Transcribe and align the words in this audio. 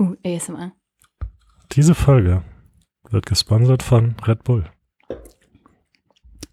Uh, 0.00 0.14
ASMR. 0.24 0.72
Diese 1.72 1.94
Folge 1.94 2.42
wird 3.10 3.26
gesponsert 3.26 3.82
von 3.82 4.16
Red 4.26 4.44
Bull. 4.44 4.64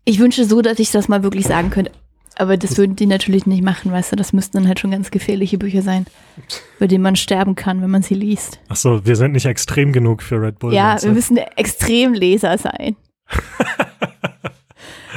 Ich 0.05 0.19
wünsche 0.19 0.45
so, 0.45 0.61
dass 0.61 0.79
ich 0.79 0.91
das 0.91 1.07
mal 1.07 1.23
wirklich 1.23 1.45
sagen 1.45 1.69
könnte. 1.69 1.91
Aber 2.35 2.57
das 2.57 2.77
würden 2.77 2.95
die 2.95 3.05
natürlich 3.05 3.45
nicht 3.45 3.63
machen, 3.63 3.91
weißt 3.91 4.13
du? 4.13 4.15
Das 4.15 4.33
müssten 4.33 4.57
dann 4.57 4.67
halt 4.67 4.79
schon 4.79 4.91
ganz 4.91 5.11
gefährliche 5.11 5.57
Bücher 5.57 5.81
sein, 5.81 6.05
bei 6.79 6.87
denen 6.87 7.03
man 7.03 7.15
sterben 7.15 7.55
kann, 7.55 7.81
wenn 7.81 7.91
man 7.91 8.01
sie 8.01 8.15
liest. 8.15 8.59
Ach 8.69 8.75
so, 8.75 9.05
wir 9.05 9.15
sind 9.15 9.33
nicht 9.33 9.45
extrem 9.45 9.93
genug 9.93 10.23
für 10.23 10.41
Red 10.41 10.59
Bull. 10.59 10.73
Ja, 10.73 11.01
wir 11.01 11.11
müssen 11.11 11.37
Extremleser 11.37 12.57
sein. 12.57 12.95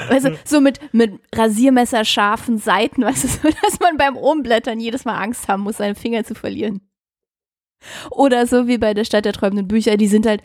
Weißt 0.09 0.27
du, 0.27 0.39
so 0.45 0.61
mit, 0.61 0.81
mit 0.93 1.13
Rasiermesser 1.35 2.05
scharfen 2.05 2.59
Seiten, 2.59 3.03
weißt 3.03 3.25
du, 3.25 3.29
so, 3.29 3.49
dass 3.63 3.81
man 3.81 3.97
beim 3.97 4.17
Umblättern 4.17 4.81
jedes 4.81 5.05
Mal 5.05 5.17
Angst 5.17 5.49
haben 5.49 5.63
muss, 5.63 5.79
seine 5.79 5.95
Finger 5.95 6.25
zu 6.25 6.35
verlieren. 6.35 6.81
Oder 8.11 8.47
so 8.47 8.67
wie 8.67 8.79
bei 8.79 8.95
der 8.95 9.05
Stadt 9.05 9.25
der 9.25 9.33
träumenden 9.33 9.69
Bücher, 9.69 9.97
die 9.97 10.07
sind 10.07 10.27
halt, 10.27 10.43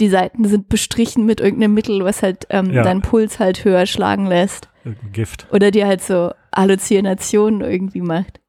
die 0.00 0.08
Seiten 0.08 0.44
sind 0.46 0.68
bestrichen 0.68 1.26
mit 1.26 1.40
irgendeinem 1.40 1.74
Mittel, 1.74 2.04
was 2.04 2.22
halt 2.22 2.46
ähm, 2.50 2.72
Ja. 2.72 2.82
deinen 2.82 3.02
Puls 3.02 3.38
halt 3.38 3.64
höher 3.64 3.84
schlagen 3.86 4.26
lässt. 4.26 4.68
Irgendein 4.84 5.12
Gift. 5.12 5.46
Oder 5.52 5.70
dir 5.70 5.86
halt 5.86 6.02
so 6.02 6.32
Halluzinationen 6.54 7.60
irgendwie 7.60 8.00
macht. 8.00 8.40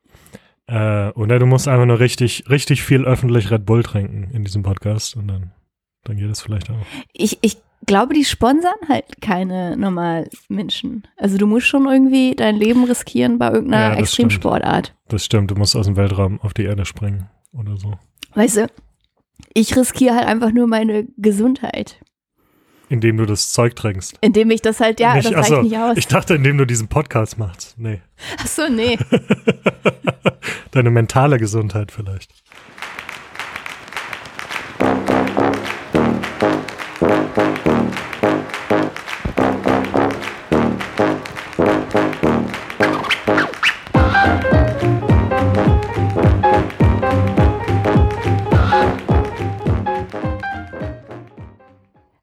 Äh, 0.68 1.10
oder 1.14 1.40
du 1.40 1.46
musst 1.48 1.68
einfach 1.68 1.86
nur 1.86 2.00
richtig, 2.00 2.46
richtig 2.50 2.84
viel 2.84 3.04
öffentlich 3.04 3.50
Red 3.52 3.66
Bull 3.66 3.84
trinken 3.84 4.30
in 4.32 4.44
diesem 4.44 4.64
Podcast 4.64 5.16
und 5.16 5.28
dann, 5.28 5.52
dann 6.04 6.18
geht 6.18 6.30
es 6.30 6.42
vielleicht 6.42 6.70
auch. 6.70 6.76
Ich, 7.12 7.40
ich 7.42 7.58
glaube, 7.86 8.14
die 8.14 8.26
sponsern 8.26 8.76
halt 8.88 9.22
keine 9.22 9.76
Normalmenschen. 9.78 11.08
Also 11.18 11.38
du 11.38 11.48
musst 11.48 11.68
schon 11.68 11.88
irgendwie 11.88 12.36
dein 12.36 12.56
Leben 12.56 12.84
riskieren 12.84 13.40
bei 13.40 13.48
Ja, 13.48 13.54
irgendeiner 13.54 13.90
das 13.92 14.00
Extremsportart. 14.00 14.96
Das 15.08 15.26
stimmt, 15.26 15.52
du 15.52 15.56
musst 15.56 15.76
aus 15.76 15.86
dem 15.88 15.96
Weltraum 15.96 16.40
auf 16.42 16.54
die 16.54 16.64
Erde 16.64 16.86
springen 16.86 17.30
oder 17.54 17.78
so. 17.78 17.94
Weißt 18.36 18.58
du, 18.58 18.68
ich 19.54 19.76
riskiere 19.76 20.16
halt 20.16 20.28
einfach 20.28 20.52
nur 20.52 20.68
meine 20.68 21.08
Gesundheit. 21.18 22.00
Indem 22.90 23.18
du 23.18 23.26
das 23.28 23.52
Zeug 23.52 23.76
trinkst. 23.76 24.18
Indem 24.22 24.50
ich 24.50 24.62
das 24.62 24.80
halt, 24.80 25.00
ja, 25.00 25.14
Nicht- 25.16 25.32
das 25.32 25.52
reicht 25.52 25.64
nicht 25.64 25.78
aus. 25.78 25.96
Ich 25.98 26.08
dachte, 26.08 26.34
indem 26.36 26.58
du 26.58 26.66
diesen 26.66 26.88
Podcast 26.88 27.38
machst. 27.38 27.76
Nee. 27.78 28.02
Ach 28.40 28.48
so, 28.48 28.68
nee. 28.68 28.98
Deine 30.72 30.90
mentale 30.90 31.38
Gesundheit 31.38 31.92
vielleicht. 31.92 32.32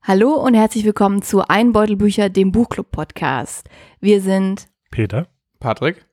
Hallo 0.08 0.34
und 0.34 0.54
herzlich 0.54 0.84
willkommen 0.84 1.20
zu 1.20 1.48
Einbeutelbücher, 1.48 2.28
dem 2.30 2.52
Buchclub-Podcast. 2.52 3.68
Wir 3.98 4.20
sind 4.20 4.68
Peter? 4.92 5.26
Patrick? 5.58 6.06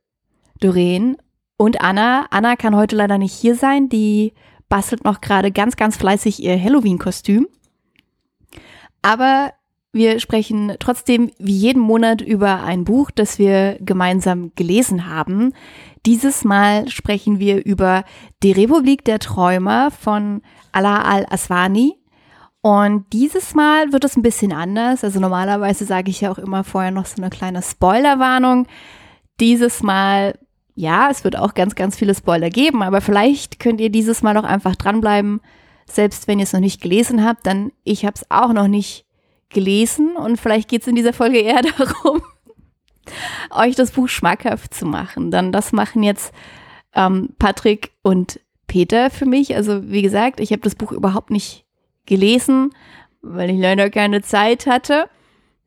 Doreen 0.59 1.15
und 1.57 1.79
Anna. 1.79 2.25
Anna 2.31 2.55
kann 2.55 2.75
heute 2.75 2.95
leider 2.95 3.19
nicht 3.19 3.33
hier 3.33 3.53
sein. 3.53 3.89
Die 3.89 4.33
bastelt 4.67 5.03
noch 5.03 5.21
gerade 5.21 5.51
ganz, 5.51 5.75
ganz 5.75 5.95
fleißig 5.95 6.41
ihr 6.41 6.59
Halloween-Kostüm. 6.59 7.47
Aber 9.03 9.53
wir 9.91 10.19
sprechen 10.19 10.75
trotzdem 10.79 11.29
wie 11.37 11.55
jeden 11.55 11.83
Monat 11.83 12.19
über 12.19 12.63
ein 12.63 12.85
Buch, 12.85 13.11
das 13.11 13.37
wir 13.37 13.77
gemeinsam 13.79 14.53
gelesen 14.55 15.07
haben. 15.07 15.53
Dieses 16.07 16.43
Mal 16.43 16.89
sprechen 16.89 17.37
wir 17.37 17.63
über 17.63 18.05
Die 18.41 18.53
Republik 18.53 19.05
der 19.05 19.19
Träumer 19.19 19.91
von 19.91 20.41
Ala 20.71 21.03
al-Aswani. 21.03 22.02
Und 22.63 23.11
dieses 23.11 23.55
Mal 23.55 23.91
wird 23.91 24.05
es 24.05 24.15
ein 24.15 24.21
bisschen 24.21 24.53
anders. 24.53 25.03
Also 25.03 25.19
normalerweise 25.19 25.83
sage 25.83 26.09
ich 26.09 26.21
ja 26.21 26.31
auch 26.31 26.37
immer 26.37 26.63
vorher 26.63 26.91
noch 26.91 27.05
so 27.05 27.21
eine 27.21 27.29
kleine 27.29 27.61
Spoilerwarnung. 27.61 28.67
Dieses 29.41 29.83
Mal, 29.83 30.39
ja, 30.73 31.09
es 31.11 31.25
wird 31.25 31.37
auch 31.37 31.55
ganz, 31.55 31.75
ganz 31.75 31.97
viele 31.97 32.15
Spoiler 32.15 32.49
geben, 32.49 32.81
aber 32.81 33.01
vielleicht 33.01 33.59
könnt 33.59 33.81
ihr 33.81 33.89
dieses 33.89 34.21
Mal 34.21 34.33
noch 34.33 34.45
einfach 34.45 34.77
dranbleiben, 34.77 35.41
selbst 35.87 36.29
wenn 36.29 36.39
ihr 36.39 36.43
es 36.43 36.53
noch 36.53 36.61
nicht 36.61 36.81
gelesen 36.81 37.25
habt, 37.25 37.45
dann 37.45 37.73
ich 37.83 38.05
habe 38.05 38.15
es 38.15 38.31
auch 38.31 38.53
noch 38.53 38.69
nicht 38.69 39.05
gelesen 39.49 40.15
und 40.15 40.39
vielleicht 40.39 40.69
geht 40.69 40.83
es 40.83 40.87
in 40.87 40.95
dieser 40.95 41.11
Folge 41.11 41.39
eher 41.39 41.61
darum, 41.77 42.21
euch 43.51 43.75
das 43.75 43.91
Buch 43.91 44.07
schmackhaft 44.07 44.73
zu 44.73 44.85
machen. 44.85 45.31
Dann 45.31 45.51
das 45.51 45.73
machen 45.73 46.01
jetzt 46.01 46.33
ähm, 46.95 47.35
Patrick 47.39 47.91
und 48.03 48.39
Peter 48.67 49.09
für 49.09 49.25
mich. 49.25 49.53
Also 49.53 49.91
wie 49.91 50.01
gesagt, 50.01 50.39
ich 50.39 50.53
habe 50.53 50.61
das 50.61 50.75
Buch 50.75 50.93
überhaupt 50.93 51.29
nicht 51.29 51.65
gelesen, 52.05 52.71
weil 53.21 53.49
ich 53.49 53.59
leider 53.59 53.89
keine 53.89 54.21
Zeit 54.21 54.65
hatte. 54.65 55.09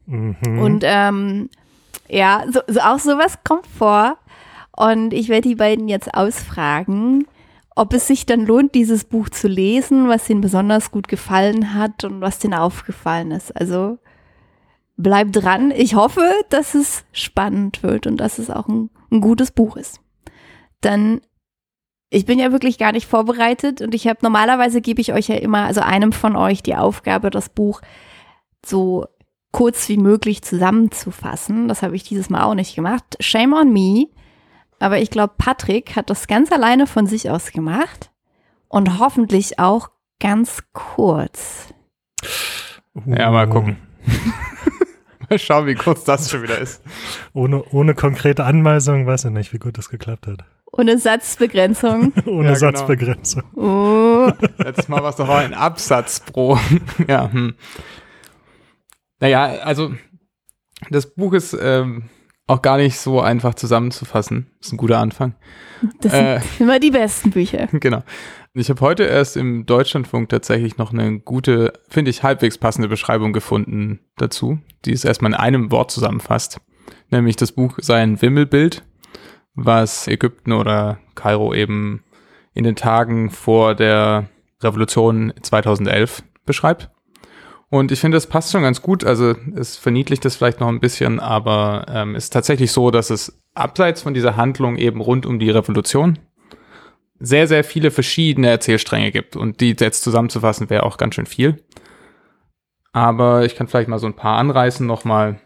Mhm. 0.07 0.37
Und 0.61 0.85
ähm, 0.85 1.51
ja, 2.09 2.45
so, 2.51 2.61
so 2.67 2.81
auch 2.81 2.99
sowas 2.99 3.39
kommt 3.45 3.67
vor. 3.67 4.19
Und 4.77 5.13
ich 5.13 5.29
werde 5.29 5.49
die 5.49 5.55
beiden 5.55 5.89
jetzt 5.89 6.15
ausfragen, 6.15 7.27
ob 7.75 7.93
es 7.93 8.07
sich 8.07 8.27
dann 8.27 8.47
lohnt, 8.47 8.75
dieses 8.75 9.05
Buch 9.05 9.29
zu 9.29 9.49
lesen, 9.49 10.09
was 10.09 10.29
ihnen 10.29 10.41
besonders 10.41 10.91
gut 10.91 11.09
gefallen 11.09 11.75
hat 11.75 12.05
und 12.05 12.21
was 12.21 12.39
denen 12.39 12.55
aufgefallen 12.55 13.31
ist. 13.31 13.55
Also 13.57 13.99
bleibt 14.97 15.37
dran. 15.37 15.71
Ich 15.71 15.95
hoffe, 15.95 16.23
dass 16.51 16.75
es 16.75 17.05
spannend 17.13 17.83
wird 17.83 18.07
und 18.07 18.17
dass 18.19 18.39
es 18.39 18.51
auch 18.51 18.69
ein, 18.69 18.91
ein 19.11 19.21
gutes 19.21 19.51
Buch 19.51 19.77
ist. 19.77 20.01
Dann, 20.81 21.21
ich 22.11 22.25
bin 22.25 22.39
ja 22.39 22.53
wirklich 22.53 22.79
gar 22.79 22.93
nicht 22.93 23.07
vorbereitet 23.07 23.81
und 23.83 23.95
ich 23.95 24.07
habe 24.07 24.21
normalerweise 24.23 24.81
gebe 24.81 25.01
ich 25.01 25.13
euch 25.13 25.29
ja 25.29 25.37
immer, 25.37 25.65
also 25.65 25.81
einem 25.81 26.13
von 26.13 26.37
euch 26.37 26.63
die 26.63 26.77
Aufgabe, 26.77 27.31
das 27.31 27.49
Buch 27.49 27.81
so 28.65 29.07
kurz 29.53 29.89
wie 29.89 29.97
möglich 29.97 30.43
zusammenzufassen. 30.43 31.69
Das 31.69 31.83
habe 31.83 31.97
ich 31.97 32.05
dieses 32.05 32.31
Mal 32.31 32.45
auch 32.45 32.55
nicht 32.55 32.75
gemacht. 32.75 33.17
Shame 33.21 33.55
on 33.55 33.73
me. 33.73 34.09
Aber 34.79 34.99
ich 34.99 35.11
glaube, 35.11 35.35
Patrick 35.39 35.97
hat 35.97 36.11
das 36.11 36.27
ganz 36.27 36.53
alleine 36.53 36.87
von 36.87 37.07
sich 37.07 37.31
aus 37.31 37.53
gemacht 37.53 38.11
und 38.69 38.99
hoffentlich 38.99 39.59
auch 39.59 39.89
ganz 40.21 40.63
kurz. 40.73 41.73
Ja, 43.07 43.31
mal 43.31 43.49
gucken. 43.49 43.79
Mal 45.29 45.39
schauen, 45.39 45.67
wie 45.67 45.75
kurz 45.75 46.05
das 46.05 46.31
schon 46.31 46.43
wieder 46.43 46.59
ist. 46.59 46.83
Ohne, 47.33 47.65
ohne 47.73 47.95
konkrete 47.95 48.45
Anweisung 48.45 49.07
weiß 49.07 49.25
ich 49.25 49.33
nicht, 49.33 49.53
wie 49.53 49.59
gut 49.59 49.77
das 49.77 49.89
geklappt 49.89 50.29
hat. 50.29 50.45
Ohne 50.73 50.99
Satzbegrenzung. 50.99 52.13
Ohne 52.27 52.49
Ja, 52.49 52.55
genau. 52.55 52.55
Satzbegrenzung. 52.55 53.43
Oh. 53.55 54.31
Letztes 54.59 54.89
Mal 54.89 55.03
war 55.03 55.11
es 55.11 55.17
doch 55.17 55.29
auch 55.29 55.37
ein 55.37 55.55
Absatz 55.55 56.21
pro. 56.21 56.59
ja, 57.09 57.31
hm. 57.33 57.55
Naja, 59.21 59.45
also 59.63 59.93
das 60.91 61.15
Buch 61.15 61.33
ist 61.33 61.57
ähm, 61.59 62.05
auch 62.47 62.61
gar 62.63 62.77
nicht 62.77 62.99
so 62.99 63.21
einfach 63.21 63.55
zusammenzufassen. 63.55 64.51
Ist 64.61 64.73
ein 64.73 64.77
guter 64.77 64.99
Anfang. 64.99 65.35
Das 66.01 66.13
sind 66.13 66.25
Äh. 66.25 66.41
immer 66.59 66.79
die 66.79 66.91
besten 66.91 67.31
Bücher. 67.31 67.67
genau. 67.73 68.03
Ich 68.55 68.71
habe 68.71 68.81
heute 68.81 69.05
erst 69.05 69.37
im 69.37 69.67
Deutschlandfunk 69.67 70.29
tatsächlich 70.31 70.79
noch 70.79 70.93
eine 70.93 71.19
gute, 71.21 71.75
finde 71.89 72.11
ich, 72.11 72.23
halbwegs 72.23 72.57
passende 72.59 72.89
Beschreibung 72.89 73.33
gefunden 73.33 74.01
dazu, 74.17 74.59
die 74.85 74.93
es 74.93 75.05
erstmal 75.05 75.33
in 75.33 75.37
einem 75.37 75.71
Wort 75.71 75.91
zusammenfasst. 75.91 76.61
Nämlich 77.11 77.37
das 77.37 77.53
Buch 77.53 77.79
sei 77.81 78.03
ein 78.03 78.21
Wimmelbild, 78.23 78.83
was 79.57 80.07
Ägypten 80.07 80.53
oder 80.53 80.99
Kairo 81.15 81.53
eben 81.55 82.05
in 82.55 82.65
den 82.65 82.77
Tagen 82.77 83.31
vor 83.31 83.75
der 83.75 84.29
Revolution 84.63 85.33
2011 85.41 86.23
beschreibt. 86.45 86.91
Und 87.69 87.91
ich 87.91 88.01
finde, 88.01 88.17
es 88.17 88.27
passt 88.27 88.53
schon 88.53 88.63
ganz 88.63 88.81
gut. 88.81 89.05
Also 89.05 89.35
es 89.57 89.77
verniedlicht 89.77 90.25
es 90.25 90.37
vielleicht 90.37 90.61
noch 90.61 90.69
ein 90.69 90.81
bisschen, 90.81 91.19
aber 91.19 91.87
ähm, 91.89 92.15
es 92.15 92.25
ist 92.25 92.33
tatsächlich 92.33 92.71
so, 92.71 92.91
dass 92.91 93.11
es 93.11 93.43
abseits 93.55 94.03
von 94.03 94.15
dieser 94.15 94.37
Handlung 94.37 94.77
eben 94.77 95.01
rund 95.01 95.27
um 95.27 95.39
die 95.39 95.51
Revolution 95.51 96.19
sehr, 97.19 97.49
sehr 97.49 97.65
viele 97.65 97.91
verschiedene 97.91 98.49
Erzählstränge 98.49 99.11
gibt. 99.11 99.37
Und 99.37 99.61
die 99.61 99.75
jetzt 99.79 100.05
zusammenzufassen 100.05 100.71
wäre 100.71 100.85
auch 100.85 100.99
ganz 100.99 101.17
schön 101.17 101.27
viel. 101.27 101.65
Aber 102.93 103.45
ich 103.45 103.57
kann 103.57 103.67
vielleicht 103.67 103.89
mal 103.89 103.99
so 103.99 104.07
ein 104.07 104.17
paar 104.17 104.39
anreißen 104.39 104.87
nochmal. 104.87 105.41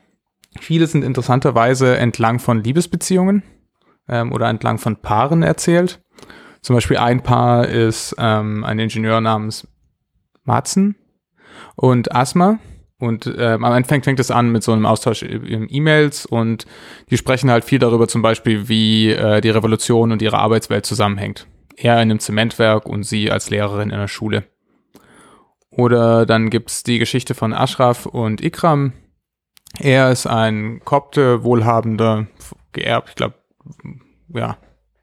Viele 0.60 0.86
sind 0.86 1.04
interessanterweise 1.04 1.96
entlang 1.96 2.38
von 2.38 2.62
Liebesbeziehungen 2.62 3.42
ähm, 4.10 4.32
oder 4.32 4.48
entlang 4.48 4.78
von 4.78 4.96
Paaren 4.96 5.42
erzählt. 5.42 6.02
Zum 6.60 6.76
Beispiel 6.76 6.98
ein 6.98 7.22
Paar 7.22 7.66
ist 7.68 8.14
ähm, 8.18 8.64
ein 8.64 8.78
Ingenieur 8.78 9.20
namens 9.20 9.66
Matzen 10.44 10.96
und 11.76 12.14
Asma. 12.14 12.58
Und 12.98 13.26
ähm, 13.26 13.64
am 13.64 13.72
Anfang 13.72 14.02
fängt 14.02 14.20
es 14.20 14.30
an 14.30 14.52
mit 14.52 14.62
so 14.62 14.72
einem 14.72 14.84
Austausch 14.84 15.22
in 15.22 15.68
E-Mails 15.70 16.26
und 16.26 16.66
die 17.08 17.16
sprechen 17.16 17.50
halt 17.50 17.64
viel 17.64 17.78
darüber, 17.78 18.08
zum 18.08 18.20
Beispiel, 18.20 18.68
wie 18.68 19.10
äh, 19.10 19.40
die 19.40 19.48
Revolution 19.48 20.12
und 20.12 20.20
ihre 20.20 20.38
Arbeitswelt 20.38 20.84
zusammenhängt. 20.84 21.46
Er 21.76 21.94
in 21.94 22.10
einem 22.10 22.18
Zementwerk 22.18 22.84
und 22.84 23.04
sie 23.04 23.30
als 23.30 23.48
Lehrerin 23.48 23.88
in 23.88 23.98
der 23.98 24.08
Schule. 24.08 24.44
Oder 25.70 26.26
dann 26.26 26.50
gibt's 26.50 26.82
die 26.82 26.98
Geschichte 26.98 27.34
von 27.34 27.54
Ashraf 27.54 28.04
und 28.04 28.44
Ikram. 28.44 28.92
Er 29.78 30.10
ist 30.10 30.26
ein 30.26 30.82
Kopte, 30.84 31.42
wohlhabender, 31.42 32.26
geerbt, 32.72 33.08
ich 33.10 33.14
glaube, 33.14 33.39
ja, 34.28 34.56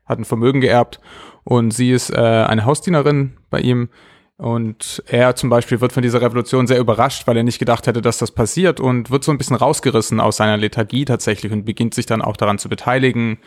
hat 0.05 0.19
ein 0.19 0.25
Vermögen 0.25 0.61
geerbt 0.61 0.99
und 1.43 1.71
sie 1.71 1.91
ist 1.91 2.09
äh, 2.09 2.15
eine 2.15 2.65
Hausdienerin 2.65 3.37
bei 3.49 3.59
ihm. 3.59 3.89
Und 4.37 5.03
er 5.07 5.35
zum 5.35 5.49
Beispiel 5.49 5.81
wird 5.81 5.93
von 5.93 6.03
dieser 6.03 6.21
Revolution 6.21 6.67
sehr 6.67 6.79
überrascht, 6.79 7.25
weil 7.25 7.37
er 7.37 7.43
nicht 7.43 7.57
gedacht 7.57 7.87
hätte, 7.87 8.03
dass 8.03 8.19
das 8.19 8.31
passiert 8.31 8.79
und 8.79 9.09
wird 9.09 9.23
so 9.23 9.31
ein 9.31 9.39
bisschen 9.39 9.55
rausgerissen 9.55 10.19
aus 10.19 10.37
seiner 10.37 10.57
Lethargie 10.57 11.05
tatsächlich 11.05 11.51
und 11.51 11.65
beginnt 11.65 11.95
sich 11.95 12.05
dann 12.05 12.21
auch 12.21 12.37
daran 12.37 12.59
zu 12.59 12.69
beteiligen. 12.69 13.39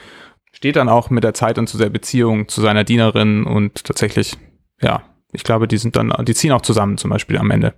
Steht 0.52 0.74
dann 0.74 0.88
auch 0.88 1.08
mit 1.08 1.22
der 1.22 1.32
Zeit 1.32 1.58
und 1.58 1.68
zu 1.68 1.78
der 1.78 1.90
Beziehung 1.90 2.48
zu 2.48 2.60
seiner 2.60 2.82
Dienerin 2.82 3.44
und 3.44 3.84
tatsächlich, 3.84 4.36
ja, 4.82 5.02
ich 5.32 5.44
glaube, 5.44 5.68
die 5.68 5.78
sind 5.78 5.94
dann, 5.94 6.12
die 6.24 6.34
ziehen 6.34 6.50
auch 6.50 6.62
zusammen 6.62 6.98
zum 6.98 7.10
Beispiel 7.10 7.38
am 7.38 7.52
Ende. 7.52 7.74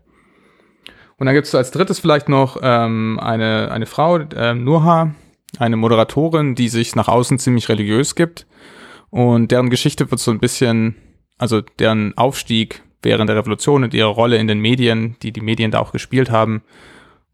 Und 1.19 1.27
dann 1.27 1.35
gibt 1.35 1.47
es 1.47 1.55
als 1.55 1.71
drittes 1.71 2.01
vielleicht 2.01 2.31
noch 2.31 2.59
ähm, 2.63 3.21
eine, 3.23 3.71
eine 3.71 3.85
Frau, 3.85 4.21
ähm, 4.35 4.65
Nurha, 4.65 5.15
eine 5.59 5.77
Moderatorin, 5.77 6.55
die 6.55 6.69
sich 6.69 6.97
nach 6.97 7.09
außen 7.09 7.39
ziemlich 7.39 7.69
religiös 7.69 8.15
gibt. 8.15 8.47
Und 9.11 9.51
deren 9.51 9.71
Geschichte 9.71 10.11
wird 10.11 10.21
so 10.21 10.31
ein 10.31 10.41
bisschen, 10.41 10.97
also 11.39 11.61
deren 11.61 12.17
Aufstieg 12.17 12.83
während 13.03 13.29
der 13.29 13.37
Revolution 13.37 13.85
und 13.85 13.95
ihre 13.95 14.09
Rolle 14.09 14.39
in 14.39 14.47
den 14.47 14.61
Medien, 14.61 15.17
die 15.23 15.33
die 15.33 15.41
Medien 15.41 15.71
da 15.71 15.81
auch 15.81 15.93
gespielt 15.93 16.31
haben, 16.31 16.63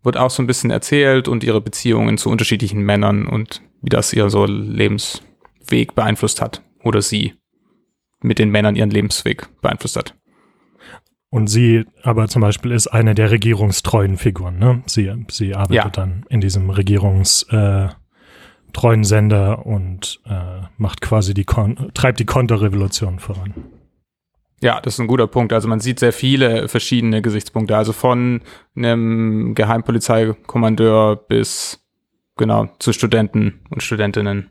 wird 0.03 0.17
auch 0.17 0.31
so 0.31 0.43
ein 0.43 0.47
bisschen 0.47 0.71
erzählt 0.71 1.29
und 1.29 1.45
ihre 1.45 1.61
Beziehungen 1.61 2.19
zu 2.19 2.31
unterschiedlichen 2.31 2.81
Männern 2.81 3.27
und 3.27 3.63
wie 3.83 3.91
das 3.91 4.13
ihr 4.13 4.31
so 4.31 4.47
Lebensweg 4.47 5.95
beeinflusst 5.95 6.41
hat 6.41 6.63
oder 6.83 7.03
sie 7.03 7.35
mit 8.21 8.39
den 8.39 8.51
Männern 8.51 8.77
ihren 8.77 8.91
Lebensweg 8.91 9.49
beeinflusst 9.61 9.97
hat. 9.97 10.15
Und 11.31 11.49
sie 11.49 11.85
aber 12.03 12.29
zum 12.29 12.41
Beispiel 12.41 12.73
ist 12.73 12.87
eine 12.87 13.15
der 13.15 13.31
regierungstreuen 13.31 14.17
Figuren. 14.17 14.59
Ne? 14.59 14.83
Sie, 14.87 15.13
sie 15.31 15.55
arbeitet 15.55 15.75
ja. 15.85 15.91
dann 15.91 16.25
in 16.31 16.41
diesem 16.41 16.71
regierungstreuen 16.71 17.91
äh, 17.91 17.95
Sender 19.05 19.67
und 19.67 20.21
äh, 20.27 20.67
macht 20.77 21.01
quasi 21.01 21.35
die 21.35 21.45
Kon 21.45 21.91
treibt 21.95 22.21
die 22.21 22.27
Konterrevolution 22.27 23.19
voran. 23.19 23.55
Ja, 24.61 24.81
das 24.81 24.95
ist 24.95 25.01
ein 25.01 25.07
guter 25.07 25.27
Punkt. 25.27 25.53
Also 25.53 25.69
man 25.69 25.81
sieht 25.81 26.01
sehr 26.01 26.13
viele 26.13 26.69
verschiedene 26.69 27.23
Gesichtspunkte. 27.23 27.77
Also 27.77 27.93
von 27.93 28.41
einem 28.77 29.55
Geheimpolizeikommandeur 29.55 31.17
bis 31.17 31.81
genau 32.37 32.69
zu 32.79 32.93
Studenten 32.93 33.61
und 33.71 33.83
Studentinnen, 33.83 34.51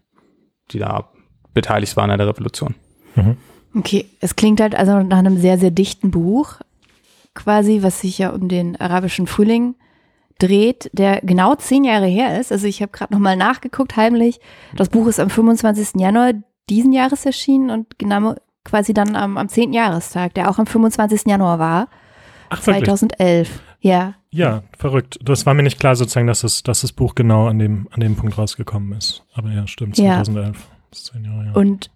die 0.72 0.80
da 0.80 1.10
beteiligt 1.54 1.98
waren 1.98 2.12
an 2.12 2.18
der 2.18 2.28
Revolution. 2.28 2.76
Mhm. 3.16 3.38
Okay, 3.76 4.06
es 4.22 4.36
klingt 4.36 4.62
halt 4.62 4.76
also 4.76 5.02
nach 5.04 5.18
einem 5.18 5.38
sehr, 5.38 5.58
sehr 5.58 5.72
dichten 5.72 6.12
Buch 6.12 6.60
quasi, 7.34 7.84
was 7.84 8.02
sich 8.02 8.18
ja 8.18 8.30
um 8.30 8.48
den 8.48 8.80
arabischen 8.80 9.28
Frühling 9.28 9.76
dreht, 10.40 10.90
der 10.94 11.22
genau 11.22 11.56
zehn 11.56 11.84
Jahre 11.84 12.08
her 12.08 12.40
ist. 12.40 12.52
Also 12.52 12.68
ich 12.68 12.82
habe 12.82 12.92
gerade 12.92 13.14
nochmal 13.14 13.36
nachgeguckt, 13.36 13.96
heimlich. 13.96 14.40
Das 14.76 14.90
Buch 14.90 15.08
ist 15.08 15.20
am 15.20 15.30
25. 15.30 16.00
Januar 16.00 16.34
diesen 16.70 16.94
Jahres 16.94 17.26
erschienen 17.26 17.70
und 17.70 17.98
genau 17.98 18.36
quasi 18.64 18.94
dann 18.94 19.16
am, 19.16 19.38
am 19.38 19.50
10. 19.50 19.74
Jahrestag, 19.74 20.34
der 20.34 20.50
auch 20.50 20.60
am 20.60 20.68
25. 20.68 21.24
Januar 21.26 21.60
war. 21.60 21.88
Ach, 22.50 22.62
2011. 22.62 23.50
Wirklich? 23.50 23.68
Ja. 23.80 24.16
Ja, 24.30 24.64
verrückt. 24.78 25.20
Das 25.22 25.46
war 25.46 25.54
mir 25.54 25.64
nicht 25.64 25.80
klar 25.80 25.96
sozusagen, 25.96 26.28
dass, 26.28 26.44
es, 26.44 26.64
dass 26.64 26.82
das 26.82 26.92
Buch 26.92 27.16
genau 27.16 27.48
an 27.48 27.60
dem, 27.60 27.88
an 27.92 28.02
dem 28.02 28.16
Punkt 28.16 28.38
rausgekommen 28.38 28.98
ist. 28.98 29.24
Aber 29.34 29.50
ja, 29.50 29.66
stimmt, 29.68 29.96
2011. 29.96 30.58
Ja. 30.58 31.20
Jahre, 31.22 31.46
ja. 31.46 31.52
Und 31.54 31.90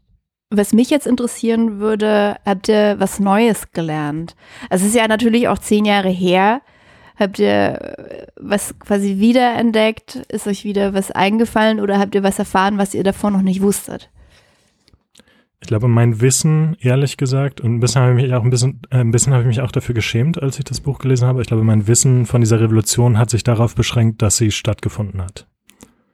was 0.50 0.74
mich 0.74 0.90
jetzt 0.90 1.08
interessieren 1.08 1.80
würde, 1.80 2.38
habt 2.46 2.68
ihr 2.68 2.96
was 3.00 3.20
Neues 3.20 3.72
gelernt? 3.72 4.36
Also 4.70 4.84
es 4.84 4.92
ist 4.92 4.98
ja 4.98 5.08
natürlich 5.08 5.48
auch 5.48 5.58
zehn 5.58 5.86
Jahre 5.86 6.10
her. 6.10 6.62
Habt 7.22 7.38
ihr 7.38 7.50
äh, 7.50 8.26
was 8.36 8.78
quasi 8.80 9.20
wiederentdeckt? 9.20 10.16
Ist 10.28 10.48
euch 10.48 10.64
wieder 10.64 10.96
was 10.96 11.12
eingefallen 11.12 11.80
oder 11.80 12.00
habt 12.00 12.16
ihr 12.16 12.24
was 12.24 12.40
erfahren, 12.40 12.80
was 12.80 12.96
ihr 12.96 13.04
davor 13.04 13.30
noch 13.30 13.44
nicht 13.44 13.62
wusstet? 13.62 14.10
Ich 15.62 15.68
glaube, 15.68 15.88
mein 15.88 16.20
Wissen, 16.20 16.76
ehrlich 16.80 17.18
gesagt, 17.18 17.62
und 17.62 17.76
ein 17.76 17.80
bisschen 17.80 18.02
habe 18.02 18.20
ich 18.20 18.26
mich 18.26 18.34
auch 18.34 18.44
ein 18.44 18.50
bisschen, 18.50 18.82
äh, 18.90 18.98
ein 18.98 19.12
bisschen 19.12 19.34
habe 19.34 19.44
ich 19.44 19.48
mich 19.48 19.62
auch 19.62 19.72
dafür 19.72 19.94
geschämt, 19.94 20.42
als 20.42 20.58
ich 20.58 20.66
das 20.66 20.82
Buch 20.82 20.98
gelesen 20.98 21.28
habe. 21.28 21.42
Ich 21.42 21.48
glaube, 21.48 21.64
mein 21.64 21.88
Wissen 21.88 22.26
von 22.26 22.42
dieser 22.42 22.60
Revolution 22.60 23.20
hat 23.20 23.30
sich 23.30 23.44
darauf 23.44 23.76
beschränkt, 23.76 24.24
dass 24.24 24.38
sie 24.38 24.50
stattgefunden 24.50 25.22
hat. 25.22 25.46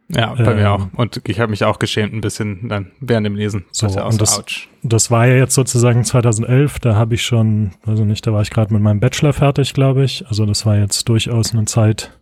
Ja, 0.10 0.34
bei 0.34 0.52
ähm, 0.52 0.58
mir 0.58 0.72
auch. 0.72 0.88
Und 0.96 1.22
ich 1.28 1.40
habe 1.40 1.50
mich 1.50 1.66
auch 1.66 1.80
geschämt 1.80 2.14
ein 2.14 2.22
bisschen 2.22 2.70
dann 2.70 2.92
während 3.02 3.26
dem 3.26 3.36
Lesen. 3.36 3.66
So, 3.72 3.88
ja 3.88 4.06
und 4.06 4.22
das, 4.22 4.68
das 4.82 5.12
war 5.12 5.28
ja 5.28 5.36
jetzt 5.36 5.54
sozusagen 5.54 6.04
2011, 6.04 6.80
da 6.80 6.96
habe 6.96 7.16
ich 7.16 7.24
schon, 7.24 7.72
also 7.86 8.06
nicht, 8.06 8.26
da 8.26 8.32
war 8.32 8.42
ich 8.42 8.50
gerade 8.50 8.74
mit 8.74 8.82
meinem 8.82 9.02
Bachelor 9.02 9.34
fertig, 9.34 9.74
glaube 9.74 10.04
ich. 10.06 10.26
Also 10.28 10.46
das 10.46 10.66
war 10.66 10.78
jetzt 10.78 11.10
durchaus 11.10 11.54
eine 11.54 11.66
Zeit, 11.66 12.18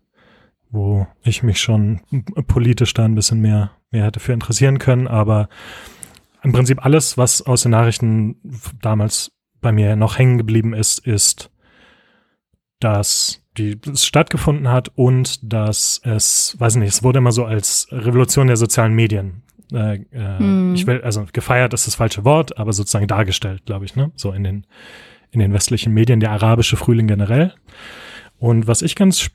wo 0.71 1.05
ich 1.23 1.43
mich 1.43 1.61
schon 1.61 2.01
politisch 2.47 2.93
da 2.93 3.05
ein 3.05 3.15
bisschen 3.15 3.39
mehr, 3.39 3.71
mehr 3.91 4.05
hätte 4.05 4.19
für 4.19 4.33
interessieren 4.33 4.79
können. 4.79 5.07
Aber 5.07 5.47
im 6.41 6.53
Prinzip 6.53 6.83
alles, 6.83 7.19
was 7.19 7.43
aus 7.43 7.61
den 7.61 7.71
Nachrichten 7.71 8.37
damals 8.81 9.31
bei 9.61 9.71
mir 9.71 9.95
noch 9.95 10.17
hängen 10.17 10.39
geblieben 10.39 10.73
ist, 10.73 11.05
ist, 11.05 11.51
dass 12.79 13.44
die 13.57 13.79
es 13.91 14.05
stattgefunden 14.05 14.69
hat 14.69 14.91
und 14.95 15.39
dass 15.43 16.01
es, 16.03 16.55
weiß 16.59 16.75
nicht, 16.77 16.89
es 16.89 17.03
wurde 17.03 17.19
immer 17.19 17.31
so 17.31 17.45
als 17.45 17.87
Revolution 17.91 18.47
der 18.47 18.57
sozialen 18.57 18.93
Medien. 18.93 19.43
Äh, 19.71 20.01
äh, 20.11 20.37
hm. 20.37 20.75
Ich 20.75 20.85
will, 20.87 21.01
also 21.01 21.25
gefeiert 21.31 21.73
ist 21.73 21.87
das 21.87 21.95
falsche 21.95 22.23
Wort, 22.23 22.57
aber 22.57 22.73
sozusagen 22.73 23.07
dargestellt, 23.07 23.65
glaube 23.65 23.85
ich, 23.85 23.95
ne? 23.95 24.11
So 24.15 24.31
in 24.31 24.43
den, 24.43 24.67
in 25.31 25.39
den 25.39 25.53
westlichen 25.53 25.93
Medien, 25.93 26.19
der 26.19 26.31
arabische 26.31 26.77
Frühling 26.77 27.07
generell. 27.07 27.53
Und 28.37 28.67
was 28.67 28.81
ich 28.81 28.95
ganz, 28.95 29.29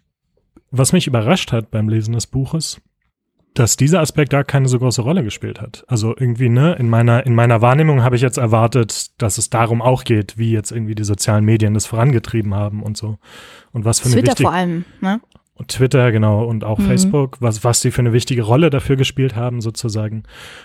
was 0.70 0.92
mich 0.92 1.06
überrascht 1.06 1.52
hat 1.52 1.70
beim 1.70 1.88
Lesen 1.88 2.14
des 2.14 2.26
Buches, 2.26 2.80
dass 3.54 3.76
dieser 3.76 4.00
Aspekt 4.00 4.32
da 4.32 4.44
keine 4.44 4.68
so 4.68 4.78
große 4.78 5.02
Rolle 5.02 5.24
gespielt 5.24 5.60
hat. 5.60 5.84
Also 5.88 6.14
irgendwie, 6.16 6.48
ne, 6.48 6.74
in 6.74 6.88
meiner, 6.88 7.26
in 7.26 7.34
meiner 7.34 7.60
Wahrnehmung 7.60 8.02
habe 8.02 8.16
ich 8.16 8.22
jetzt 8.22 8.38
erwartet, 8.38 9.20
dass 9.20 9.38
es 9.38 9.50
darum 9.50 9.82
auch 9.82 10.04
geht, 10.04 10.38
wie 10.38 10.52
jetzt 10.52 10.70
irgendwie 10.70 10.94
die 10.94 11.04
sozialen 11.04 11.44
Medien 11.44 11.74
das 11.74 11.86
vorangetrieben 11.86 12.54
haben 12.54 12.82
und 12.82 12.96
so. 12.96 13.18
Und 13.72 13.84
was 13.84 14.00
für 14.00 14.08
Twitter 14.08 14.18
eine 14.18 14.26
wichtige, 14.28 14.42
vor 14.44 14.52
allem, 14.52 14.84
ne? 15.00 15.20
Und 15.54 15.68
Twitter, 15.68 16.10
genau, 16.10 16.44
und 16.44 16.64
auch 16.64 16.78
mhm. 16.78 16.86
Facebook, 16.86 17.36
was, 17.40 17.64
was 17.64 17.80
die 17.80 17.90
für 17.90 18.00
eine 18.00 18.14
wichtige 18.14 18.42
Rolle 18.42 18.70
dafür 18.70 18.96
gespielt 18.96 19.36
haben, 19.36 19.60
sozusagen. 19.60 20.22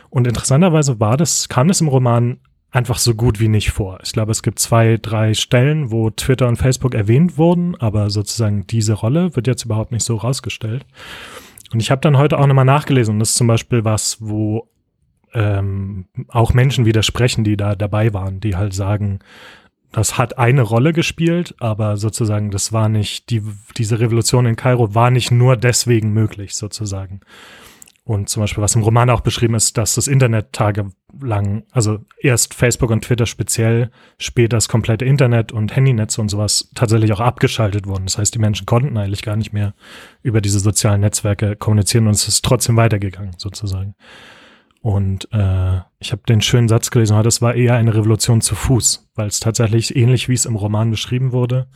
Und 0.09 0.25
interessanterweise 0.25 1.01
war 1.01 1.17
das, 1.17 1.49
kam 1.49 1.67
das 1.67 1.81
im 1.81 1.89
Roman 1.89 2.37
einfach 2.71 2.97
so 2.97 3.15
gut 3.15 3.39
wie 3.39 3.47
nicht 3.47 3.71
vor. 3.71 3.99
Ich 4.03 4.13
glaube, 4.13 4.31
es 4.31 4.43
gibt 4.43 4.59
zwei, 4.59 4.97
drei 5.01 5.33
Stellen, 5.33 5.91
wo 5.91 6.11
Twitter 6.11 6.47
und 6.47 6.57
Facebook 6.57 6.93
erwähnt 6.93 7.37
wurden, 7.37 7.75
aber 7.75 8.09
sozusagen 8.09 8.67
diese 8.67 8.93
Rolle 8.93 9.35
wird 9.35 9.47
jetzt 9.47 9.65
überhaupt 9.65 9.91
nicht 9.91 10.03
so 10.03 10.17
rausgestellt. 10.17 10.85
Und 11.71 11.81
ich 11.81 11.91
habe 11.91 12.01
dann 12.01 12.17
heute 12.17 12.38
auch 12.38 12.47
nochmal 12.47 12.65
nachgelesen 12.65 13.19
das 13.19 13.29
ist 13.29 13.35
zum 13.35 13.47
Beispiel 13.47 13.83
was, 13.83 14.17
wo 14.21 14.69
ähm, 15.33 16.06
auch 16.29 16.53
Menschen 16.53 16.85
widersprechen, 16.85 17.44
die 17.44 17.57
da 17.57 17.75
dabei 17.75 18.13
waren, 18.13 18.39
die 18.39 18.56
halt 18.56 18.73
sagen, 18.73 19.19
das 19.92 20.18
hat 20.18 20.37
eine 20.37 20.61
Rolle 20.61 20.92
gespielt, 20.92 21.56
aber 21.59 21.97
sozusagen 21.97 22.51
das 22.51 22.73
war 22.73 22.90
nicht, 22.90 23.30
die, 23.30 23.42
diese 23.78 23.99
Revolution 23.99 24.45
in 24.45 24.56
Kairo 24.56 24.94
war 24.94 25.09
nicht 25.09 25.31
nur 25.31 25.56
deswegen 25.56 26.11
möglich, 26.11 26.56
sozusagen. 26.56 27.21
Und 28.07 28.30
zum 28.30 28.42
Beispiel, 28.42 28.62
was 28.62 28.76
im 28.76 28.83
Roman 28.83 29.09
auch 29.09 29.21
beschrieben 29.21 29.56
ist, 29.56 29.80
dass 29.80 29.95
das 29.95 30.07
Internet 30.07 30.54
tagelang, 30.54 31.64
also 31.71 32.06
erst 32.21 32.54
Facebook 32.54 32.92
und 32.92 33.04
Twitter 33.04 33.26
speziell, 33.26 33.90
später 34.19 34.57
das 34.57 34.69
komplette 34.69 35.06
Internet 35.06 35.52
und 35.52 35.76
Handynetze 35.76 36.21
und 36.21 36.30
sowas 36.30 36.69
tatsächlich 36.76 37.12
auch 37.14 37.19
abgeschaltet 37.19 37.88
wurden. 37.88 38.06
Das 38.06 38.19
heißt, 38.19 38.35
die 38.35 38.40
Menschen 38.40 38.68
konnten 38.68 38.95
eigentlich 38.95 39.24
gar 39.24 39.35
nicht 39.35 39.54
mehr 39.54 39.74
über 40.21 40.40
diese 40.40 40.59
sozialen 40.59 41.02
Netzwerke 41.02 41.56
kommunizieren 41.56 42.06
und 42.06 42.14
es 42.14 42.28
ist 42.28 42.45
trotzdem 42.45 42.76
weitergegangen, 42.76 43.33
sozusagen. 43.40 43.95
Und 44.81 45.28
äh, 45.31 45.80
ich 45.97 46.12
habe 46.12 46.21
den 46.30 46.42
schönen 46.42 46.68
Satz 46.68 46.92
gelesen, 46.92 47.24
das 47.24 47.42
war 47.42 47.56
eher 47.56 47.74
eine 47.74 47.95
Revolution 47.95 48.42
zu 48.42 48.54
Fuß, 48.54 49.09
weil 49.16 49.26
es 49.26 49.40
tatsächlich 49.40 49.95
ähnlich 49.95 50.30
wie 50.30 50.35
es 50.35 50.45
im 50.45 50.56
Roman 50.56 50.92
beschrieben 50.92 51.31
wurde, 51.31 51.69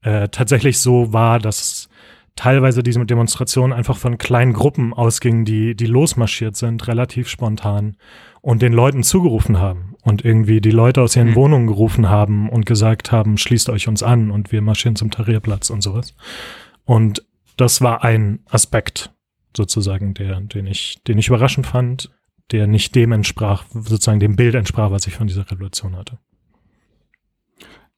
äh, 0.00 0.30
tatsächlich 0.30 0.80
so 0.80 1.12
war, 1.12 1.38
dass 1.38 1.90
teilweise 2.36 2.82
diese 2.82 3.04
Demonstrationen 3.04 3.72
einfach 3.72 3.96
von 3.96 4.18
kleinen 4.18 4.52
Gruppen 4.52 4.94
ausgingen, 4.94 5.44
die, 5.44 5.74
die 5.74 5.86
losmarschiert 5.86 6.56
sind, 6.56 6.86
relativ 6.88 7.28
spontan 7.28 7.96
und 8.40 8.62
den 8.62 8.72
Leuten 8.72 9.02
zugerufen 9.02 9.58
haben 9.58 9.94
und 10.02 10.24
irgendwie 10.24 10.60
die 10.60 10.70
Leute 10.70 11.02
aus 11.02 11.16
ihren 11.16 11.30
mhm. 11.30 11.34
Wohnungen 11.36 11.66
gerufen 11.66 12.08
haben 12.08 12.48
und 12.48 12.66
gesagt 12.66 13.12
haben, 13.12 13.38
schließt 13.38 13.70
euch 13.70 13.88
uns 13.88 14.02
an 14.02 14.30
und 14.30 14.52
wir 14.52 14.62
marschieren 14.62 14.96
zum 14.96 15.10
Tarierplatz 15.10 15.70
und 15.70 15.82
sowas. 15.82 16.14
Und 16.84 17.24
das 17.56 17.80
war 17.80 18.02
ein 18.02 18.40
Aspekt 18.50 19.12
sozusagen, 19.56 20.14
der, 20.14 20.40
den 20.40 20.66
ich, 20.66 21.02
den 21.06 21.18
ich 21.18 21.28
überraschend 21.28 21.66
fand, 21.66 22.10
der 22.50 22.66
nicht 22.66 22.94
dem 22.94 23.12
entsprach, 23.12 23.64
sozusagen 23.72 24.20
dem 24.20 24.36
Bild 24.36 24.54
entsprach, 24.54 24.90
was 24.90 25.06
ich 25.06 25.14
von 25.14 25.26
dieser 25.26 25.50
Revolution 25.50 25.96
hatte. 25.96 26.18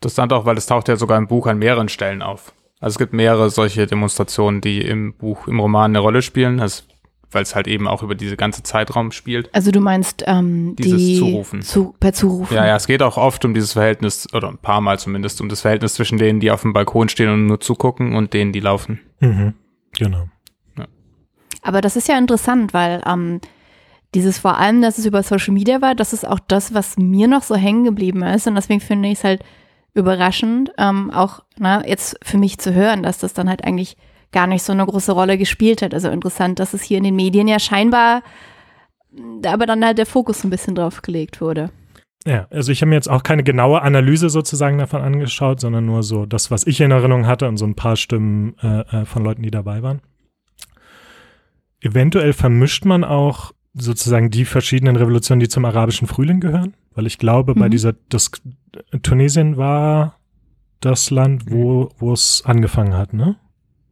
Das 0.00 0.12
stand 0.12 0.32
auch, 0.32 0.44
weil 0.44 0.58
es 0.58 0.66
taucht 0.66 0.88
ja 0.88 0.96
sogar 0.96 1.16
im 1.16 1.28
Buch 1.28 1.46
an 1.46 1.58
mehreren 1.58 1.88
Stellen 1.88 2.20
auf. 2.20 2.52
Also 2.84 2.96
es 2.96 2.98
gibt 2.98 3.14
mehrere 3.14 3.48
solche 3.48 3.86
Demonstrationen, 3.86 4.60
die 4.60 4.82
im 4.82 5.14
Buch, 5.14 5.48
im 5.48 5.58
Roman 5.58 5.92
eine 5.92 6.00
Rolle 6.00 6.20
spielen, 6.20 6.60
also, 6.60 6.82
weil 7.30 7.42
es 7.42 7.54
halt 7.54 7.66
eben 7.66 7.88
auch 7.88 8.02
über 8.02 8.14
diese 8.14 8.36
ganze 8.36 8.62
Zeitraum 8.62 9.10
spielt. 9.10 9.48
Also 9.54 9.70
du 9.70 9.80
meinst 9.80 10.22
ähm, 10.26 10.76
dieses 10.76 10.98
die 10.98 11.18
Zurufen. 11.18 11.62
Zu, 11.62 11.94
per 11.98 12.12
Zurufen. 12.12 12.54
Ja, 12.54 12.66
ja, 12.66 12.76
es 12.76 12.86
geht 12.86 13.00
auch 13.02 13.16
oft 13.16 13.42
um 13.46 13.54
dieses 13.54 13.72
Verhältnis, 13.72 14.28
oder 14.34 14.48
ein 14.50 14.58
paar 14.58 14.82
Mal 14.82 14.98
zumindest, 14.98 15.40
um 15.40 15.48
das 15.48 15.62
Verhältnis 15.62 15.94
zwischen 15.94 16.18
denen, 16.18 16.40
die 16.40 16.50
auf 16.50 16.60
dem 16.60 16.74
Balkon 16.74 17.08
stehen 17.08 17.30
und 17.30 17.46
nur 17.46 17.58
zugucken 17.58 18.14
und 18.14 18.34
denen, 18.34 18.52
die 18.52 18.60
laufen. 18.60 19.00
Mhm, 19.20 19.54
genau. 19.96 20.28
Ja. 20.76 20.84
Aber 21.62 21.80
das 21.80 21.96
ist 21.96 22.06
ja 22.06 22.18
interessant, 22.18 22.74
weil 22.74 23.00
ähm, 23.06 23.40
dieses 24.14 24.36
vor 24.36 24.58
allem, 24.58 24.82
dass 24.82 24.98
es 24.98 25.06
über 25.06 25.22
Social 25.22 25.54
Media 25.54 25.80
war, 25.80 25.94
das 25.94 26.12
ist 26.12 26.28
auch 26.28 26.38
das, 26.38 26.74
was 26.74 26.98
mir 26.98 27.28
noch 27.28 27.44
so 27.44 27.56
hängen 27.56 27.84
geblieben 27.84 28.22
ist. 28.24 28.46
Und 28.46 28.56
deswegen 28.56 28.80
finde 28.82 29.08
ich 29.08 29.20
es 29.20 29.24
halt 29.24 29.42
überraschend, 29.94 30.72
ähm, 30.76 31.10
auch 31.10 31.44
na, 31.58 31.86
jetzt 31.86 32.18
für 32.22 32.36
mich 32.36 32.58
zu 32.58 32.74
hören, 32.74 33.02
dass 33.02 33.18
das 33.18 33.32
dann 33.32 33.48
halt 33.48 33.64
eigentlich 33.64 33.96
gar 34.32 34.46
nicht 34.46 34.64
so 34.64 34.72
eine 34.72 34.84
große 34.84 35.12
Rolle 35.12 35.38
gespielt 35.38 35.80
hat. 35.82 35.94
Also 35.94 36.10
interessant, 36.10 36.58
dass 36.58 36.74
es 36.74 36.82
hier 36.82 36.98
in 36.98 37.04
den 37.04 37.16
Medien 37.16 37.46
ja 37.46 37.60
scheinbar, 37.60 38.22
aber 39.46 39.66
dann 39.66 39.84
halt 39.84 39.98
der 39.98 40.06
Fokus 40.06 40.42
ein 40.44 40.50
bisschen 40.50 40.74
drauf 40.74 41.02
gelegt 41.02 41.40
wurde. 41.40 41.70
Ja, 42.26 42.46
also 42.50 42.72
ich 42.72 42.80
habe 42.80 42.88
mir 42.88 42.96
jetzt 42.96 43.10
auch 43.10 43.22
keine 43.22 43.44
genaue 43.44 43.82
Analyse 43.82 44.30
sozusagen 44.30 44.78
davon 44.78 45.02
angeschaut, 45.02 45.60
sondern 45.60 45.84
nur 45.84 46.02
so 46.02 46.26
das, 46.26 46.50
was 46.50 46.66
ich 46.66 46.80
in 46.80 46.90
Erinnerung 46.90 47.26
hatte 47.26 47.46
und 47.46 47.58
so 47.58 47.66
ein 47.66 47.74
paar 47.74 47.96
Stimmen 47.96 48.56
äh, 48.62 48.80
äh 48.80 49.04
von 49.04 49.22
Leuten, 49.22 49.42
die 49.42 49.50
dabei 49.50 49.82
waren. 49.82 50.00
Eventuell 51.80 52.32
vermischt 52.32 52.86
man 52.86 53.04
auch 53.04 53.52
sozusagen 53.74 54.30
die 54.30 54.44
verschiedenen 54.44 54.96
Revolutionen, 54.96 55.40
die 55.40 55.48
zum 55.48 55.64
arabischen 55.64 56.06
Frühling 56.06 56.40
gehören, 56.40 56.74
weil 56.94 57.06
ich 57.06 57.18
glaube, 57.18 57.54
mhm. 57.54 57.60
bei 57.60 57.68
dieser, 57.68 57.94
das, 58.08 58.30
Tunesien 59.02 59.56
war 59.56 60.18
das 60.80 61.10
Land, 61.10 61.50
wo, 61.50 61.90
wo 61.98 62.12
es 62.12 62.42
angefangen 62.44 62.94
hat, 62.94 63.12
ne? 63.12 63.36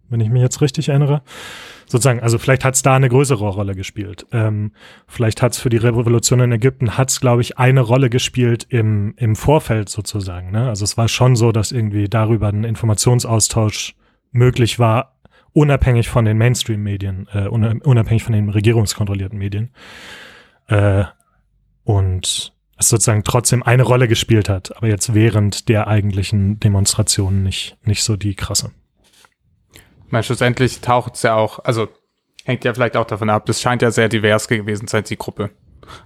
Wenn 0.08 0.20
ich 0.20 0.28
mich 0.28 0.42
jetzt 0.42 0.60
richtig 0.60 0.90
erinnere. 0.90 1.22
Sozusagen, 1.86 2.20
also 2.20 2.38
vielleicht 2.38 2.64
hat 2.64 2.74
es 2.74 2.82
da 2.82 2.94
eine 2.94 3.08
größere 3.08 3.48
Rolle 3.48 3.74
gespielt. 3.74 4.26
Ähm, 4.30 4.72
vielleicht 5.06 5.40
hat 5.40 5.52
es 5.52 5.58
für 5.58 5.70
die 5.70 5.78
Revolution 5.78 6.40
in 6.40 6.52
Ägypten, 6.52 6.98
hat 6.98 7.10
es, 7.10 7.20
glaube 7.20 7.40
ich, 7.40 7.58
eine 7.58 7.80
Rolle 7.80 8.10
gespielt 8.10 8.66
im, 8.68 9.14
im 9.16 9.36
Vorfeld 9.36 9.88
sozusagen. 9.88 10.50
Ne? 10.50 10.68
Also 10.68 10.84
es 10.84 10.98
war 10.98 11.08
schon 11.08 11.34
so, 11.34 11.50
dass 11.50 11.72
irgendwie 11.72 12.08
darüber 12.08 12.48
ein 12.48 12.64
Informationsaustausch 12.64 13.94
möglich 14.32 14.78
war, 14.78 15.16
unabhängig 15.52 16.08
von 16.08 16.24
den 16.24 16.38
Mainstream-Medien, 16.38 17.28
äh, 17.32 17.48
unabhängig 17.48 18.24
von 18.24 18.32
den 18.32 18.48
regierungskontrollierten 18.48 19.38
Medien. 19.38 19.70
Äh, 20.68 21.04
und 21.84 22.52
es 22.78 22.88
sozusagen 22.88 23.24
trotzdem 23.24 23.62
eine 23.62 23.82
Rolle 23.82 24.08
gespielt 24.08 24.48
hat, 24.48 24.76
aber 24.76 24.88
jetzt 24.88 25.14
während 25.14 25.68
der 25.68 25.88
eigentlichen 25.88 26.58
Demonstrationen 26.60 27.42
nicht, 27.42 27.76
nicht 27.84 28.02
so 28.02 28.16
die 28.16 28.34
krasse. 28.34 28.72
Ich 30.12 30.26
schlussendlich 30.26 30.80
taucht 30.80 31.14
es 31.14 31.22
ja 31.22 31.34
auch, 31.34 31.60
also 31.60 31.88
hängt 32.44 32.64
ja 32.64 32.74
vielleicht 32.74 32.96
auch 32.96 33.06
davon 33.06 33.30
ab, 33.30 33.46
das 33.46 33.60
scheint 33.60 33.82
ja 33.82 33.90
sehr 33.90 34.08
divers 34.08 34.48
gewesen 34.48 34.88
sein, 34.88 35.04
die 35.04 35.16
Gruppe. 35.16 35.50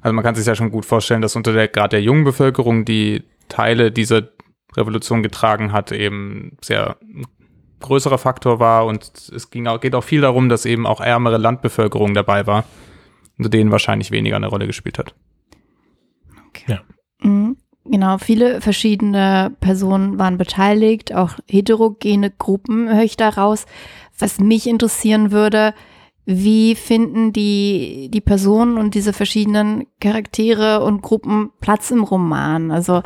Also 0.01 0.15
man 0.15 0.25
kann 0.25 0.35
sich 0.35 0.47
ja 0.47 0.55
schon 0.55 0.71
gut 0.71 0.87
vorstellen, 0.87 1.23
dass 1.23 1.37
unter 1.37 1.53
der 1.53 1.69
gerade 1.69 1.91
der 1.91 2.03
jungen 2.03 2.25
Bevölkerung, 2.25 2.85
die 2.85 3.25
Teile 3.49 3.91
dieser 3.91 4.29
Revolution 4.77 5.23
getragen 5.23 5.73
hat, 5.73 5.93
eben 5.93 6.57
sehr 6.61 6.97
größerer 7.81 8.19
Faktor 8.19 8.59
war 8.61 8.87
und 8.87 9.11
es 9.35 9.51
ging 9.51 9.67
auch, 9.67 9.81
geht 9.81 9.95
auch 9.95 10.05
viel 10.05 10.21
darum, 10.21 10.49
dass 10.49 10.65
eben 10.65 10.87
auch 10.87 11.01
ärmere 11.01 11.37
Landbevölkerung 11.37 12.15
dabei 12.15 12.47
war, 12.47 12.65
unter 13.39 13.51
denen 13.51 13.71
wahrscheinlich 13.71 14.11
weniger 14.11 14.37
eine 14.37 14.49
Rolle 14.49 14.67
gespielt 14.67 14.99
hat. 14.99 15.15
Okay. 16.49 16.65
Ja. 16.73 16.81
Mhm. 17.21 17.57
Genau, 17.89 18.19
viele 18.19 18.61
verschiedene 18.61 19.55
Personen 19.61 20.19
waren 20.19 20.39
beteiligt, 20.39 21.15
auch 21.15 21.35
heterogene 21.47 22.33
Gruppen 22.33 22.93
höre 22.93 23.05
ich 23.05 23.17
daraus. 23.17 23.67
Was 24.19 24.41
mich 24.41 24.67
interessieren 24.67 25.31
würde, 25.31 25.73
wie 26.25 26.75
finden 26.75 27.33
die, 27.33 28.11
die 28.13 28.21
Personen 28.21 28.77
und 28.77 28.95
diese 28.95 29.13
verschiedenen 29.13 29.87
Charaktere 30.01 30.83
und 30.83 31.03
Gruppen 31.03 31.51
Platz 31.61 31.93
im 31.93 32.03
Roman? 32.03 32.73
Also 32.73 33.03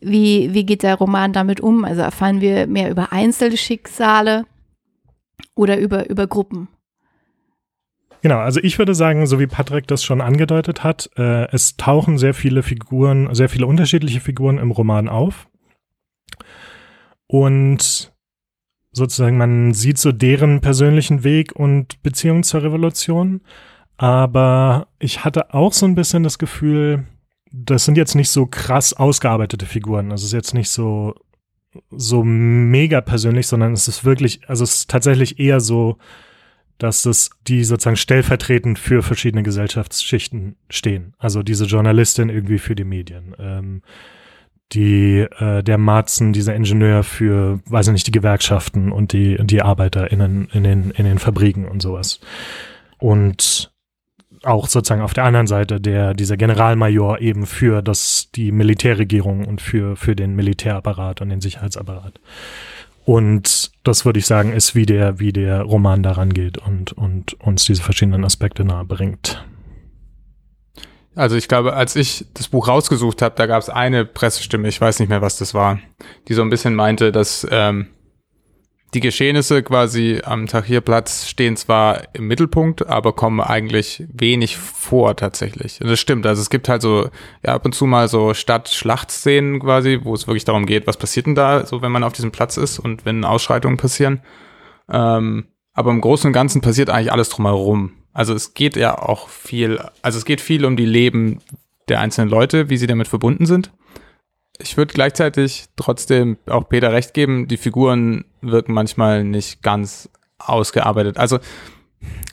wie, 0.00 0.52
wie 0.52 0.64
geht 0.64 0.82
der 0.82 0.96
Roman 0.96 1.32
damit 1.32 1.60
um? 1.60 1.84
Also 1.84 2.02
erfahren 2.02 2.40
wir 2.40 2.66
mehr 2.66 2.90
über 2.90 3.12
Einzelschicksale 3.12 4.44
oder 5.54 5.78
über, 5.78 6.08
über 6.08 6.26
Gruppen? 6.26 6.68
Genau, 8.22 8.38
also 8.38 8.60
ich 8.60 8.78
würde 8.78 8.94
sagen, 8.94 9.26
so 9.26 9.38
wie 9.38 9.46
Patrick 9.46 9.86
das 9.86 10.02
schon 10.02 10.20
angedeutet 10.20 10.82
hat, 10.82 11.10
äh, 11.16 11.48
es 11.52 11.76
tauchen 11.76 12.18
sehr 12.18 12.34
viele 12.34 12.62
Figuren, 12.62 13.32
sehr 13.34 13.48
viele 13.48 13.66
unterschiedliche 13.66 14.20
Figuren 14.20 14.58
im 14.58 14.70
Roman 14.70 15.08
auf. 15.08 15.48
Und 17.28 18.12
sozusagen, 18.92 19.36
man 19.36 19.74
sieht 19.74 19.98
so 19.98 20.10
deren 20.10 20.60
persönlichen 20.60 21.22
Weg 21.22 21.54
und 21.54 22.02
Beziehung 22.02 22.42
zur 22.42 22.62
Revolution. 22.62 23.42
Aber 23.96 24.88
ich 24.98 25.24
hatte 25.24 25.54
auch 25.54 25.72
so 25.72 25.86
ein 25.86 25.94
bisschen 25.94 26.22
das 26.22 26.38
Gefühl, 26.38 27.04
das 27.64 27.84
sind 27.84 27.96
jetzt 27.96 28.14
nicht 28.14 28.30
so 28.30 28.46
krass 28.46 28.92
ausgearbeitete 28.92 29.66
Figuren. 29.66 30.10
Also 30.10 30.22
es 30.22 30.28
ist 30.28 30.32
jetzt 30.32 30.54
nicht 30.54 30.68
so, 30.68 31.14
so 31.90 32.22
mega 32.22 33.00
persönlich, 33.00 33.46
sondern 33.46 33.72
es 33.72 33.88
ist 33.88 34.04
wirklich, 34.04 34.48
also 34.48 34.64
es 34.64 34.76
ist 34.76 34.90
tatsächlich 34.90 35.38
eher 35.38 35.60
so, 35.60 35.96
dass 36.78 37.06
es 37.06 37.30
die 37.46 37.64
sozusagen 37.64 37.96
stellvertretend 37.96 38.78
für 38.78 39.02
verschiedene 39.02 39.42
Gesellschaftsschichten 39.42 40.56
stehen. 40.68 41.14
Also 41.18 41.42
diese 41.42 41.64
Journalistin 41.64 42.28
irgendwie 42.28 42.58
für 42.58 42.74
die 42.74 42.84
Medien, 42.84 43.34
ähm, 43.38 43.82
die 44.72 45.20
äh, 45.38 45.62
der 45.62 45.78
Marzen, 45.78 46.34
dieser 46.34 46.54
Ingenieur 46.54 47.02
für, 47.02 47.60
weiß 47.66 47.86
ich 47.86 47.92
nicht, 47.92 48.06
die 48.08 48.12
Gewerkschaften 48.12 48.92
und 48.92 49.12
die 49.12 49.38
die 49.42 49.62
ArbeiterInnen 49.62 50.48
in 50.52 50.64
den 50.64 50.90
in 50.90 51.06
den 51.06 51.18
Fabriken 51.18 51.66
und 51.66 51.80
sowas. 51.80 52.20
Und 52.98 53.72
auch 54.42 54.68
sozusagen 54.68 55.02
auf 55.02 55.14
der 55.14 55.24
anderen 55.24 55.46
Seite 55.46 55.80
der 55.80 56.14
dieser 56.14 56.36
Generalmajor 56.36 57.20
eben 57.20 57.46
für 57.46 57.82
das 57.82 58.30
die 58.34 58.52
Militärregierung 58.52 59.44
und 59.44 59.60
für 59.60 59.96
für 59.96 60.16
den 60.16 60.34
Militärapparat 60.34 61.20
und 61.20 61.28
den 61.28 61.40
Sicherheitsapparat. 61.40 62.20
Und 63.06 63.70
das 63.84 64.04
würde 64.04 64.18
ich 64.18 64.26
sagen, 64.26 64.52
ist 64.52 64.74
wie 64.74 64.84
der, 64.84 65.20
wie 65.20 65.32
der 65.32 65.62
Roman 65.62 66.02
daran 66.02 66.34
geht 66.34 66.58
und, 66.58 66.92
und 66.92 67.40
uns 67.40 67.64
diese 67.64 67.80
verschiedenen 67.80 68.24
Aspekte 68.24 68.64
nahe 68.64 68.84
bringt. 68.84 69.44
Also 71.14 71.36
ich 71.36 71.46
glaube, 71.46 71.74
als 71.74 71.94
ich 71.94 72.26
das 72.34 72.48
Buch 72.48 72.66
rausgesucht 72.66 73.22
habe, 73.22 73.36
da 73.36 73.46
gab 73.46 73.62
es 73.62 73.70
eine 73.70 74.04
Pressestimme, 74.04 74.66
ich 74.66 74.80
weiß 74.80 74.98
nicht 74.98 75.08
mehr, 75.08 75.22
was 75.22 75.38
das 75.38 75.54
war, 75.54 75.78
die 76.26 76.34
so 76.34 76.42
ein 76.42 76.50
bisschen 76.50 76.74
meinte, 76.74 77.12
dass 77.12 77.46
ähm, 77.48 77.86
die 78.96 79.00
Geschehnisse 79.00 79.62
quasi 79.62 80.22
am 80.24 80.46
Tahrirplatz 80.46 81.28
stehen 81.28 81.58
zwar 81.58 82.14
im 82.14 82.28
Mittelpunkt, 82.28 82.86
aber 82.86 83.12
kommen 83.12 83.42
eigentlich 83.42 84.04
wenig 84.08 84.56
vor 84.56 85.14
tatsächlich. 85.16 85.82
Und 85.82 85.90
das 85.90 86.00
stimmt. 86.00 86.24
Also 86.24 86.40
es 86.40 86.48
gibt 86.48 86.70
halt 86.70 86.80
so 86.80 87.10
ja, 87.44 87.54
ab 87.54 87.66
und 87.66 87.74
zu 87.74 87.84
mal 87.84 88.08
so 88.08 88.32
Stadt-Schlachtszenen 88.32 89.60
quasi, 89.60 90.00
wo 90.02 90.14
es 90.14 90.26
wirklich 90.26 90.46
darum 90.46 90.64
geht, 90.64 90.86
was 90.86 90.96
passiert 90.96 91.26
denn 91.26 91.34
da, 91.34 91.66
so 91.66 91.82
wenn 91.82 91.92
man 91.92 92.04
auf 92.04 92.14
diesem 92.14 92.30
Platz 92.30 92.56
ist 92.56 92.78
und 92.78 93.04
wenn 93.04 93.26
Ausschreitungen 93.26 93.76
passieren. 93.76 94.22
Ähm, 94.90 95.48
aber 95.74 95.90
im 95.90 96.00
Großen 96.00 96.28
und 96.28 96.32
Ganzen 96.32 96.62
passiert 96.62 96.88
eigentlich 96.88 97.12
alles 97.12 97.28
drumherum. 97.28 97.92
Also 98.14 98.32
es 98.32 98.54
geht 98.54 98.76
ja 98.76 98.98
auch 98.98 99.28
viel, 99.28 99.78
also 100.00 100.16
es 100.16 100.24
geht 100.24 100.40
viel 100.40 100.64
um 100.64 100.78
die 100.78 100.86
Leben 100.86 101.42
der 101.90 102.00
einzelnen 102.00 102.30
Leute, 102.30 102.70
wie 102.70 102.78
sie 102.78 102.86
damit 102.86 103.08
verbunden 103.08 103.44
sind 103.44 103.72
ich 104.58 104.76
würde 104.76 104.94
gleichzeitig 104.94 105.66
trotzdem 105.76 106.38
auch 106.46 106.68
Peter 106.68 106.92
recht 106.92 107.14
geben, 107.14 107.48
die 107.48 107.56
Figuren 107.56 108.24
wirken 108.40 108.72
manchmal 108.72 109.24
nicht 109.24 109.62
ganz 109.62 110.08
ausgearbeitet. 110.38 111.18
Also 111.18 111.38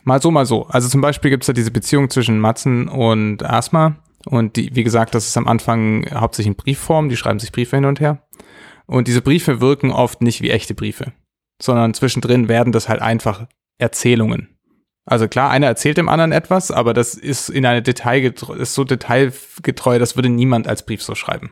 mal 0.03 0.22
so, 0.22 0.32
mal 0.32 0.46
so. 0.46 0.65
Also 0.68 0.88
zum 0.89 1.01
Beispiel 1.01 1.32
gibt 1.32 1.44
es 1.44 1.48
da 1.48 1.53
diese 1.53 1.72
Beziehung 1.72 2.10
zwischen 2.10 2.39
Matzen 2.39 2.88
und 2.88 3.44
Asma. 3.44 3.96
Und 4.25 4.56
die, 4.56 4.74
wie 4.74 4.84
gesagt, 4.84 5.15
das 5.15 5.27
ist 5.27 5.38
am 5.38 5.48
Anfang 5.48 6.10
hauptsächlich 6.13 6.51
in 6.51 6.56
Briefform, 6.56 7.10
die 7.10 7.18
schreiben 7.18 7.39
sich 7.39 7.51
Briefe 7.51 7.75
hin 7.75 7.86
und 7.86 8.00
her. 8.00 8.25
Und 8.86 9.08
diese 9.08 9.22
Briefe 9.22 9.60
wirken 9.60 9.92
oft 9.92 10.22
nicht 10.22 10.42
wie 10.42 10.50
echte 10.50 10.74
Briefe, 10.74 11.13
sondern 11.62 11.94
zwischendrin 11.94 12.48
werden 12.48 12.72
das 12.72 12.89
halt 12.89 13.01
einfach 13.01 13.48
Erzählungen. 13.77 14.58
Also 15.06 15.27
klar, 15.27 15.50
einer 15.50 15.68
erzählt 15.68 15.98
dem 15.98 16.08
anderen 16.08 16.32
etwas, 16.32 16.72
aber 16.72 16.94
das 16.94 17.15
ist 17.15 17.50
in 17.50 17.65
eine 17.65 17.82
Detail 17.82 18.34
ist 18.58 18.74
so 18.74 18.86
detailgetreu, 18.86 20.00
das 20.00 20.15
würde 20.15 20.30
niemand 20.30 20.68
als 20.68 20.86
Brief 20.86 21.03
so 21.03 21.15
schreiben. 21.15 21.51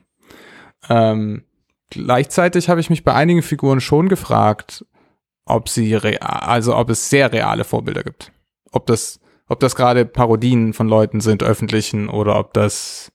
Ähm, 0.89 1.43
gleichzeitig 1.89 2.69
habe 2.69 2.79
ich 2.79 2.89
mich 2.89 3.03
bei 3.03 3.13
einigen 3.13 3.41
Figuren 3.41 3.81
schon 3.81 4.09
gefragt, 4.09 4.85
ob 5.45 5.69
sie 5.69 5.95
real, 5.95 6.17
also 6.19 6.75
ob 6.75 6.89
es 6.89 7.09
sehr 7.09 7.31
reale 7.31 7.63
Vorbilder 7.63 8.03
gibt. 8.03 8.31
Ob 8.71 8.85
das, 8.85 9.19
ob 9.47 9.59
das 9.59 9.75
gerade 9.75 10.05
Parodien 10.05 10.73
von 10.73 10.87
Leuten 10.87 11.19
sind, 11.19 11.43
öffentlichen, 11.43 12.09
oder 12.09 12.39
ob 12.39 12.53
das 12.53 13.11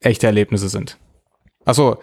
echte 0.00 0.26
Erlebnisse 0.26 0.68
sind. 0.68 0.98
Achso, 1.64 1.98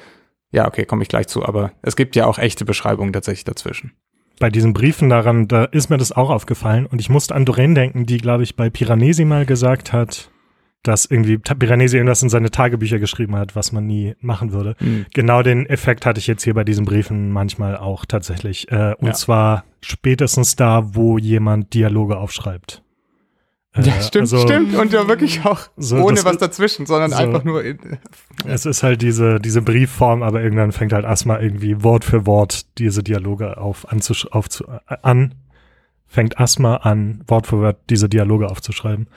ja, 0.52 0.68
okay, 0.68 0.86
komme 0.86 1.04
ich 1.04 1.10
gleich 1.10 1.28
zu, 1.28 1.46
aber 1.46 1.72
es 1.82 1.96
gibt 1.96 2.16
ja 2.16 2.26
auch 2.26 2.38
echte 2.38 2.66
Beschreibungen 2.66 3.14
tatsächlich 3.14 3.46
dazwischen. 3.46 3.94
Bei 4.40 4.50
diesen 4.50 4.74
Briefen 4.74 5.10
daran, 5.10 5.48
da 5.48 5.66
ist 5.66 5.90
mir 5.90 5.98
das 5.98 6.12
auch 6.12 6.30
aufgefallen 6.30 6.88
und 6.88 7.00
ich 7.00 7.10
musste 7.10 7.36
an 7.36 7.46
Doreen 7.46 7.76
denken, 7.76 8.06
die, 8.06 8.18
glaube 8.18 8.44
ich, 8.44 8.56
bei 8.56 8.70
Piranesi 8.70 9.24
mal 9.24 9.46
gesagt 9.46 9.94
hat, 9.94 10.32
dass 10.84 11.06
irgendwie 11.06 11.38
Piranesi 11.38 11.98
irgendwas 11.98 12.24
in 12.24 12.30
seine 12.30 12.50
Tagebücher 12.50 13.00
geschrieben 13.00 13.36
hat, 13.36 13.56
was 13.56 13.72
man 13.72 13.86
nie 13.86 14.16
machen 14.20 14.52
würde. 14.52 14.76
Mhm. 14.80 15.06
Genau 15.14 15.44
den 15.44 15.66
Effekt 15.68 16.06
hatte 16.06 16.20
ich 16.20 16.28
jetzt 16.28 16.44
hier 16.44 16.54
bei 16.54 16.64
diesen 16.64 16.86
Briefen 16.86 17.32
manchmal 17.32 17.78
auch 17.78 18.06
tatsächlich. 18.06 18.72
Äh, 18.72 18.96
und 18.98 19.08
ja. 19.08 19.14
zwar 19.14 19.64
spätestens 19.82 20.56
da, 20.56 20.96
wo 20.96 21.18
jemand 21.18 21.74
Dialoge 21.74 22.18
aufschreibt. 22.18 22.82
Äh, 23.74 23.84
ja, 23.84 24.02
stimmt, 24.02 24.24
also, 24.24 24.40
stimmt. 24.40 24.76
Und 24.76 24.92
ja 24.92 25.08
wirklich 25.08 25.46
auch 25.46 25.62
so, 25.78 25.98
ohne 25.98 26.24
was 26.26 26.38
dazwischen, 26.38 26.86
sondern 26.86 27.12
so, 27.12 27.18
einfach 27.18 27.44
nur. 27.44 27.64
Es 28.46 28.66
ist 28.66 28.82
halt 28.84 29.02
diese, 29.02 29.40
diese 29.40 29.62
Briefform, 29.62 30.24
aber 30.24 30.42
irgendwann 30.42 30.72
fängt 30.72 30.94
halt 30.94 31.06
erstmal 31.06 31.44
irgendwie 31.44 31.84
Wort 31.84 32.04
für 32.04 32.26
Wort 32.26 32.66
diese 32.80 33.04
Dialoge 33.04 33.58
auf, 33.58 33.92
anzusch 33.92 34.26
auf 34.26 34.50
zu, 34.50 34.66
an 34.88 35.36
fängt 36.12 36.40
Asma 36.40 36.76
an, 36.76 37.24
Wort 37.28 37.48
für 37.48 37.60
Wort 37.60 37.78
diese 37.90 38.10
Dialoge 38.10 38.48
aufzuschreiben. 38.50 39.08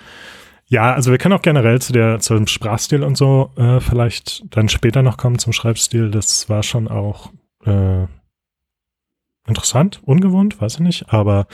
Ja, 0.66 0.94
also 0.94 1.10
wir 1.10 1.18
können 1.18 1.34
auch 1.34 1.42
generell 1.42 1.80
zu 1.80 1.92
der, 1.92 2.20
zum 2.20 2.46
Sprachstil 2.46 3.02
und 3.02 3.16
so 3.16 3.50
äh, 3.56 3.80
vielleicht 3.80 4.44
dann 4.56 4.68
später 4.68 5.02
noch 5.02 5.16
kommen 5.16 5.38
zum 5.38 5.52
Schreibstil. 5.52 6.10
Das 6.10 6.48
war 6.48 6.62
schon 6.62 6.88
auch 6.88 7.30
äh, 7.64 8.06
interessant, 9.46 10.00
ungewohnt, 10.04 10.60
weiß 10.60 10.74
ich 10.74 10.80
nicht, 10.80 11.12
aber 11.12 11.46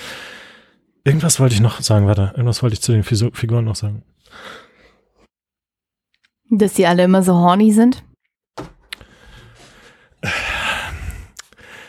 irgendwas 1.05 1.41
wollte 1.41 1.55
ich 1.55 1.61
noch 1.61 1.81
sagen, 1.81 2.07
warte, 2.07 2.33
irgendwas 2.37 2.63
wollte 2.63 2.75
ich 2.75 2.83
zu 2.83 2.93
den 2.93 3.03
Figuren 3.03 3.65
noch 3.65 3.77
sagen. 3.77 4.03
Dass 6.51 6.75
die 6.75 6.87
alle 6.87 7.05
immer 7.05 7.23
so 7.23 7.35
horny 7.35 7.73
sind? 7.73 8.03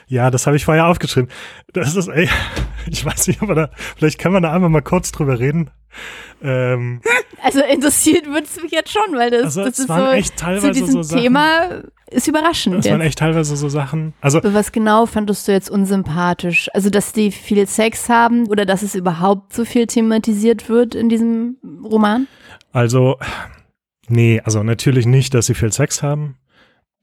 Ja, 0.08 0.30
das 0.30 0.46
habe 0.46 0.58
ich 0.58 0.66
vorher 0.66 0.88
aufgeschrieben. 0.88 1.30
Das 1.74 1.96
ist, 1.96 2.08
ey, 2.08 2.30
ich 2.88 3.06
weiß 3.06 3.28
nicht, 3.28 3.42
aber 3.42 3.56
da, 3.56 3.70
vielleicht 3.98 4.20
kann 4.20 4.32
man 4.32 4.44
da 4.44 4.52
einmal 4.52 4.70
mal 4.70 4.82
kurz 4.82 5.12
drüber 5.12 5.40
reden. 5.40 5.70
Ähm, 6.42 7.02
also 7.44 7.62
interessiert 7.62 8.26
wird 8.26 8.46
es 8.46 8.62
mich 8.62 8.72
jetzt 8.72 8.92
schon, 8.92 9.16
weil 9.16 9.30
das, 9.30 9.58
also 9.58 9.66
das 9.66 9.80
ist 9.80 9.88
so, 9.88 10.08
echt 10.08 10.38
teilweise 10.38 10.72
zu 10.72 10.74
diesem 10.74 11.04
so 11.04 11.16
Thema 11.16 11.84
ist 12.10 12.28
überraschend. 12.28 12.78
Das 12.78 12.92
waren 12.92 13.02
echt 13.02 13.20
teilweise 13.20 13.56
so 13.56 13.70
Sachen. 13.70 14.14
Also 14.22 14.42
was 14.44 14.72
genau 14.72 15.06
fandest 15.06 15.48
du 15.48 15.52
jetzt 15.52 15.70
unsympathisch? 15.70 16.70
Also 16.74 16.90
dass 16.90 17.14
die 17.14 17.32
viel 17.32 17.68
Sex 17.68 18.10
haben 18.10 18.48
oder 18.48 18.66
dass 18.66 18.82
es 18.82 18.96
überhaupt 18.96 19.54
so 19.54 19.66
viel 19.66 19.88
thematisiert 19.88 20.70
wird 20.70 20.94
in 20.94 21.10
diesem 21.10 21.58
Roman? 21.84 22.28
Also 22.72 23.18
nee, 24.08 24.42
also 24.44 24.64
natürlich 24.64 25.06
nicht, 25.06 25.34
dass 25.34 25.46
sie 25.46 25.54
viel 25.54 25.72
Sex 25.72 26.04
haben. 26.04 26.38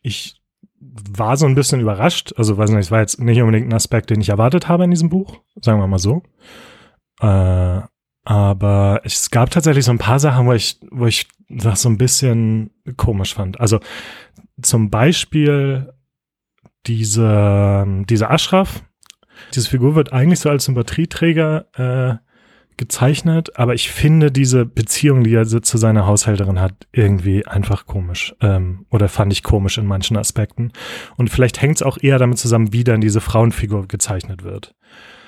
Ich 0.02 0.38
war 0.80 1.37
so 1.37 1.47
ein 1.47 1.54
bisschen 1.54 1.80
überrascht. 1.80 2.32
Also 2.37 2.56
weiß 2.56 2.70
nicht, 2.70 2.80
es 2.80 2.90
war 2.90 3.00
jetzt 3.00 3.20
nicht 3.20 3.40
unbedingt 3.40 3.68
ein 3.68 3.75
Aspekt, 3.75 4.11
den 4.11 4.20
ich 4.20 4.28
erwartet 4.28 4.68
habe 4.68 4.85
in 4.85 4.90
diesem 4.90 5.08
Buch, 5.08 5.40
sagen 5.61 5.80
wir 5.80 5.87
mal 5.87 5.99
so. 5.99 6.23
Äh, 7.20 7.80
aber 8.25 9.00
es 9.04 9.30
gab 9.30 9.50
tatsächlich 9.50 9.85
so 9.85 9.90
ein 9.90 9.99
paar 9.99 10.18
Sachen, 10.18 10.47
wo 10.47 10.52
ich, 10.52 10.78
wo 10.90 11.06
ich 11.06 11.28
das 11.49 11.82
so 11.82 11.88
ein 11.88 11.99
bisschen 11.99 12.70
komisch 12.97 13.35
fand. 13.35 13.58
Also 13.58 13.80
zum 14.61 14.90
Beispiel 14.90 15.92
diese, 16.87 17.87
diese 18.08 18.30
Ashraf, 18.30 18.85
diese 19.54 19.70
Figur 19.70 19.94
wird 19.94 20.12
eigentlich 20.12 20.40
so 20.40 20.50
als 20.50 20.64
Sympathieträger 20.64 21.66
äh, 21.75 22.27
gezeichnet, 22.78 23.58
aber 23.58 23.75
ich 23.75 23.90
finde 23.90 24.32
diese 24.32 24.64
Beziehung, 24.64 25.25
die 25.25 25.35
er 25.35 25.47
zu 25.47 25.78
seiner 25.78 26.06
Haushälterin 26.06 26.61
hat, 26.61 26.75
irgendwie 26.92 27.47
einfach 27.47 27.87
komisch. 27.87 28.35
Ähm, 28.40 28.87
oder 28.90 29.08
fand 29.08 29.32
ich 29.32 29.42
komisch 29.42 29.76
in 29.76 29.87
manchen 29.87 30.16
Aspekten. 30.16 30.73
Und 31.16 31.28
vielleicht 31.28 31.61
hängt 31.61 31.76
es 31.76 31.82
auch 31.82 31.99
eher 32.00 32.18
damit 32.18 32.38
zusammen, 32.38 32.73
wie 32.73 32.85
dann 32.85 33.00
diese 33.00 33.20
Frauenfigur 33.20 33.87
gezeichnet 33.87 34.44
wird. 34.44 34.75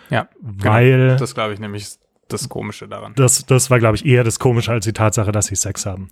Ja, 0.09 0.29
genau. 0.41 0.71
weil. 0.71 0.99
Genau. 1.09 1.19
Das 1.19 1.35
glaube 1.35 1.53
ich 1.53 1.61
nämlich 1.61 1.87
das 2.29 2.49
Komische 2.49 2.89
daran. 2.89 3.13
Das, 3.17 3.45
das 3.47 3.71
war, 3.71 3.79
glaube 3.79 3.97
ich, 3.97 4.07
eher 4.07 4.25
das 4.25 4.39
Komische 4.39 4.71
als 4.71 4.85
die 4.85 4.93
Tatsache, 4.93 5.33
dass 5.33 5.47
sie 5.47 5.57
Sex 5.57 5.85
haben. 5.87 6.09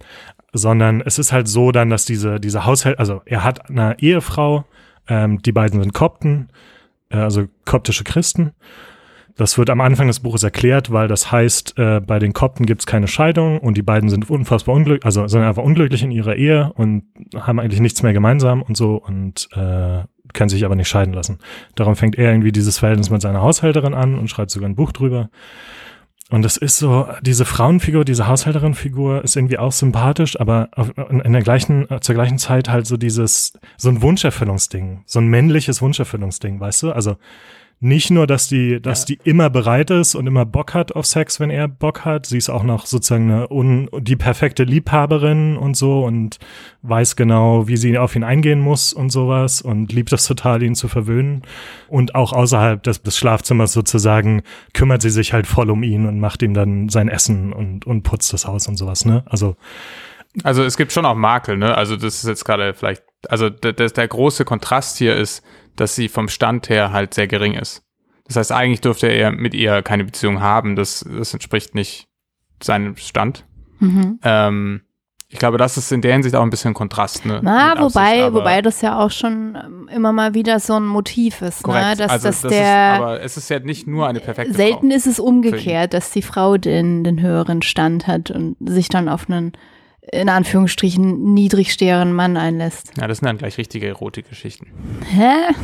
Sondern 0.52 1.00
es 1.00 1.18
ist 1.18 1.32
halt 1.32 1.48
so 1.48 1.72
dann, 1.72 1.90
dass 1.90 2.04
diese, 2.04 2.40
diese 2.40 2.64
Haushalt, 2.64 2.98
also 2.98 3.22
er 3.24 3.44
hat 3.44 3.70
eine 3.70 3.96
Ehefrau, 4.00 4.64
ähm, 5.08 5.40
die 5.42 5.52
beiden 5.52 5.80
sind 5.80 5.94
Kopten, 5.94 6.48
äh, 7.10 7.18
also 7.18 7.46
koptische 7.64 8.04
Christen. 8.04 8.52
Das 9.38 9.56
wird 9.56 9.70
am 9.70 9.80
Anfang 9.80 10.08
des 10.08 10.18
Buches 10.18 10.42
erklärt, 10.42 10.92
weil 10.92 11.06
das 11.06 11.30
heißt, 11.30 11.78
äh, 11.78 12.00
bei 12.00 12.18
den 12.18 12.32
Kopten 12.32 12.66
gibt 12.66 12.82
es 12.82 12.86
keine 12.86 13.06
Scheidung 13.06 13.60
und 13.60 13.76
die 13.76 13.82
beiden 13.82 14.10
sind 14.10 14.28
unfassbar 14.28 14.74
unglücklich, 14.74 15.04
also 15.04 15.28
sind 15.28 15.42
einfach 15.42 15.62
unglücklich 15.62 16.02
in 16.02 16.10
ihrer 16.10 16.34
Ehe 16.34 16.72
und 16.74 17.04
haben 17.36 17.60
eigentlich 17.60 17.80
nichts 17.80 18.02
mehr 18.02 18.12
gemeinsam 18.12 18.62
und 18.62 18.76
so 18.76 18.96
und 18.96 19.48
äh, 19.52 20.02
können 20.34 20.48
sich 20.48 20.64
aber 20.64 20.74
nicht 20.74 20.88
scheiden 20.88 21.14
lassen. 21.14 21.38
Darum 21.76 21.94
fängt 21.94 22.18
er 22.18 22.32
irgendwie 22.32 22.50
dieses 22.50 22.80
Verhältnis 22.80 23.10
mit 23.10 23.22
seiner 23.22 23.40
Haushälterin 23.40 23.94
an 23.94 24.18
und 24.18 24.28
schreibt 24.28 24.50
sogar 24.50 24.68
ein 24.68 24.74
Buch 24.74 24.90
drüber. 24.90 25.30
Und 26.30 26.44
es 26.44 26.56
ist 26.56 26.78
so, 26.78 27.08
diese 27.22 27.44
Frauenfigur, 27.44 28.04
diese 28.04 28.26
Haushälterin-Figur 28.26 29.22
ist 29.24 29.36
irgendwie 29.36 29.58
auch 29.58 29.72
sympathisch, 29.72 30.38
aber 30.38 30.68
in 31.08 31.32
der 31.32 31.42
gleichen, 31.42 31.86
zur 32.02 32.14
gleichen 32.14 32.38
Zeit 32.38 32.68
halt 32.68 32.86
so 32.86 32.98
dieses, 32.98 33.54
so 33.78 33.88
ein 33.88 34.02
Wunscherfüllungsding, 34.02 35.04
so 35.06 35.20
ein 35.20 35.28
männliches 35.28 35.80
Wunscherfüllungsding, 35.80 36.60
weißt 36.60 36.82
du? 36.82 36.92
Also 36.92 37.16
nicht 37.80 38.10
nur, 38.10 38.26
dass 38.26 38.48
die, 38.48 38.82
dass 38.82 39.08
ja. 39.08 39.14
die 39.14 39.20
immer 39.28 39.50
bereit 39.50 39.90
ist 39.90 40.16
und 40.16 40.26
immer 40.26 40.44
Bock 40.44 40.74
hat 40.74 40.96
auf 40.96 41.06
Sex, 41.06 41.38
wenn 41.38 41.50
er 41.50 41.68
Bock 41.68 42.04
hat. 42.04 42.26
Sie 42.26 42.38
ist 42.38 42.48
auch 42.48 42.64
noch 42.64 42.86
sozusagen 42.86 43.30
eine 43.30 43.52
un, 43.52 43.88
die 44.00 44.16
perfekte 44.16 44.64
Liebhaberin 44.64 45.56
und 45.56 45.76
so 45.76 46.04
und 46.04 46.38
weiß 46.82 47.14
genau, 47.14 47.68
wie 47.68 47.76
sie 47.76 47.96
auf 47.96 48.16
ihn 48.16 48.24
eingehen 48.24 48.58
muss 48.58 48.92
und 48.92 49.10
sowas 49.10 49.62
und 49.62 49.92
liebt 49.92 50.12
es 50.12 50.26
total, 50.26 50.62
ihn 50.64 50.74
zu 50.74 50.88
verwöhnen. 50.88 51.42
Und 51.86 52.16
auch 52.16 52.32
außerhalb 52.32 52.82
des, 52.82 53.02
des 53.02 53.16
Schlafzimmers 53.16 53.72
sozusagen 53.72 54.42
kümmert 54.74 55.02
sie 55.02 55.10
sich 55.10 55.32
halt 55.32 55.46
voll 55.46 55.70
um 55.70 55.84
ihn 55.84 56.06
und 56.06 56.18
macht 56.18 56.42
ihm 56.42 56.54
dann 56.54 56.88
sein 56.88 57.08
Essen 57.08 57.52
und, 57.52 57.86
und 57.86 58.02
putzt 58.02 58.32
das 58.32 58.46
Haus 58.46 58.66
und 58.66 58.76
sowas, 58.76 59.04
ne? 59.04 59.22
Also, 59.26 59.56
also 60.42 60.64
es 60.64 60.76
gibt 60.76 60.92
schon 60.92 61.06
auch 61.06 61.14
Makel, 61.14 61.56
ne? 61.56 61.76
Also 61.76 61.94
das 61.94 62.16
ist 62.16 62.26
jetzt 62.26 62.44
gerade 62.44 62.74
vielleicht, 62.74 63.04
also 63.28 63.50
der, 63.50 63.72
der 63.72 64.08
große 64.08 64.44
Kontrast 64.44 64.98
hier 64.98 65.16
ist, 65.16 65.44
dass 65.80 65.94
sie 65.94 66.08
vom 66.08 66.28
Stand 66.28 66.68
her 66.68 66.92
halt 66.92 67.14
sehr 67.14 67.26
gering 67.26 67.54
ist. 67.54 67.82
Das 68.26 68.36
heißt, 68.36 68.52
eigentlich 68.52 68.80
dürfte 68.80 69.06
er 69.06 69.30
mit 69.30 69.54
ihr 69.54 69.82
keine 69.82 70.04
Beziehung 70.04 70.40
haben. 70.40 70.76
Das, 70.76 71.04
das 71.08 71.32
entspricht 71.32 71.74
nicht 71.74 72.08
seinem 72.62 72.96
Stand. 72.96 73.44
Mhm. 73.80 74.18
Ähm, 74.22 74.82
ich 75.30 75.38
glaube, 75.38 75.58
das 75.58 75.76
ist 75.76 75.92
in 75.92 76.00
der 76.00 76.14
Hinsicht 76.14 76.34
auch 76.34 76.42
ein 76.42 76.48
bisschen 76.48 76.72
Kontrast. 76.72 77.26
Ne, 77.26 77.40
Na, 77.42 77.74
wobei, 77.78 78.24
Absicht, 78.24 78.32
wobei 78.32 78.62
das 78.62 78.80
ja 78.80 78.98
auch 78.98 79.10
schon 79.10 79.58
ähm, 79.62 79.88
immer 79.92 80.10
mal 80.12 80.32
wieder 80.32 80.58
so 80.58 80.74
ein 80.74 80.86
Motiv 80.86 81.42
ist. 81.42 81.66
Ne? 81.66 81.72
Korrekt. 81.72 81.86
Ne? 81.86 81.96
Dass, 81.96 82.10
also, 82.10 82.28
dass 82.28 82.40
das 82.42 82.50
der, 82.50 82.60
ist, 82.94 83.00
aber 83.00 83.20
es 83.20 83.36
ist 83.36 83.50
ja 83.50 83.58
nicht 83.58 83.86
nur 83.86 84.08
eine 84.08 84.20
perfekte 84.20 84.54
Selten 84.54 84.88
Frau 84.88 84.96
ist 84.96 85.06
es 85.06 85.20
umgekehrt, 85.20 85.92
dass 85.92 86.10
die 86.12 86.22
Frau 86.22 86.56
den, 86.56 87.04
den 87.04 87.20
höheren 87.20 87.60
Stand 87.60 88.06
hat 88.06 88.30
und 88.30 88.56
sich 88.60 88.88
dann 88.88 89.08
auf 89.08 89.28
einen 89.28 89.52
in 90.12 90.28
Anführungsstrichen 90.28 91.34
niedrigstehenden 91.34 92.12
Mann 92.12 92.36
einlässt. 92.36 92.92
Ja, 92.98 93.06
das 93.06 93.18
sind 93.18 93.26
dann 93.26 93.38
gleich 93.38 93.58
richtige 93.58 93.88
Erotikgeschichten. 93.88 94.68
Hä? 95.10 95.54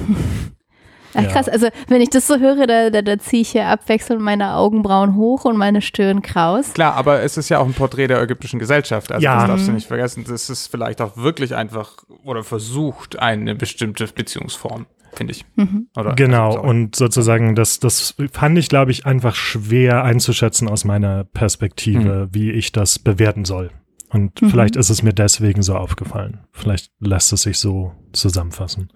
Ach 1.15 1.29
krass, 1.29 1.49
also 1.49 1.69
wenn 1.89 2.01
ich 2.01 2.11
das 2.11 2.27
so 2.27 2.39
höre, 2.39 2.67
da, 2.67 2.91
da, 2.91 3.03
da 3.03 3.19
ziehe 3.19 3.43
ich 3.43 3.51
hier 3.51 3.67
abwechselnd 3.69 4.21
meine 4.21 4.55
Augenbrauen 4.55 5.15
hoch 5.15 5.45
und 5.45 5.57
meine 5.57 5.81
Stirn 5.81 6.23
kraus. 6.23 6.73
Klar, 6.75 6.95
aber 6.95 7.23
es 7.23 7.37
ist 7.37 7.49
ja 7.49 7.59
auch 7.59 7.67
ein 7.67 7.73
Porträt 7.73 8.09
der 8.09 8.21
ägyptischen 8.21 8.59
Gesellschaft, 8.59 9.13
also 9.13 9.23
ja. 9.23 9.39
das 9.39 9.47
darfst 9.47 9.69
du 9.69 9.73
nicht 9.73 9.87
vergessen. 9.87 10.25
Das 10.29 10.51
ist 10.51 10.67
vielleicht 10.67 11.01
auch 11.01 11.17
wirklich 11.17 11.55
einfach 11.55 11.99
oder 12.25 12.43
versucht 12.43 13.19
eine 13.19 13.55
bestimmte 13.55 14.07
Beziehungsform 14.07 14.87
finde 15.17 15.33
ich. 15.33 15.45
Mhm. 15.55 15.87
genau, 16.17 16.59
und 16.61 16.97
sozusagen, 16.97 17.55
das, 17.55 17.79
das 17.79 18.17
fand 18.33 18.59
ich, 18.59 18.69
glaube 18.69 18.91
ich, 18.91 19.07
einfach 19.07 19.37
schwer 19.37 20.03
einzuschätzen 20.03 20.67
aus 20.67 20.85
meiner 20.85 21.23
Perspektive, 21.23 22.27
mhm. 22.27 22.35
wie 22.35 22.51
ich 22.51 22.73
das 22.73 22.99
bewerten 22.99 23.45
soll. 23.45 23.71
Und 24.15 24.41
mhm. 24.41 24.49
vielleicht 24.49 24.77
ist 24.77 24.91
es 24.91 25.03
mir 25.03 25.13
deswegen 25.13 25.63
so 25.63 25.75
aufgefallen. 25.75 26.39
Vielleicht 26.53 26.93
lässt 27.01 27.33
es 27.33 27.43
sich 27.43 27.59
so 27.59 27.93
zusammenfassen. 28.13 28.91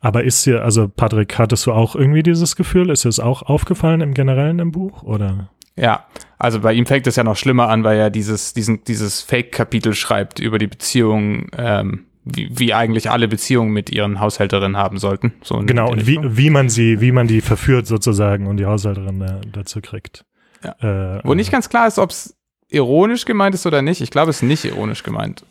Aber 0.00 0.24
ist 0.24 0.44
dir, 0.44 0.64
also 0.64 0.88
Patrick, 0.88 1.38
hattest 1.38 1.66
du 1.66 1.72
auch 1.72 1.94
irgendwie 1.94 2.24
dieses 2.24 2.56
Gefühl? 2.56 2.90
Ist 2.90 3.04
dir 3.04 3.10
es 3.10 3.20
auch 3.20 3.42
aufgefallen 3.42 4.00
im 4.00 4.14
Generellen 4.14 4.58
im 4.58 4.72
Buch? 4.72 5.04
Oder? 5.04 5.50
Ja, 5.76 6.06
also 6.36 6.60
bei 6.60 6.72
ihm 6.72 6.86
fängt 6.86 7.06
es 7.06 7.14
ja 7.14 7.22
noch 7.22 7.36
schlimmer 7.36 7.68
an, 7.68 7.84
weil 7.84 7.96
er 7.96 8.10
dieses, 8.10 8.54
diesen, 8.54 8.82
dieses 8.84 9.22
Fake-Kapitel 9.22 9.94
schreibt 9.94 10.40
über 10.40 10.58
die 10.58 10.66
Beziehung, 10.66 11.46
ähm, 11.56 12.06
wie, 12.24 12.50
wie 12.50 12.74
eigentlich 12.74 13.10
alle 13.10 13.28
Beziehungen 13.28 13.72
mit 13.72 13.90
ihren 13.90 14.18
Haushälterinnen 14.18 14.76
haben 14.76 14.98
sollten. 14.98 15.34
So 15.42 15.58
genau, 15.58 15.90
und 15.90 16.08
wie, 16.08 16.18
wie 16.22 16.50
man 16.50 16.68
sie, 16.68 17.00
wie 17.00 17.12
man 17.12 17.28
die 17.28 17.40
verführt 17.40 17.86
sozusagen 17.86 18.48
und 18.48 18.56
die 18.56 18.66
Haushälterin 18.66 19.20
da, 19.20 19.40
dazu 19.52 19.80
kriegt. 19.80 20.24
Ja. 20.64 21.18
Äh, 21.18 21.20
Wo 21.24 21.34
nicht 21.34 21.52
ganz 21.52 21.68
klar 21.68 21.86
ist, 21.86 22.00
ob 22.00 22.10
es 22.10 22.37
ironisch 22.70 23.24
gemeint 23.24 23.54
ist 23.54 23.66
oder 23.66 23.82
nicht. 23.82 24.00
Ich 24.00 24.10
glaube, 24.10 24.30
es 24.30 24.36
ist 24.36 24.42
nicht 24.42 24.64
ironisch 24.64 25.02
gemeint. 25.02 25.44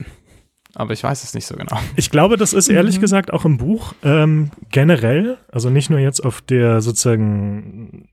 Aber 0.76 0.94
ich 0.94 1.04
weiß 1.04 1.24
es 1.24 1.34
nicht 1.34 1.48
so 1.48 1.56
genau. 1.56 1.80
Ich 1.96 2.12
glaube, 2.12 2.38
das 2.38 2.54
ist 2.54 2.68
ehrlich 2.68 2.98
mhm. 2.98 3.02
gesagt 3.02 3.34
auch 3.34 3.46
im 3.46 3.58
Buch 3.58 3.94
ähm, 4.04 4.52
generell, 4.72 5.38
also 5.52 5.70
nicht 5.70 5.90
nur 5.90 6.00
jetzt 6.00 6.24
auf 6.24 6.42
der 6.42 6.82
sozusagen 6.82 8.10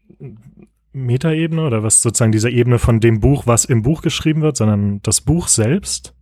Metaebene 0.93 1.63
oder 1.63 1.83
was 1.83 2.01
sozusagen 2.01 2.33
dieser 2.33 2.51
Ebene 2.51 2.79
von 2.79 3.01
dem 3.01 3.21
Buch, 3.21 3.47
was 3.47 3.65
im 3.67 3.83
Buch 3.83 4.01
geschrieben 4.01 4.41
wird, 4.41 4.57
sondern 4.57 5.03
das 5.03 5.21
Buch 5.21 5.49
selbst. 5.49 6.15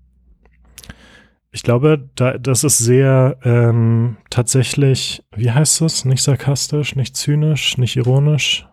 Ich 1.53 1.63
glaube, 1.63 2.09
da, 2.17 2.39
das 2.39 2.65
ist 2.65 2.79
sehr 2.79 3.37
ähm, 3.45 4.17
tatsächlich, 4.31 5.23
wie 5.37 5.51
heißt 5.51 5.83
das? 5.83 6.07
Nicht 6.07 6.23
sarkastisch, 6.23 6.97
nicht 6.97 7.15
zynisch, 7.15 7.77
nicht 7.77 7.97
ironisch 7.97 8.67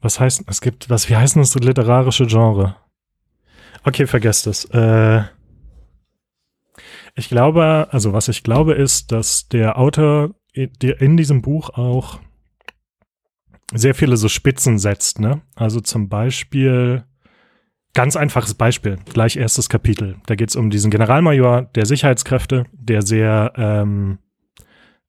was 0.00 0.20
heißt, 0.20 0.44
es 0.46 0.60
gibt, 0.60 0.88
was, 0.90 1.08
wie 1.08 1.16
heißt 1.16 1.36
das 1.36 1.54
literarische 1.54 2.26
Genre? 2.26 2.76
Okay, 3.84 4.06
vergesst 4.06 4.46
es. 4.46 4.64
Äh, 4.66 5.22
ich 7.14 7.28
glaube, 7.28 7.88
also 7.90 8.12
was 8.12 8.28
ich 8.28 8.42
glaube 8.42 8.74
ist, 8.74 9.12
dass 9.12 9.48
der 9.48 9.78
Autor 9.78 10.34
in 10.52 11.16
diesem 11.16 11.42
Buch 11.42 11.70
auch 11.70 12.18
sehr 13.72 13.94
viele 13.94 14.16
so 14.16 14.28
Spitzen 14.28 14.78
setzt, 14.78 15.20
ne? 15.20 15.42
Also 15.54 15.80
zum 15.80 16.08
Beispiel, 16.08 17.04
ganz 17.94 18.16
einfaches 18.16 18.54
Beispiel, 18.54 18.98
gleich 19.12 19.36
erstes 19.36 19.68
Kapitel. 19.68 20.16
Da 20.26 20.34
geht 20.34 20.50
es 20.50 20.56
um 20.56 20.70
diesen 20.70 20.90
Generalmajor 20.90 21.62
der 21.74 21.86
Sicherheitskräfte, 21.86 22.66
der 22.72 23.02
sehr, 23.02 23.52
ähm, 23.56 24.18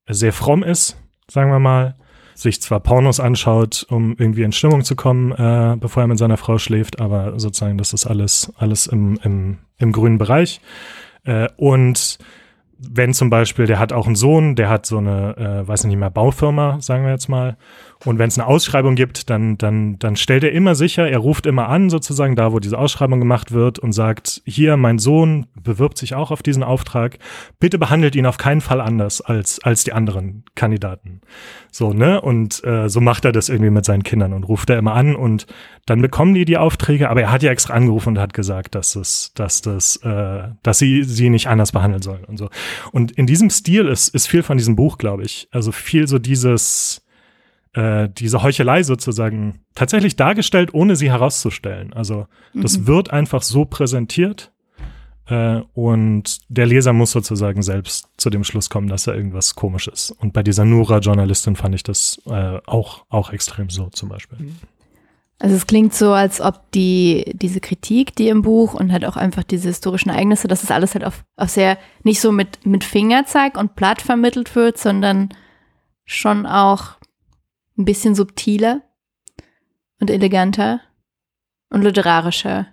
sehr 0.08 0.32
fromm 0.32 0.62
ist, 0.62 0.96
sagen 1.28 1.50
wir 1.50 1.58
mal, 1.58 1.96
sich 2.34 2.60
zwar 2.60 2.80
Pornos 2.80 3.20
anschaut, 3.20 3.86
um 3.88 4.16
irgendwie 4.18 4.42
in 4.42 4.52
Stimmung 4.52 4.84
zu 4.84 4.96
kommen, 4.96 5.32
äh, 5.32 5.76
bevor 5.78 6.04
er 6.04 6.06
mit 6.06 6.18
seiner 6.18 6.36
Frau 6.36 6.58
schläft, 6.58 7.00
aber 7.00 7.38
sozusagen 7.38 7.78
das 7.78 7.92
ist 7.92 8.06
alles, 8.06 8.52
alles 8.56 8.86
im, 8.86 9.18
im, 9.22 9.58
im 9.78 9.92
grünen 9.92 10.18
Bereich. 10.18 10.60
Äh, 11.24 11.48
und 11.56 12.18
wenn 12.90 13.14
zum 13.14 13.30
Beispiel, 13.30 13.66
der 13.66 13.78
hat 13.78 13.92
auch 13.92 14.06
einen 14.06 14.16
Sohn, 14.16 14.56
der 14.56 14.68
hat 14.68 14.86
so 14.86 14.98
eine, 14.98 15.36
äh, 15.36 15.68
weiß 15.68 15.84
nicht 15.84 15.96
mehr, 15.96 16.10
Baufirma, 16.10 16.80
sagen 16.80 17.04
wir 17.04 17.12
jetzt 17.12 17.28
mal, 17.28 17.56
und 18.04 18.18
wenn 18.18 18.28
es 18.28 18.38
eine 18.38 18.48
Ausschreibung 18.48 18.96
gibt, 18.96 19.30
dann, 19.30 19.56
dann, 19.58 19.98
dann 19.98 20.16
stellt 20.16 20.42
er 20.42 20.52
immer 20.52 20.74
sicher, 20.74 21.08
er 21.08 21.18
ruft 21.18 21.46
immer 21.46 21.68
an, 21.68 21.88
sozusagen 21.88 22.34
da, 22.34 22.52
wo 22.52 22.58
diese 22.58 22.78
Ausschreibung 22.78 23.20
gemacht 23.20 23.52
wird 23.52 23.78
und 23.78 23.92
sagt, 23.92 24.42
hier, 24.44 24.76
mein 24.76 24.98
Sohn 24.98 25.46
bewirbt 25.54 25.98
sich 25.98 26.14
auch 26.14 26.30
auf 26.30 26.42
diesen 26.42 26.64
Auftrag. 26.64 27.18
Bitte 27.60 27.78
behandelt 27.78 28.16
ihn 28.16 28.26
auf 28.26 28.38
keinen 28.38 28.60
Fall 28.60 28.80
anders 28.80 29.20
als, 29.20 29.60
als 29.60 29.84
die 29.84 29.92
anderen 29.92 30.44
Kandidaten. 30.56 31.20
So, 31.70 31.92
ne? 31.92 32.20
Und 32.20 32.64
äh, 32.64 32.88
so 32.88 33.00
macht 33.00 33.24
er 33.24 33.32
das 33.32 33.48
irgendwie 33.48 33.70
mit 33.70 33.84
seinen 33.84 34.02
Kindern 34.02 34.32
und 34.32 34.44
ruft 34.44 34.68
er 34.70 34.78
immer 34.78 34.94
an 34.94 35.14
und 35.14 35.46
dann 35.86 36.00
bekommen 36.00 36.34
die 36.34 36.44
die 36.44 36.58
Aufträge, 36.58 37.10
aber 37.10 37.22
er 37.22 37.32
hat 37.32 37.42
ja 37.42 37.50
extra 37.50 37.74
angerufen 37.74 38.10
und 38.10 38.18
hat 38.18 38.34
gesagt, 38.34 38.74
dass 38.74 38.94
es, 38.94 39.32
dass 39.34 39.62
das, 39.62 39.96
äh, 39.96 40.48
dass 40.62 40.78
sie 40.78 41.02
sie 41.02 41.28
nicht 41.28 41.48
anders 41.48 41.72
behandeln 41.72 42.02
sollen 42.02 42.24
und 42.24 42.36
so. 42.36 42.50
Und 42.92 43.12
in 43.12 43.26
diesem 43.26 43.50
Stil 43.50 43.88
ist, 43.88 44.08
ist 44.08 44.26
viel 44.26 44.42
von 44.42 44.58
diesem 44.58 44.76
Buch, 44.76 44.98
glaube 44.98 45.24
ich. 45.24 45.48
Also 45.50 45.72
viel 45.72 46.06
so 46.08 46.18
dieses, 46.18 47.02
äh, 47.74 48.08
diese 48.08 48.42
Heuchelei 48.42 48.82
sozusagen 48.82 49.60
tatsächlich 49.74 50.16
dargestellt, 50.16 50.74
ohne 50.74 50.96
sie 50.96 51.10
herauszustellen. 51.10 51.92
Also 51.92 52.26
das 52.54 52.78
mhm. 52.78 52.86
wird 52.86 53.10
einfach 53.10 53.42
so 53.42 53.64
präsentiert 53.64 54.52
äh, 55.26 55.62
und 55.74 56.38
der 56.48 56.66
Leser 56.66 56.92
muss 56.92 57.12
sozusagen 57.12 57.62
selbst 57.62 58.08
zu 58.16 58.30
dem 58.30 58.44
Schluss 58.44 58.70
kommen, 58.70 58.88
dass 58.88 59.06
er 59.06 59.14
irgendwas 59.14 59.54
komisch 59.54 59.88
ist. 59.88 60.10
Und 60.10 60.32
bei 60.32 60.42
dieser 60.42 60.64
Nura-Journalistin 60.64 61.56
fand 61.56 61.74
ich 61.74 61.82
das 61.82 62.20
äh, 62.26 62.58
auch, 62.66 63.04
auch 63.08 63.32
extrem 63.32 63.70
so 63.70 63.88
zum 63.90 64.08
Beispiel. 64.08 64.38
Also 65.42 65.56
es 65.56 65.66
klingt 65.66 65.92
so, 65.92 66.12
als 66.12 66.40
ob 66.40 66.70
die, 66.70 67.32
diese 67.34 67.58
Kritik, 67.58 68.14
die 68.14 68.28
im 68.28 68.42
Buch 68.42 68.74
und 68.74 68.92
halt 68.92 69.04
auch 69.04 69.16
einfach 69.16 69.42
diese 69.42 69.66
historischen 69.66 70.10
Ereignisse, 70.10 70.46
dass 70.46 70.62
es 70.62 70.68
das 70.68 70.76
alles 70.76 70.94
halt 70.94 71.04
auf, 71.04 71.24
auf 71.36 71.48
sehr, 71.48 71.78
nicht 72.04 72.20
so 72.20 72.30
mit, 72.30 72.64
mit 72.64 72.84
Fingerzeig 72.84 73.58
und 73.58 73.74
platt 73.74 74.00
vermittelt 74.00 74.54
wird, 74.54 74.78
sondern 74.78 75.30
schon 76.04 76.46
auch 76.46 76.92
ein 77.76 77.84
bisschen 77.84 78.14
subtiler 78.14 78.82
und 79.98 80.10
eleganter 80.10 80.80
und 81.70 81.82
literarischer. 81.82 82.68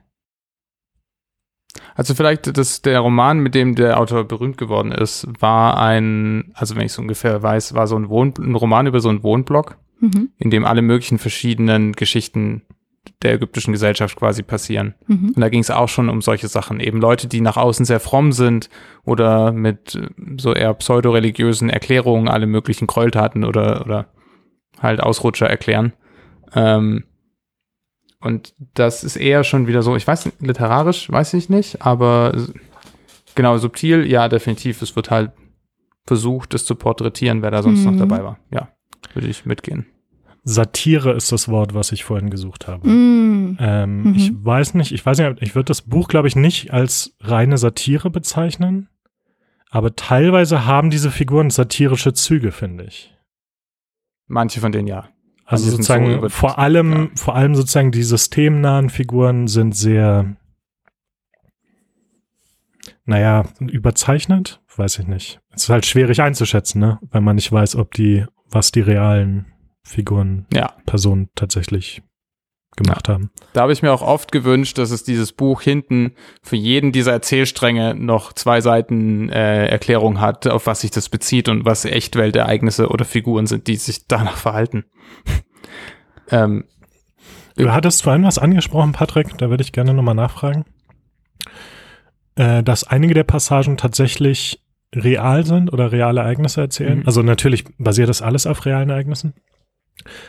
Also 1.96 2.14
vielleicht 2.14 2.56
das, 2.56 2.84
der 2.84 3.00
Roman, 3.00 3.40
mit 3.40 3.56
dem 3.56 3.74
der 3.74 4.00
Autor 4.00 4.26
berühmt 4.26 4.60
geworden 4.60 4.92
ist, 4.92 5.28
war 5.40 5.80
ein, 5.80 6.52
also 6.54 6.76
wenn 6.76 6.86
ich 6.86 6.94
so 6.94 7.02
ungefähr 7.02 7.42
weiß, 7.42 7.74
war 7.74 7.88
so 7.88 7.96
ein, 7.96 8.10
Wohn, 8.10 8.32
ein 8.38 8.54
Roman 8.54 8.86
über 8.86 9.00
so 9.00 9.10
einen 9.10 9.24
Wohnblock, 9.24 9.80
mhm. 10.00 10.30
in 10.38 10.50
dem 10.50 10.66
alle 10.66 10.82
möglichen 10.82 11.20
verschiedenen 11.20 11.94
Geschichten 11.94 12.64
der 13.22 13.34
ägyptischen 13.34 13.74
Gesellschaft 13.74 14.16
quasi 14.16 14.44
passieren. 14.44 14.96
Mhm. 15.08 15.34
Und 15.36 15.40
da 15.40 15.50
ging 15.50 15.62
es 15.62 15.72
auch 15.72 15.90
schon 15.90 16.10
um 16.10 16.22
solche 16.22 16.48
Sachen. 16.48 16.80
Eben 16.80 17.02
Leute, 17.02 17.28
die 17.28 17.42
nach 17.42 17.58
außen 17.58 17.86
sehr 17.86 18.00
fromm 18.00 18.32
sind 18.32 18.70
oder 19.04 19.52
mit 19.52 20.00
so 20.38 20.54
eher 20.54 20.74
pseudoreligiösen 20.74 21.70
Erklärungen 21.70 22.28
alle 22.28 22.46
möglichen 22.46 22.88
Gräueltaten 22.88 23.44
oder, 23.44 23.82
oder 23.86 24.08
halt 24.80 25.02
Ausrutscher 25.02 25.50
erklären. 25.50 25.94
Ähm, 26.54 27.04
und 28.22 28.54
das 28.74 29.04
ist 29.04 29.16
eher 29.16 29.44
schon 29.44 29.68
wieder 29.68 29.82
so, 29.82 29.96
ich 29.96 30.06
weiß, 30.06 30.32
literarisch 30.40 31.10
weiß 31.10 31.34
ich 31.36 31.50
nicht, 31.50 31.86
aber 31.86 32.36
genau, 33.36 33.58
subtil, 33.58 34.06
ja, 34.06 34.28
definitiv. 34.28 34.82
Es 34.82 34.96
wird 34.96 35.10
halt 35.10 35.32
versucht, 36.06 36.54
es 36.54 36.66
zu 36.66 36.76
porträtieren, 36.76 37.42
wer 37.42 37.52
da 37.52 37.64
sonst 37.64 37.86
mhm. 37.86 37.92
noch 37.92 38.08
dabei 38.08 38.24
war. 38.24 38.40
Ja, 38.52 38.70
würde 39.14 39.28
ich 39.28 39.46
mitgehen. 39.46 39.86
Satire 40.44 41.12
ist 41.14 41.32
das 41.32 41.50
Wort, 41.50 41.74
was 41.74 41.92
ich 41.92 42.04
vorhin 42.04 42.30
gesucht 42.30 42.68
habe. 42.68 42.88
Mm. 42.88 43.58
Ähm, 43.60 44.04
mhm. 44.04 44.16
Ich 44.16 44.32
weiß 44.34 44.74
nicht, 44.74 44.92
ich 44.92 45.06
weiß 45.06 45.20
nicht, 45.20 45.42
ich 45.42 45.56
würde 45.56 45.66
das 45.66 45.82
Buch, 45.82 46.08
glaube 46.08 46.28
ich, 46.28 46.36
nicht 46.36 46.72
als 46.72 47.16
reine 47.20 47.58
Satire 47.58 48.10
bezeichnen, 48.10 48.90
aber 49.70 49.96
teilweise 49.96 50.66
haben 50.66 50.90
diese 50.90 51.12
Figuren 51.12 51.50
satirische 51.50 52.14
Züge, 52.14 52.52
finde 52.52 52.86
ich. 52.86 53.14
Manche 54.28 54.60
von 54.60 54.72
denen 54.72 54.88
ja. 54.88 55.10
Also 55.46 55.72
sozusagen 55.72 56.22
so 56.22 56.30
vor 56.30 56.60
allem, 56.60 56.92
ja. 56.92 57.10
vor 57.16 57.36
allem 57.36 57.56
sozusagen 57.56 57.92
die 57.92 58.04
systemnahen 58.04 58.90
Figuren 58.90 59.48
sind 59.48 59.76
sehr, 59.76 60.36
naja, 63.06 63.46
überzeichnet, 63.60 64.62
weiß 64.76 65.00
ich 65.00 65.08
nicht. 65.08 65.42
Es 65.50 65.64
ist 65.64 65.70
halt 65.70 65.88
schwierig 65.88 66.22
einzuschätzen, 66.22 66.80
ne, 66.80 67.00
weil 67.10 67.22
man 67.22 67.36
nicht 67.36 67.52
weiß, 67.52 67.76
ob 67.78 67.94
die, 67.96 68.26
was 68.50 68.72
die 68.72 68.82
realen 68.82 69.48
Figuren, 69.84 70.46
ja. 70.54 70.74
Personen 70.86 71.30
tatsächlich 71.36 72.02
gemacht 72.76 73.08
ja. 73.08 73.16
haben. 73.16 73.32
Da 73.54 73.62
habe 73.62 73.74
ich 73.74 73.82
mir 73.82 73.92
auch 73.92 74.02
oft 74.02 74.32
gewünscht, 74.32 74.78
dass 74.78 74.92
es 74.92 75.04
dieses 75.04 75.34
Buch 75.34 75.62
hinten 75.62 76.14
für 76.42 76.56
jeden 76.56 76.92
dieser 76.92 77.12
Erzählstränge 77.12 77.96
noch 77.96 78.34
zwei 78.34 78.62
Seiten 78.62 79.30
äh, 79.30 79.68
Erklärung 79.68 80.20
hat, 80.20 80.48
auf 80.48 80.68
was 80.68 80.82
sich 80.82 80.92
das 80.92 81.10
bezieht 81.10 81.50
und 81.50 81.66
was 81.66 81.86
Echtweltereignisse 81.86 82.90
oder 82.90 83.06
Figuren 83.06 83.48
sind, 83.48 83.68
die 83.68 83.76
sich 83.76 84.08
danach 84.08 84.38
verhalten. 84.38 84.86
ähm, 86.32 86.66
du 87.56 87.72
hattest 87.72 88.04
vorhin 88.04 88.24
was 88.24 88.38
angesprochen, 88.38 88.94
Patrick, 88.94 89.38
da 89.38 89.50
würde 89.50 89.64
ich 89.64 89.72
gerne 89.72 89.94
nochmal 89.94 90.16
nachfragen. 90.16 90.66
Äh, 92.36 92.64
dass 92.64 92.86
einige 92.86 93.14
der 93.14 93.26
Passagen 93.26 93.78
tatsächlich 93.78 94.62
real 94.96 95.46
sind 95.46 95.72
oder 95.72 95.92
reale 95.92 96.22
Ereignisse 96.22 96.62
erzählen. 96.62 97.00
Mhm. 97.00 97.06
Also 97.06 97.22
natürlich 97.22 97.66
basiert 97.78 98.10
das 98.10 98.22
alles 98.22 98.48
auf 98.48 98.66
realen 98.66 98.90
Ereignissen. 98.90 99.34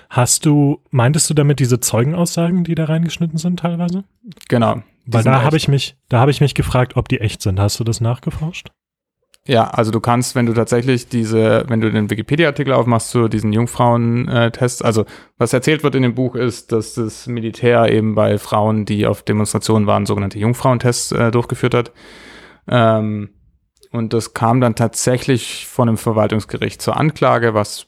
Hast 0.08 0.46
du, 0.46 0.80
meintest 0.90 1.30
du 1.30 1.34
damit 1.34 1.60
diese 1.60 1.80
Zeugenaussagen, 1.80 2.64
die 2.64 2.74
da 2.74 2.86
reingeschnitten 2.86 3.38
sind 3.38 3.60
teilweise? 3.60 4.04
Genau. 4.48 4.82
Weil 5.06 5.24
da 5.24 5.42
habe 5.42 5.56
ich 5.56 5.68
mich, 5.68 5.96
da 6.08 6.20
habe 6.20 6.30
ich 6.30 6.40
mich 6.40 6.54
gefragt, 6.54 6.96
ob 6.96 7.08
die 7.08 7.20
echt 7.20 7.42
sind. 7.42 7.58
Hast 7.58 7.80
du 7.80 7.84
das 7.84 8.00
nachgeforscht? 8.00 8.68
Ja, 9.46 9.68
also 9.70 9.90
du 9.90 10.00
kannst, 10.00 10.34
wenn 10.34 10.46
du 10.46 10.52
tatsächlich 10.52 11.08
diese, 11.08 11.64
wenn 11.68 11.80
du 11.80 11.90
den 11.90 12.10
Wikipedia-Artikel 12.10 12.74
aufmachst 12.74 13.10
zu 13.10 13.26
diesen 13.28 13.52
Jungfrauentests, 13.52 14.82
also 14.82 15.06
was 15.38 15.52
erzählt 15.52 15.82
wird 15.82 15.94
in 15.94 16.02
dem 16.02 16.14
Buch 16.14 16.34
ist, 16.34 16.72
dass 16.72 16.94
das 16.94 17.26
Militär 17.26 17.90
eben 17.90 18.14
bei 18.14 18.38
Frauen, 18.38 18.84
die 18.84 19.06
auf 19.06 19.22
Demonstrationen 19.22 19.86
waren, 19.86 20.04
sogenannte 20.04 20.38
Jungfrauentests 20.38 21.12
äh, 21.12 21.30
durchgeführt 21.30 21.74
hat. 21.74 21.92
Ähm, 22.68 23.30
und 23.92 24.12
das 24.12 24.34
kam 24.34 24.60
dann 24.60 24.74
tatsächlich 24.74 25.66
von 25.66 25.88
einem 25.88 25.98
Verwaltungsgericht 25.98 26.80
zur 26.80 26.96
Anklage, 26.96 27.54
was 27.54 27.86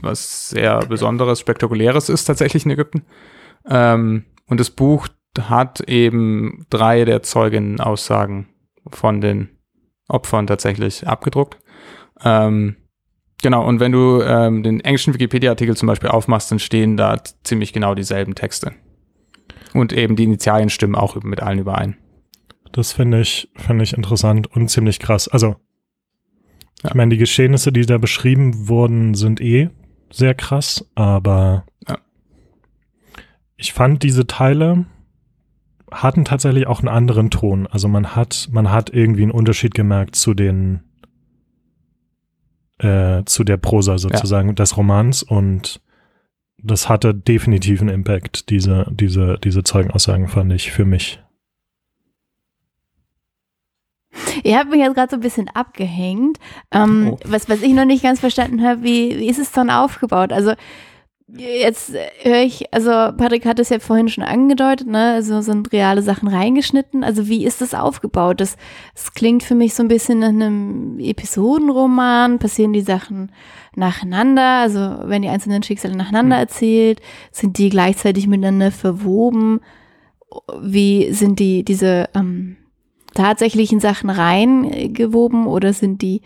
was 0.00 0.50
sehr 0.50 0.80
Besonderes, 0.80 1.40
Spektakuläres 1.40 2.08
ist 2.08 2.24
tatsächlich 2.24 2.64
in 2.64 2.70
Ägypten. 2.70 3.02
Ähm, 3.68 4.24
und 4.46 4.60
das 4.60 4.70
Buch 4.70 5.08
hat 5.38 5.80
eben 5.80 6.66
drei 6.70 7.04
der 7.04 7.22
Zeugenaussagen 7.22 8.48
von 8.90 9.20
den 9.20 9.50
Opfern 10.08 10.46
tatsächlich 10.46 11.06
abgedruckt. 11.06 11.58
Ähm, 12.22 12.76
genau, 13.42 13.66
und 13.66 13.80
wenn 13.80 13.92
du 13.92 14.22
ähm, 14.22 14.62
den 14.62 14.80
englischen 14.80 15.14
Wikipedia-Artikel 15.14 15.76
zum 15.76 15.88
Beispiel 15.88 16.10
aufmachst, 16.10 16.50
dann 16.50 16.58
stehen 16.58 16.96
da 16.96 17.16
ziemlich 17.44 17.72
genau 17.72 17.94
dieselben 17.94 18.34
Texte. 18.34 18.72
Und 19.74 19.92
eben 19.92 20.16
die 20.16 20.24
Initialien 20.24 20.70
stimmen 20.70 20.94
auch 20.94 21.16
mit 21.22 21.42
allen 21.42 21.58
überein. 21.58 21.98
Das 22.76 22.92
finde 22.92 23.22
ich, 23.22 23.48
finde 23.56 23.84
ich 23.84 23.94
interessant 23.94 24.46
und 24.48 24.68
ziemlich 24.68 24.98
krass. 24.98 25.28
Also 25.28 25.56
ja. 26.82 26.90
Ich 26.90 26.94
meine, 26.94 27.10
die 27.10 27.16
Geschehnisse, 27.16 27.72
die 27.72 27.86
da 27.86 27.96
beschrieben 27.96 28.68
wurden, 28.68 29.14
sind 29.14 29.40
eh 29.40 29.70
sehr 30.10 30.34
krass, 30.34 30.84
aber 30.94 31.64
ja. 31.88 31.96
ich 33.56 33.72
fand 33.72 34.02
diese 34.02 34.26
Teile 34.26 34.84
hatten 35.90 36.26
tatsächlich 36.26 36.66
auch 36.66 36.80
einen 36.80 36.88
anderen 36.88 37.30
Ton. 37.30 37.66
Also 37.66 37.88
man 37.88 38.14
hat, 38.14 38.48
man 38.50 38.70
hat 38.70 38.90
irgendwie 38.90 39.22
einen 39.22 39.30
Unterschied 39.30 39.72
gemerkt 39.72 40.16
zu 40.16 40.34
den, 40.34 40.80
äh, 42.78 43.22
zu 43.24 43.42
der 43.42 43.56
Prosa 43.56 43.96
sozusagen 43.96 44.48
ja. 44.48 44.54
des 44.54 44.76
Romans 44.76 45.22
und 45.22 45.80
das 46.58 46.88
hatte 46.90 47.14
definitiv 47.14 47.80
einen 47.80 47.90
Impact, 47.90 48.50
diese, 48.50 48.86
diese, 48.90 49.38
diese 49.42 49.62
Zeugenaussagen 49.62 50.28
fand 50.28 50.52
ich 50.52 50.72
für 50.72 50.84
mich. 50.84 51.22
Ihr 54.42 54.58
habt 54.58 54.70
mich 54.70 54.80
jetzt 54.80 54.94
gerade 54.94 55.10
so 55.10 55.16
ein 55.16 55.20
bisschen 55.20 55.48
abgehängt. 55.54 56.38
Ähm, 56.72 57.10
oh. 57.12 57.18
was, 57.24 57.48
was 57.48 57.62
ich 57.62 57.72
noch 57.72 57.84
nicht 57.84 58.02
ganz 58.02 58.20
verstanden 58.20 58.62
habe, 58.62 58.82
wie, 58.82 59.18
wie 59.18 59.28
ist 59.28 59.38
es 59.38 59.52
dann 59.52 59.70
aufgebaut? 59.70 60.32
Also 60.32 60.54
jetzt 61.28 61.92
höre 62.22 62.42
ich, 62.42 62.72
also 62.72 62.90
Patrick 62.90 63.44
hat 63.46 63.58
es 63.58 63.70
ja 63.70 63.78
vorhin 63.80 64.08
schon 64.08 64.22
angedeutet, 64.22 64.86
ne? 64.86 65.12
Also 65.14 65.40
sind 65.40 65.72
reale 65.72 66.02
Sachen 66.02 66.28
reingeschnitten. 66.28 67.02
Also 67.02 67.26
wie 67.28 67.44
ist 67.44 67.60
das 67.60 67.74
aufgebaut? 67.74 68.40
Das, 68.40 68.56
das 68.94 69.12
klingt 69.12 69.42
für 69.42 69.54
mich 69.54 69.74
so 69.74 69.82
ein 69.82 69.88
bisschen 69.88 70.20
nach 70.20 70.28
einem 70.28 70.98
Episodenroman. 71.00 72.38
Passieren 72.38 72.72
die 72.72 72.82
Sachen 72.82 73.32
nacheinander? 73.74 74.60
Also 74.60 74.98
wenn 75.04 75.22
die 75.22 75.28
einzelnen 75.28 75.62
Schicksale 75.62 75.96
nacheinander 75.96 76.36
hm. 76.36 76.42
erzählt, 76.42 77.00
sind 77.32 77.58
die 77.58 77.70
gleichzeitig 77.70 78.26
miteinander 78.28 78.70
verwoben? 78.70 79.60
Wie 80.60 81.12
sind 81.12 81.40
die 81.40 81.64
diese 81.64 82.08
ähm, 82.14 82.56
tatsächlichen 83.16 83.80
Sachen 83.80 84.10
reingewoben 84.10 85.46
oder 85.46 85.72
sind 85.72 86.02
die 86.02 86.22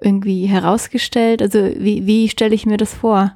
irgendwie 0.00 0.46
herausgestellt? 0.46 1.42
Also 1.42 1.58
wie, 1.58 2.06
wie 2.06 2.28
stelle 2.28 2.54
ich 2.54 2.66
mir 2.66 2.76
das 2.76 2.94
vor? 2.94 3.32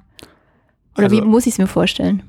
Oder 0.97 1.05
Also- 1.07 1.17
wie 1.17 1.21
muss 1.23 1.47
ich 1.47 1.55
es 1.55 1.59
mir 1.59 1.67
vorstellen? 1.67 2.23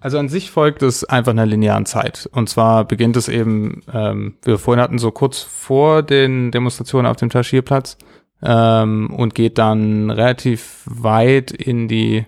Also 0.00 0.16
an 0.18 0.28
sich 0.28 0.52
folgt 0.52 0.82
es 0.84 1.02
einfach 1.04 1.32
einer 1.32 1.44
linearen 1.46 1.84
Zeit. 1.84 2.28
Und 2.32 2.48
zwar 2.48 2.84
beginnt 2.84 3.16
es 3.16 3.26
eben, 3.28 3.82
ähm, 3.92 4.36
wir 4.44 4.58
vorhin 4.58 4.80
hatten, 4.80 4.98
so 4.98 5.10
kurz 5.10 5.40
vor 5.40 6.04
den 6.04 6.52
Demonstrationen 6.52 7.10
auf 7.10 7.16
dem 7.16 7.30
Taschierplatz 7.30 7.98
ähm, 8.40 9.10
und 9.12 9.34
geht 9.34 9.58
dann 9.58 10.10
relativ 10.10 10.84
weit 10.86 11.50
in 11.50 11.88
die, 11.88 12.24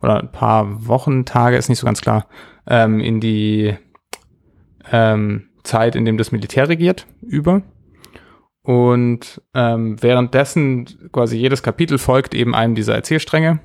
oder 0.00 0.20
ein 0.20 0.32
paar 0.32 0.86
Wochen, 0.88 1.26
Tage, 1.26 1.58
ist 1.58 1.68
nicht 1.68 1.78
so 1.80 1.84
ganz 1.84 2.00
klar, 2.00 2.26
ähm, 2.66 3.00
in 3.00 3.20
die 3.20 3.74
ähm, 4.90 5.49
Zeit, 5.70 5.94
in 5.96 6.04
dem 6.04 6.18
das 6.18 6.32
Militär 6.32 6.68
regiert, 6.68 7.06
über. 7.22 7.62
Und 8.62 9.40
ähm, 9.54 10.02
währenddessen 10.02 10.86
quasi 11.12 11.36
jedes 11.36 11.62
Kapitel 11.62 11.98
folgt 11.98 12.34
eben 12.34 12.54
einem 12.54 12.74
dieser 12.74 12.94
Erzählstränge. 12.94 13.60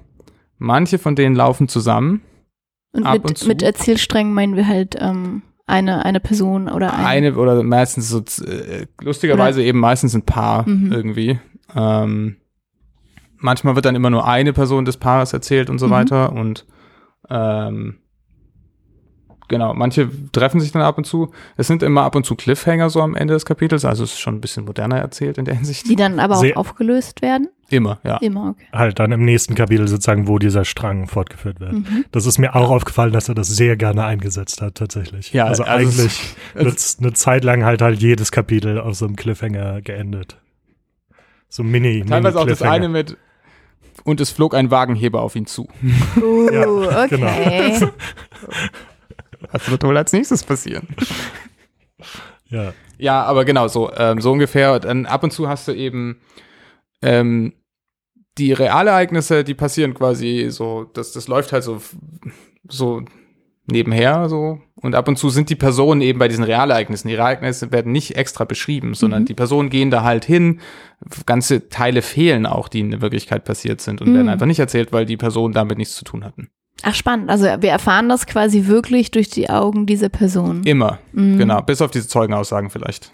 Manche 0.57 0.97
von 0.99 1.15
denen 1.15 1.35
laufen 1.35 1.67
zusammen. 1.67 2.21
Und 2.93 3.03
mit, 3.11 3.25
und 3.25 3.37
zu. 3.37 3.47
mit 3.47 3.61
Erzählsträngen 3.61 4.33
meinen 4.33 4.55
wir 4.55 4.67
halt 4.67 4.95
ähm, 4.99 5.41
eine, 5.65 6.05
eine 6.05 6.19
Person 6.21 6.69
oder 6.69 6.93
ein. 6.93 7.05
Eine 7.05 7.35
oder 7.35 7.61
meistens 7.63 8.09
so, 8.09 8.19
äh, 8.45 8.85
lustigerweise 9.01 9.61
eben 9.63 9.79
meistens 9.79 10.13
ein 10.15 10.21
Paar 10.25 10.67
Mhm. 10.67 10.91
irgendwie. 10.93 11.39
Ähm, 11.75 12.37
manchmal 13.37 13.75
wird 13.75 13.85
dann 13.85 13.95
immer 13.95 14.09
nur 14.11 14.25
eine 14.27 14.53
Person 14.53 14.85
des 14.85 14.95
Paares 14.97 15.33
erzählt 15.33 15.69
und 15.69 15.79
so 15.79 15.87
Mhm. 15.87 15.91
weiter 15.91 16.31
und 16.31 16.65
ähm, 17.29 17.97
genau, 19.47 19.73
manche 19.73 20.09
treffen 20.31 20.59
sich 20.59 20.71
dann 20.71 20.81
ab 20.81 20.97
und 20.97 21.05
zu. 21.05 21.31
Es 21.57 21.67
sind 21.67 21.83
immer 21.83 22.03
ab 22.03 22.15
und 22.15 22.25
zu 22.25 22.35
Cliffhanger 22.35 22.89
so 22.89 23.01
am 23.01 23.15
Ende 23.15 23.33
des 23.33 23.45
Kapitels, 23.45 23.85
also 23.85 24.03
es 24.03 24.13
ist 24.13 24.19
schon 24.19 24.35
ein 24.35 24.41
bisschen 24.41 24.65
moderner 24.65 24.97
erzählt 24.99 25.37
in 25.37 25.45
der 25.45 25.55
Hinsicht. 25.55 25.87
Die 25.89 25.95
dann 25.95 26.19
aber 26.19 26.35
auch 26.35 26.41
Sehr- 26.41 26.57
aufgelöst 26.57 27.21
werden? 27.21 27.49
Immer, 27.69 27.99
ja. 28.03 28.17
Immer, 28.17 28.49
okay. 28.49 28.65
Halt 28.71 28.99
dann 28.99 29.11
im 29.11 29.25
nächsten 29.25 29.55
Kapitel 29.55 29.87
sozusagen, 29.87 30.27
wo 30.27 30.37
dieser 30.37 30.65
Strang 30.65 31.07
fortgeführt 31.07 31.59
wird. 31.59 31.73
Mhm. 31.73 32.05
Das 32.11 32.27
ist 32.27 32.37
mir 32.37 32.55
auch 32.55 32.69
aufgefallen, 32.69 33.11
dass 33.11 33.27
er 33.27 33.33
das 33.33 33.47
sehr 33.47 33.75
gerne 33.75 34.05
eingesetzt 34.05 34.61
hat, 34.61 34.75
tatsächlich. 34.75 35.33
Ja, 35.33 35.45
also, 35.45 35.63
also 35.63 35.87
es- 35.89 35.99
eigentlich 35.99 36.35
eine, 36.99 37.07
eine 37.07 37.13
Zeit 37.13 37.43
lang 37.43 37.63
halt 37.65 37.81
halt 37.81 37.99
jedes 38.01 38.31
Kapitel 38.31 38.79
auf 38.79 38.95
so 38.95 39.05
einem 39.05 39.15
Cliffhanger 39.15 39.81
geendet. 39.81 40.37
So 41.49 41.63
mini, 41.63 42.01
Teilweise 42.05 42.35
mini 42.37 42.43
auch 42.43 42.47
das 42.47 42.61
eine 42.61 42.87
mit 42.89 43.17
und 44.03 44.21
es 44.21 44.29
flog 44.29 44.53
ein 44.53 44.69
Wagenheber 44.69 45.21
auf 45.21 45.35
ihn 45.35 45.47
zu. 45.47 45.67
Uh, 46.21 46.49
Ja, 46.51 46.67
okay. 46.67 47.07
genau. 47.79 47.91
Was 49.51 49.69
wird 49.69 49.83
wohl 49.83 49.97
als 49.97 50.13
nächstes 50.13 50.43
passieren? 50.43 50.87
Ja, 52.47 52.73
Ja, 52.99 53.23
aber 53.23 53.43
genau 53.43 53.67
so, 53.67 53.91
ähm, 53.95 54.21
so 54.21 54.31
ungefähr. 54.31 54.79
Dann 54.79 55.05
ab 55.07 55.23
und 55.23 55.31
zu 55.31 55.49
hast 55.49 55.67
du 55.67 55.71
eben 55.73 56.21
ähm, 57.01 57.53
die 58.37 58.53
Realereignisse, 58.53 59.43
die 59.43 59.55
passieren 59.55 59.93
quasi 59.95 60.47
so, 60.49 60.83
das, 60.93 61.11
das 61.11 61.27
läuft 61.27 61.53
halt 61.53 61.63
so, 61.63 61.81
so 62.67 63.01
nebenher 63.65 64.29
so. 64.29 64.59
Und 64.75 64.93
ab 64.93 65.07
und 65.07 65.17
zu 65.17 65.29
sind 65.29 65.49
die 65.49 65.55
Personen 65.55 66.01
eben 66.01 66.19
bei 66.19 66.27
diesen 66.27 66.43
Realereignissen. 66.43 67.07
Die 67.07 67.15
Realereignisse 67.15 67.71
werden 67.71 67.91
nicht 67.91 68.15
extra 68.15 68.43
beschrieben, 68.45 68.93
sondern 68.93 69.23
Mhm. 69.23 69.25
die 69.25 69.33
Personen 69.33 69.69
gehen 69.71 69.89
da 69.89 70.03
halt 70.03 70.23
hin. 70.25 70.59
Ganze 71.25 71.69
Teile 71.69 72.03
fehlen 72.03 72.45
auch, 72.45 72.67
die 72.67 72.81
in 72.81 72.91
der 72.91 73.01
Wirklichkeit 73.01 73.43
passiert 73.43 73.81
sind 73.81 74.01
und 74.01 74.09
Mhm. 74.09 74.15
werden 74.15 74.29
einfach 74.29 74.45
nicht 74.45 74.59
erzählt, 74.59 74.93
weil 74.93 75.07
die 75.07 75.17
Personen 75.17 75.53
damit 75.55 75.79
nichts 75.79 75.95
zu 75.95 76.03
tun 76.05 76.23
hatten. 76.23 76.49
Ach, 76.83 76.93
spannend. 76.93 77.29
Also 77.29 77.45
wir 77.45 77.69
erfahren 77.69 78.09
das 78.09 78.25
quasi 78.27 78.67
wirklich 78.67 79.11
durch 79.11 79.29
die 79.29 79.49
Augen 79.49 79.85
dieser 79.85 80.09
Person. 80.09 80.63
Immer, 80.63 80.99
Mhm. 81.13 81.37
genau. 81.37 81.61
Bis 81.61 81.81
auf 81.81 81.91
diese 81.91 82.07
Zeugenaussagen 82.07 82.69
vielleicht. 82.69 83.11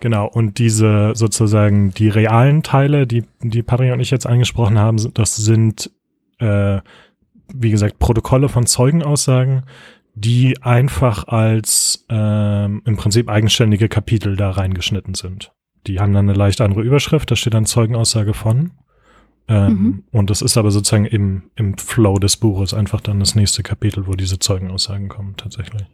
genau. 0.00 0.26
Und 0.26 0.58
diese 0.58 1.12
sozusagen 1.14 1.92
die 1.92 2.08
realen 2.10 2.62
Teile, 2.62 3.06
die, 3.06 3.24
die 3.42 3.62
Patrick 3.62 3.92
und 3.92 4.00
ich 4.00 4.10
jetzt 4.10 4.26
angesprochen 4.26 4.78
haben, 4.78 4.98
das 5.14 5.36
sind, 5.36 5.90
äh, 6.38 6.80
wie 7.54 7.70
gesagt, 7.70 7.98
Protokolle 7.98 8.48
von 8.50 8.66
Zeugenaussagen, 8.66 9.62
die 10.14 10.62
einfach 10.62 11.28
als 11.28 12.04
ähm, 12.10 12.82
im 12.84 12.96
Prinzip 12.96 13.28
eigenständige 13.30 13.88
Kapitel 13.88 14.36
da 14.36 14.50
reingeschnitten 14.50 15.14
sind. 15.14 15.52
Die 15.86 16.00
haben 16.00 16.12
dann 16.12 16.28
eine 16.28 16.36
leicht 16.36 16.60
andere 16.60 16.82
Überschrift, 16.82 17.30
da 17.30 17.36
steht 17.36 17.54
dann 17.54 17.64
Zeugenaussage 17.66 18.34
von. 18.34 18.72
Ähm, 19.48 19.68
Mhm. 19.68 20.04
Und 20.12 20.30
das 20.30 20.42
ist 20.42 20.56
aber 20.56 20.70
sozusagen 20.70 21.04
im, 21.04 21.44
im 21.54 21.78
Flow 21.78 22.18
des 22.18 22.36
Buches 22.36 22.74
einfach 22.74 23.00
dann 23.00 23.20
das 23.20 23.34
nächste 23.34 23.62
Kapitel, 23.62 24.06
wo 24.06 24.14
diese 24.14 24.38
Zeugenaussagen 24.38 25.08
kommen, 25.08 25.34
tatsächlich. 25.36 25.84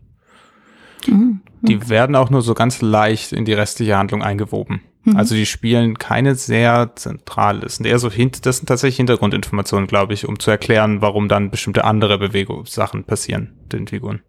Mhm. 1.07 1.41
Die 1.63 1.89
werden 1.89 2.17
auch 2.17 2.31
nur 2.31 2.43
so 2.43 2.55
ganz 2.55 2.81
leicht 2.81 3.33
in 3.33 3.45
die 3.45 3.53
restliche 3.53 3.97
Handlung 3.97 4.23
eingewoben. 4.23 4.83
Mhm. 5.05 5.17
Also 5.17 5.35
die 5.35 5.47
spielen 5.47 5.99
keine 5.99 6.35
sehr 6.35 6.93
zentrale, 6.95 7.61
das 7.61 7.77
sind 7.77 7.87
eher 7.87 7.99
so 7.99 8.11
hint, 8.11 8.47
das 8.47 8.59
sind 8.59 8.69
tatsächlich 8.69 8.97
Hintergrundinformationen, 8.97 9.87
glaube 9.87 10.15
ich, 10.15 10.29
um 10.29 10.39
zu 10.39 10.51
erklären, 10.51 11.03
warum 11.03 11.29
dann 11.29 11.51
bestimmte 11.51 11.85
andere 11.85 12.19
Bewegungssachen 12.19 13.05
passieren, 13.05 13.53
den 13.73 13.87
Figuren. 13.89 14.23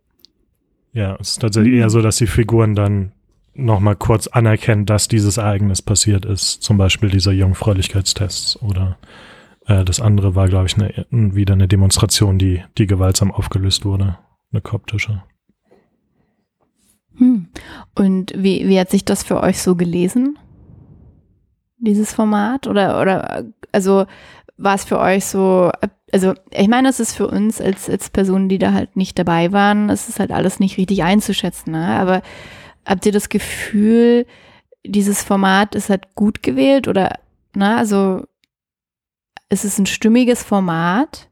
Ja, 0.93 1.15
es 1.19 1.31
ist 1.31 1.41
tatsächlich 1.41 1.73
eher 1.73 1.89
so, 1.89 2.01
dass 2.01 2.17
die 2.17 2.27
Figuren 2.27 2.75
dann 2.75 3.13
nochmal 3.55 3.95
kurz 3.95 4.27
anerkennen, 4.27 4.85
dass 4.85 5.07
dieses 5.07 5.37
Ereignis 5.37 5.81
passiert 5.81 6.25
ist. 6.25 6.61
Zum 6.61 6.77
Beispiel 6.77 7.09
dieser 7.09 7.31
Jungfräulichkeitstest 7.31 8.61
oder 8.63 8.97
äh, 9.65 9.85
das 9.85 9.99
andere 9.99 10.35
war, 10.35 10.47
glaube 10.47 10.67
ich, 10.67 10.75
eine, 10.75 10.93
wieder 11.35 11.53
eine 11.53 11.67
Demonstration, 11.67 12.37
die, 12.37 12.63
die 12.77 12.87
gewaltsam 12.87 13.31
aufgelöst 13.31 13.85
wurde. 13.85 14.17
Eine 14.51 14.61
koptische. 14.61 15.23
Hm. 17.17 17.47
Und 17.95 18.33
wie, 18.35 18.67
wie 18.67 18.79
hat 18.79 18.89
sich 18.89 19.05
das 19.05 19.23
für 19.23 19.41
euch 19.41 19.61
so 19.61 19.75
gelesen? 19.75 20.37
Dieses 21.77 22.13
Format? 22.13 22.67
Oder, 22.67 23.01
oder, 23.01 23.45
also 23.71 24.05
war 24.57 24.75
es 24.75 24.83
für 24.83 24.99
euch 24.99 25.25
so, 25.25 25.71
also 26.11 26.33
ich 26.51 26.67
meine, 26.67 26.89
es 26.89 26.99
ist 26.99 27.15
für 27.15 27.27
uns 27.27 27.59
als, 27.59 27.89
als 27.89 28.09
Personen, 28.09 28.49
die 28.49 28.59
da 28.59 28.73
halt 28.73 28.95
nicht 28.95 29.17
dabei 29.17 29.51
waren, 29.51 29.89
es 29.89 30.09
ist 30.09 30.19
halt 30.19 30.31
alles 30.31 30.59
nicht 30.59 30.77
richtig 30.77 31.03
einzuschätzen, 31.03 31.71
ne? 31.71 31.87
aber 31.87 32.21
habt 32.85 33.05
ihr 33.05 33.11
das 33.11 33.29
Gefühl, 33.29 34.25
dieses 34.85 35.23
Format 35.23 35.75
ist 35.75 35.89
halt 35.89 36.15
gut 36.15 36.43
gewählt 36.43 36.87
oder, 36.87 37.19
na, 37.55 37.77
also 37.77 38.25
ist 39.49 39.65
es 39.65 39.77
ein 39.79 39.85
stimmiges 39.85 40.43
Format? 40.43 41.29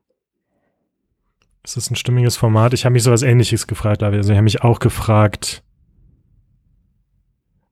Es 1.63 1.77
ist 1.77 1.91
ein 1.91 1.95
stimmiges 1.95 2.37
Format. 2.37 2.73
Ich 2.73 2.85
habe 2.85 2.93
mich 2.93 3.03
sowas 3.03 3.21
ähnliches 3.21 3.67
gefragt, 3.67 4.01
aber 4.03 4.17
also 4.17 4.31
ich 4.31 4.37
habe 4.37 4.43
mich 4.43 4.63
auch 4.63 4.79
gefragt, 4.79 5.63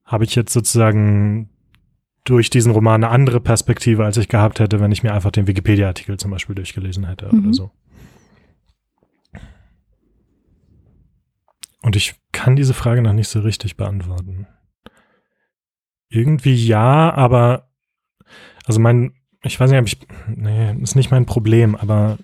habe 0.05 0.23
ich 0.23 0.35
jetzt 0.35 0.53
sozusagen 0.53 1.49
durch 2.23 2.49
diesen 2.49 2.71
Roman 2.71 3.03
eine 3.03 3.11
andere 3.13 3.39
Perspektive, 3.39 4.05
als 4.05 4.17
ich 4.17 4.27
gehabt 4.27 4.59
hätte, 4.59 4.79
wenn 4.79 4.91
ich 4.91 5.01
mir 5.03 5.13
einfach 5.13 5.31
den 5.31 5.47
Wikipedia-Artikel 5.47 6.17
zum 6.17 6.31
Beispiel 6.31 6.55
durchgelesen 6.55 7.07
hätte 7.07 7.29
Mhm. 7.33 7.45
oder 7.45 7.53
so. 7.53 7.71
Und 11.81 11.95
ich 11.95 12.15
kann 12.31 12.55
diese 12.55 12.73
Frage 12.73 13.01
noch 13.01 13.13
nicht 13.13 13.29
so 13.29 13.39
richtig 13.39 13.77
beantworten. 13.77 14.47
Irgendwie 16.09 16.55
ja, 16.55 17.13
aber 17.13 17.69
also 18.65 18.79
mein, 18.79 19.13
ich 19.43 19.59
weiß 19.59 19.71
nicht, 19.71 19.79
ob 19.79 19.87
ich, 19.87 19.97
nee, 20.27 20.75
ist 20.81 20.95
nicht 20.95 21.11
mein 21.11 21.25
Problem, 21.25 21.75
aber 21.75 22.17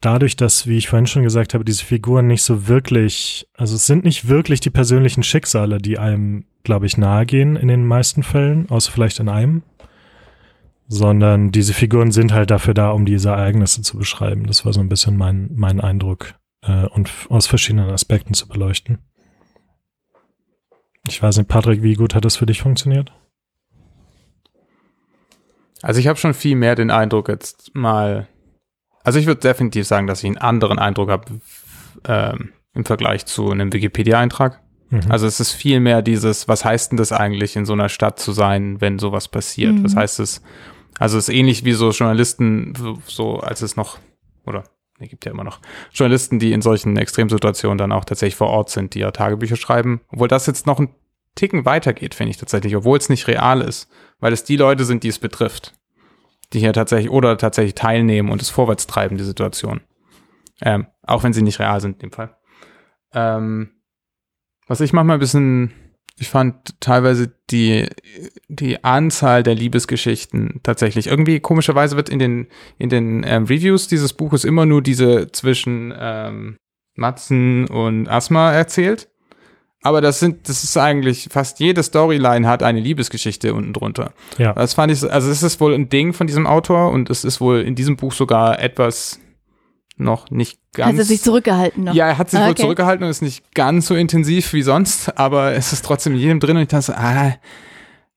dadurch, 0.00 0.36
dass, 0.36 0.66
wie 0.66 0.78
ich 0.78 0.88
vorhin 0.88 1.06
schon 1.06 1.22
gesagt 1.22 1.54
habe, 1.54 1.64
diese 1.64 1.84
Figuren 1.84 2.26
nicht 2.26 2.42
so 2.42 2.68
wirklich, 2.68 3.48
also 3.56 3.76
es 3.76 3.86
sind 3.86 4.04
nicht 4.04 4.28
wirklich 4.28 4.60
die 4.60 4.70
persönlichen 4.70 5.22
Schicksale, 5.22 5.78
die 5.78 5.98
einem, 5.98 6.46
glaube 6.62 6.86
ich, 6.86 6.96
nahegehen 6.96 7.56
in 7.56 7.68
den 7.68 7.86
meisten 7.86 8.22
Fällen, 8.22 8.68
außer 8.70 8.92
vielleicht 8.92 9.20
in 9.20 9.28
einem, 9.28 9.62
sondern 10.88 11.52
diese 11.52 11.74
Figuren 11.74 12.10
sind 12.10 12.32
halt 12.32 12.50
dafür 12.50 12.74
da, 12.74 12.90
um 12.90 13.06
diese 13.06 13.28
Ereignisse 13.28 13.82
zu 13.82 13.96
beschreiben. 13.96 14.46
Das 14.46 14.64
war 14.64 14.72
so 14.72 14.80
ein 14.80 14.88
bisschen 14.88 15.16
mein, 15.16 15.50
mein 15.54 15.80
Eindruck 15.80 16.34
äh, 16.62 16.86
und 16.86 17.10
aus 17.28 17.46
verschiedenen 17.46 17.90
Aspekten 17.90 18.34
zu 18.34 18.48
beleuchten. 18.48 18.98
Ich 21.06 21.22
weiß 21.22 21.38
nicht, 21.38 21.48
Patrick, 21.48 21.82
wie 21.82 21.94
gut 21.94 22.14
hat 22.14 22.24
das 22.24 22.36
für 22.36 22.46
dich 22.46 22.62
funktioniert? 22.62 23.12
Also 25.82 25.98
ich 25.98 26.08
habe 26.08 26.18
schon 26.18 26.34
viel 26.34 26.56
mehr 26.56 26.74
den 26.74 26.90
Eindruck 26.90 27.28
jetzt 27.28 27.74
mal, 27.74 28.28
also 29.02 29.18
ich 29.18 29.26
würde 29.26 29.40
definitiv 29.40 29.86
sagen, 29.86 30.06
dass 30.06 30.22
ich 30.22 30.26
einen 30.26 30.38
anderen 30.38 30.78
Eindruck 30.78 31.08
habe 31.08 31.40
ähm, 32.04 32.52
im 32.74 32.84
Vergleich 32.84 33.24
zu 33.26 33.50
einem 33.50 33.72
Wikipedia-Eintrag. 33.72 34.60
Mhm. 34.90 35.02
Also 35.08 35.26
es 35.26 35.40
ist 35.40 35.52
viel 35.52 35.80
mehr 35.80 36.02
dieses, 36.02 36.48
was 36.48 36.64
heißt 36.64 36.92
denn 36.92 36.98
das 36.98 37.12
eigentlich, 37.12 37.56
in 37.56 37.64
so 37.64 37.72
einer 37.72 37.88
Stadt 37.88 38.18
zu 38.18 38.32
sein, 38.32 38.80
wenn 38.80 38.98
sowas 38.98 39.28
passiert? 39.28 39.72
Mhm. 39.72 39.84
Was 39.84 39.96
heißt 39.96 40.20
es? 40.20 40.42
Also 40.98 41.16
es 41.16 41.28
ist 41.28 41.34
ähnlich 41.34 41.64
wie 41.64 41.72
so 41.72 41.90
Journalisten, 41.90 42.74
so, 42.76 42.98
so 43.06 43.40
als 43.40 43.62
es 43.62 43.76
noch, 43.76 43.98
oder 44.44 44.64
ne, 45.00 45.08
gibt 45.08 45.24
ja 45.24 45.32
immer 45.32 45.44
noch 45.44 45.60
Journalisten, 45.92 46.38
die 46.38 46.52
in 46.52 46.62
solchen 46.62 46.96
Extremsituationen 46.96 47.78
dann 47.78 47.92
auch 47.92 48.04
tatsächlich 48.04 48.36
vor 48.36 48.48
Ort 48.48 48.70
sind, 48.70 48.94
die 48.94 49.00
ja 49.00 49.10
Tagebücher 49.10 49.56
schreiben. 49.56 50.00
Obwohl 50.08 50.28
das 50.28 50.46
jetzt 50.46 50.66
noch 50.66 50.78
ein 50.78 50.94
Ticken 51.34 51.64
weitergeht, 51.64 52.14
finde 52.14 52.30
ich 52.30 52.36
tatsächlich, 52.36 52.76
obwohl 52.76 52.98
es 52.98 53.08
nicht 53.08 53.26
real 53.28 53.60
ist, 53.60 53.88
weil 54.18 54.32
es 54.32 54.44
die 54.44 54.56
Leute 54.56 54.84
sind, 54.84 55.04
die 55.04 55.08
es 55.08 55.18
betrifft, 55.18 55.74
die 56.52 56.60
hier 56.60 56.72
tatsächlich 56.72 57.10
oder 57.10 57.38
tatsächlich 57.38 57.74
teilnehmen 57.74 58.30
und 58.30 58.42
es 58.42 58.50
vorwärts 58.50 58.86
treiben, 58.86 59.16
die 59.16 59.24
Situation. 59.24 59.80
Ähm, 60.60 60.86
auch 61.02 61.22
wenn 61.22 61.32
sie 61.32 61.42
nicht 61.42 61.58
real 61.58 61.80
sind 61.80 61.94
in 61.94 62.10
dem 62.10 62.12
Fall. 62.12 62.36
Ähm, 63.12 63.70
was 64.66 64.80
ich 64.80 64.92
manchmal 64.92 65.16
ein 65.16 65.20
bisschen 65.20 65.72
ich 66.20 66.28
fand 66.28 66.78
teilweise 66.80 67.32
die, 67.50 67.88
die 68.48 68.84
Anzahl 68.84 69.42
der 69.42 69.54
Liebesgeschichten 69.54 70.60
tatsächlich. 70.62 71.06
Irgendwie 71.06 71.40
komischerweise 71.40 71.96
wird 71.96 72.10
in 72.10 72.18
den, 72.18 72.46
in 72.76 72.90
den 72.90 73.24
ähm, 73.26 73.44
Reviews 73.44 73.88
dieses 73.88 74.12
Buches 74.12 74.44
immer 74.44 74.66
nur 74.66 74.82
diese 74.82 75.32
zwischen 75.32 75.94
ähm, 75.98 76.58
Matzen 76.94 77.66
und 77.68 78.06
Asma 78.06 78.52
erzählt. 78.52 79.08
Aber 79.80 80.02
das 80.02 80.20
sind, 80.20 80.46
das 80.46 80.62
ist 80.62 80.76
eigentlich 80.76 81.28
fast 81.30 81.58
jede 81.58 81.82
Storyline 81.82 82.46
hat 82.46 82.62
eine 82.62 82.80
Liebesgeschichte 82.80 83.54
unten 83.54 83.72
drunter. 83.72 84.12
Ja. 84.36 84.52
Das 84.52 84.74
fand 84.74 84.92
ich, 84.92 85.10
also 85.10 85.30
es 85.30 85.42
ist 85.42 85.58
wohl 85.58 85.72
ein 85.72 85.88
Ding 85.88 86.12
von 86.12 86.26
diesem 86.26 86.46
Autor 86.46 86.92
und 86.92 87.08
es 87.08 87.24
ist 87.24 87.40
wohl 87.40 87.62
in 87.62 87.76
diesem 87.76 87.96
Buch 87.96 88.12
sogar 88.12 88.60
etwas 88.60 89.20
noch 90.00 90.30
nicht 90.30 90.58
ganz. 90.72 90.92
Hat 90.92 90.98
er 90.98 91.04
sich 91.04 91.22
zurückgehalten 91.22 91.84
noch? 91.84 91.94
Ja, 91.94 92.08
er 92.08 92.18
hat 92.18 92.30
sich 92.30 92.40
Ah, 92.40 92.44
wohl 92.44 92.52
okay. 92.52 92.62
zurückgehalten 92.62 93.04
und 93.04 93.10
ist 93.10 93.22
nicht 93.22 93.54
ganz 93.54 93.86
so 93.86 93.94
intensiv 93.94 94.52
wie 94.52 94.62
sonst, 94.62 95.16
aber 95.18 95.52
es 95.52 95.72
ist 95.72 95.84
trotzdem 95.84 96.14
in 96.14 96.18
jedem 96.18 96.40
drin 96.40 96.56
und 96.56 96.62
ich 96.62 96.68
dachte, 96.68 96.86
so, 96.86 96.92
ah, 96.94 97.34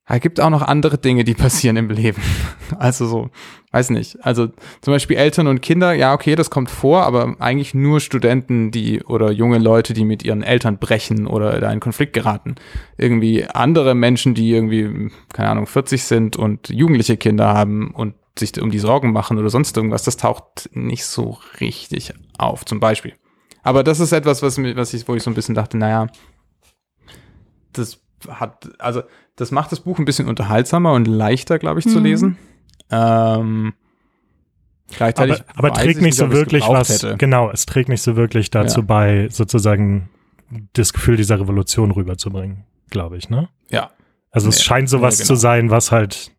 es 0.05 0.19
gibt 0.19 0.39
auch 0.41 0.49
noch 0.49 0.61
andere 0.61 0.97
Dinge, 0.97 1.23
die 1.23 1.33
passieren 1.33 1.77
im 1.77 1.89
Leben. 1.89 2.21
Also 2.79 3.05
so, 3.05 3.29
weiß 3.71 3.91
nicht. 3.91 4.17
Also 4.25 4.47
zum 4.81 4.93
Beispiel 4.93 5.15
Eltern 5.15 5.45
und 5.45 5.61
Kinder, 5.61 5.93
ja, 5.93 6.13
okay, 6.13 6.33
das 6.35 6.49
kommt 6.49 6.71
vor, 6.71 7.03
aber 7.03 7.35
eigentlich 7.39 7.75
nur 7.75 7.99
Studenten, 7.99 8.71
die 8.71 9.03
oder 9.03 9.31
junge 9.31 9.59
Leute, 9.59 9.93
die 9.93 10.05
mit 10.05 10.23
ihren 10.23 10.41
Eltern 10.41 10.79
brechen 10.79 11.27
oder 11.27 11.59
da 11.59 11.71
in 11.71 11.79
Konflikt 11.79 12.13
geraten. 12.13 12.55
Irgendwie 12.97 13.45
andere 13.45 13.93
Menschen, 13.93 14.33
die 14.33 14.49
irgendwie, 14.51 15.11
keine 15.33 15.49
Ahnung, 15.49 15.67
40 15.67 16.03
sind 16.03 16.35
und 16.35 16.69
jugendliche 16.69 17.15
Kinder 17.15 17.53
haben 17.53 17.91
und 17.91 18.15
sich 18.37 18.59
um 18.61 18.71
die 18.71 18.79
Sorgen 18.79 19.11
machen 19.11 19.37
oder 19.37 19.49
sonst 19.49 19.75
irgendwas, 19.77 20.03
das 20.03 20.17
taucht 20.17 20.69
nicht 20.73 21.05
so 21.05 21.37
richtig 21.59 22.13
auf, 22.37 22.65
zum 22.65 22.79
Beispiel. 22.79 23.13
Aber 23.61 23.83
das 23.83 23.99
ist 23.99 24.11
etwas, 24.11 24.41
was, 24.41 24.57
was 24.57 24.93
ich, 24.93 25.07
wo 25.07 25.15
ich 25.15 25.23
so 25.23 25.29
ein 25.31 25.35
bisschen 25.35 25.55
dachte, 25.55 25.77
naja, 25.77 26.07
das 27.73 27.99
hat, 28.27 28.69
also 28.79 29.03
das 29.35 29.51
macht 29.51 29.71
das 29.71 29.79
Buch 29.81 29.99
ein 29.99 30.05
bisschen 30.05 30.27
unterhaltsamer 30.27 30.93
und 30.93 31.07
leichter, 31.07 31.59
glaube 31.59 31.79
ich, 31.79 31.87
zu 31.87 31.99
Mhm. 31.99 32.03
lesen. 32.05 32.37
Ähm, 32.91 33.73
gleichzeitig 34.95 35.41
aber, 35.55 35.69
aber 35.69 35.73
trägt 35.73 35.97
ich 35.97 36.01
nicht 36.03 36.17
so 36.17 36.31
wirklich 36.31 36.67
was, 36.67 36.89
hätte. 36.89 37.17
genau, 37.17 37.49
es 37.51 37.65
trägt 37.65 37.89
nicht 37.89 38.01
so 38.01 38.15
wirklich 38.15 38.51
dazu 38.51 38.81
Ja. 38.81 38.85
bei, 38.85 39.27
sozusagen 39.29 40.09
das 40.73 40.93
Gefühl 40.93 41.17
dieser 41.17 41.39
Revolution 41.39 41.91
rüberzubringen, 41.91 42.65
glaube 42.89 43.17
ich, 43.17 43.29
ne? 43.29 43.49
Ja. 43.69 43.91
Also 44.29 44.49
es 44.49 44.57
Nee, 44.57 44.63
scheint 44.63 44.89
sowas 44.89 45.15
nee, 45.17 45.23
genau. 45.23 45.27
zu 45.27 45.35
sein, 45.39 45.69
was 45.69 45.91
halt 45.91 46.31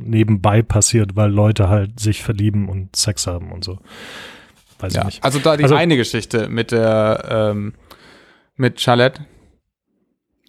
nebenbei 0.00 0.62
passiert, 0.62 1.16
weil 1.16 1.30
Leute 1.30 1.68
halt 1.68 2.00
sich 2.00 2.22
verlieben 2.22 2.68
und 2.68 2.96
Sex 2.96 3.26
haben 3.26 3.52
und 3.52 3.64
so. 3.64 3.78
Weiß 4.78 4.94
Ja, 4.94 5.00
ich 5.02 5.06
nicht. 5.06 5.24
also 5.24 5.38
da 5.38 5.56
die 5.56 5.64
Also- 5.64 5.74
eine 5.74 5.96
Geschichte 5.96 6.48
mit 6.48 6.70
der, 6.72 7.24
ähm, 7.52 7.74
mit 8.56 8.80
Charlotte, 8.80 9.24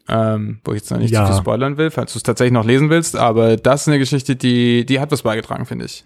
ähm, 0.09 0.59
wo 0.63 0.71
ich 0.71 0.79
jetzt 0.79 0.91
noch 0.91 0.97
nicht 0.97 1.11
Ja. 1.11 1.25
zu 1.25 1.33
viel 1.33 1.41
spoilern 1.41 1.77
will, 1.77 1.91
falls 1.91 2.13
du 2.13 2.17
es 2.19 2.23
tatsächlich 2.23 2.53
noch 2.53 2.65
lesen 2.65 2.89
willst, 2.89 3.15
aber 3.15 3.55
das 3.57 3.81
ist 3.83 3.87
eine 3.87 3.99
Geschichte, 3.99 4.35
die, 4.35 4.85
die 4.85 4.99
hat 4.99 5.11
was 5.11 5.21
beigetragen, 5.23 5.65
finde 5.65 5.85
ich. 5.85 6.03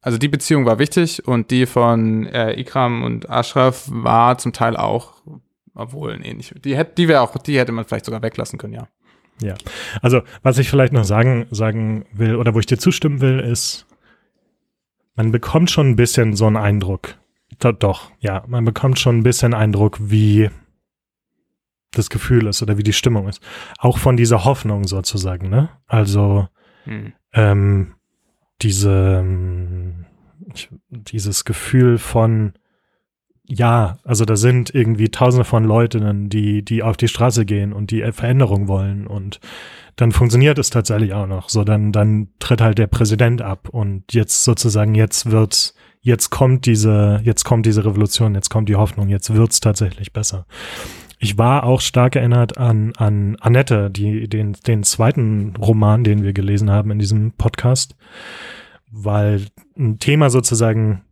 Also 0.00 0.18
die 0.18 0.28
Beziehung 0.28 0.66
war 0.66 0.78
wichtig 0.78 1.26
und 1.26 1.50
die 1.50 1.64
von 1.66 2.26
äh, 2.26 2.60
Ikram 2.60 3.02
und 3.02 3.30
Ashraf 3.30 3.84
war 3.90 4.36
zum 4.36 4.52
Teil 4.52 4.76
auch, 4.76 5.22
obwohl 5.74 6.20
ähnlich. 6.22 6.54
Die 6.62 6.76
hätte, 6.76 6.92
die 6.96 7.08
wäre 7.08 7.22
auch, 7.22 7.36
die 7.38 7.58
hätte 7.58 7.72
man 7.72 7.84
vielleicht 7.86 8.04
sogar 8.04 8.20
weglassen 8.22 8.58
können, 8.58 8.74
ja. 8.74 8.88
Ja. 9.40 9.54
Also, 10.00 10.22
was 10.42 10.58
ich 10.58 10.70
vielleicht 10.70 10.92
noch 10.92 11.04
sagen, 11.04 11.46
sagen 11.50 12.04
will 12.12 12.36
oder 12.36 12.54
wo 12.54 12.60
ich 12.60 12.66
dir 12.66 12.78
zustimmen 12.78 13.20
will, 13.20 13.40
ist, 13.40 13.86
man 15.16 15.32
bekommt 15.32 15.70
schon 15.70 15.90
ein 15.90 15.96
bisschen 15.96 16.34
so 16.34 16.46
einen 16.46 16.56
Eindruck. 16.56 17.16
Do, 17.58 17.72
doch, 17.72 18.10
ja, 18.20 18.44
man 18.46 18.64
bekommt 18.64 18.98
schon 18.98 19.18
ein 19.18 19.22
bisschen 19.22 19.54
Eindruck, 19.54 19.98
wie 20.00 20.50
das 21.92 22.10
Gefühl 22.10 22.46
ist 22.48 22.62
oder 22.62 22.78
wie 22.78 22.82
die 22.82 22.92
Stimmung 22.92 23.28
ist. 23.28 23.40
Auch 23.78 23.98
von 23.98 24.16
dieser 24.16 24.44
Hoffnung 24.44 24.84
sozusagen, 24.86 25.48
ne? 25.48 25.68
Also, 25.86 26.48
Hm. 26.84 27.12
ähm, 27.32 27.94
diese, 28.62 29.20
ähm, 29.20 30.04
ich, 30.52 30.68
dieses 30.88 31.44
Gefühl 31.44 31.98
von, 31.98 32.54
ja, 33.46 33.98
also 34.04 34.24
da 34.24 34.36
sind 34.36 34.74
irgendwie 34.74 35.10
tausende 35.10 35.44
von 35.44 35.64
Leuten, 35.64 36.30
die, 36.30 36.64
die 36.64 36.82
auf 36.82 36.96
die 36.96 37.08
Straße 37.08 37.44
gehen 37.44 37.72
und 37.72 37.90
die 37.90 38.00
Veränderung 38.12 38.68
wollen 38.68 39.06
und 39.06 39.40
dann 39.96 40.12
funktioniert 40.12 40.58
es 40.58 40.70
tatsächlich 40.70 41.12
auch 41.12 41.26
noch. 41.26 41.48
So, 41.48 41.62
dann, 41.62 41.92
dann 41.92 42.28
tritt 42.38 42.60
halt 42.60 42.78
der 42.78 42.86
Präsident 42.86 43.42
ab 43.42 43.68
und 43.68 44.12
jetzt 44.12 44.44
sozusagen, 44.44 44.94
jetzt 44.94 45.30
wird, 45.30 45.74
jetzt 46.00 46.30
kommt 46.30 46.66
diese, 46.66 47.20
jetzt 47.22 47.44
kommt 47.44 47.66
diese 47.66 47.84
Revolution, 47.84 48.34
jetzt 48.34 48.50
kommt 48.50 48.68
die 48.68 48.76
Hoffnung, 48.76 49.08
jetzt 49.08 49.34
wird's 49.34 49.60
tatsächlich 49.60 50.12
besser. 50.12 50.46
Ich 51.18 51.38
war 51.38 51.64
auch 51.64 51.80
stark 51.80 52.16
erinnert 52.16 52.58
an, 52.58 52.92
an 52.96 53.36
Annette, 53.40 53.90
die, 53.90 54.28
den, 54.28 54.54
den 54.66 54.82
zweiten 54.82 55.54
Roman, 55.56 56.02
den 56.02 56.24
wir 56.24 56.32
gelesen 56.32 56.70
haben 56.70 56.90
in 56.90 56.98
diesem 56.98 57.32
Podcast, 57.32 57.94
weil 58.90 59.46
ein 59.78 59.98
Thema 59.98 60.28
sozusagen, 60.28 61.03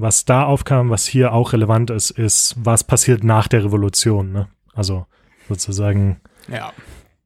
was 0.00 0.24
da 0.24 0.44
aufkam, 0.44 0.90
was 0.90 1.06
hier 1.06 1.32
auch 1.32 1.52
relevant 1.52 1.90
ist, 1.90 2.10
ist, 2.10 2.54
was 2.58 2.84
passiert 2.84 3.24
nach 3.24 3.48
der 3.48 3.64
Revolution. 3.64 4.32
Ne? 4.32 4.48
Also 4.74 5.06
sozusagen, 5.48 6.20
Ja. 6.48 6.72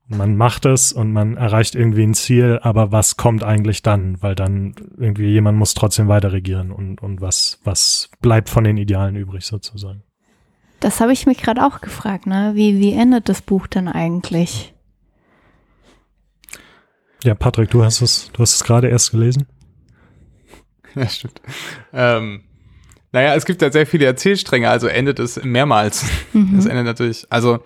man 0.08 0.37
macht 0.37 0.64
es 0.66 0.92
und 0.92 1.12
man 1.12 1.37
erreicht 1.37 1.74
irgendwie 1.74 2.02
ein 2.04 2.14
Ziel, 2.14 2.58
aber 2.62 2.92
was 2.92 3.16
kommt 3.16 3.44
eigentlich 3.44 3.82
dann? 3.82 4.20
Weil 4.22 4.35
dann 4.35 4.74
irgendwie 4.96 5.26
jemand 5.28 5.58
muss 5.58 5.74
trotzdem 5.74 6.08
weiter 6.08 6.32
regieren 6.32 6.70
und, 6.70 7.02
und 7.02 7.20
was, 7.20 7.61
was 7.64 8.11
bleibt 8.20 8.48
von 8.48 8.64
den 8.64 8.76
Idealen 8.76 9.16
übrig 9.16 9.44
sozusagen. 9.44 10.02
Das 10.80 11.00
habe 11.00 11.12
ich 11.12 11.26
mich 11.26 11.38
gerade 11.38 11.64
auch 11.64 11.80
gefragt, 11.80 12.26
ne? 12.26 12.52
Wie, 12.54 12.80
wie 12.80 12.92
endet 12.92 13.28
das 13.28 13.40
Buch 13.40 13.68
denn 13.68 13.87
eigentlich? 13.87 14.74
Ja, 17.22 17.35
Patrick, 17.37 17.70
du 17.70 17.85
hast 17.85 18.00
es, 18.02 18.30
du 18.32 18.40
hast 18.42 18.54
es 18.56 18.64
gerade 18.64 18.88
erst 18.88 19.11
gelesen. 19.11 19.46
Ja, 20.94 21.08
stimmt. 21.08 21.40
Ähm, 21.94 22.42
naja, 23.12 23.35
es 23.35 23.44
gibt 23.44 23.62
ja 23.62 23.70
sehr 23.70 23.87
viele 23.87 24.07
Erzählstränge, 24.07 24.70
also 24.70 24.87
endet 24.87 25.18
es 25.18 25.42
mehrmals. 25.44 26.05
Mhm. 26.33 26.59
Es 26.59 26.66
endet 26.66 26.87
natürlich, 26.87 27.27
also 27.29 27.61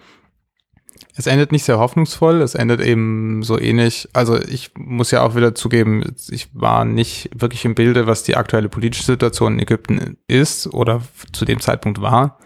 es 1.17 1.27
endet 1.27 1.53
nicht 1.53 1.65
sehr 1.65 1.79
hoffnungsvoll, 1.79 2.43
es 2.43 2.55
endet 2.55 2.81
eben 2.81 3.43
so 3.43 3.59
ähnlich. 3.59 4.09
Also 4.13 4.39
ich 4.39 4.73
muss 4.77 5.13
ja 5.13 5.23
auch 5.23 5.35
wieder 5.35 5.55
zugeben, 5.55 6.15
ich 6.31 6.49
war 6.53 6.85
nicht 6.85 7.31
wirklich 7.35 7.65
im 7.65 7.75
Bilde, 7.75 8.07
was 8.07 8.23
die 8.23 8.37
aktuelle 8.37 8.69
politische 8.69 9.05
Situation 9.05 9.55
in 9.55 9.61
Ägypten 9.61 10.19
ist 10.27 10.67
oder 10.67 11.01
zu 11.33 11.45
dem 11.45 11.61
Zeitpunkt 11.61 12.03
war. 12.03 12.39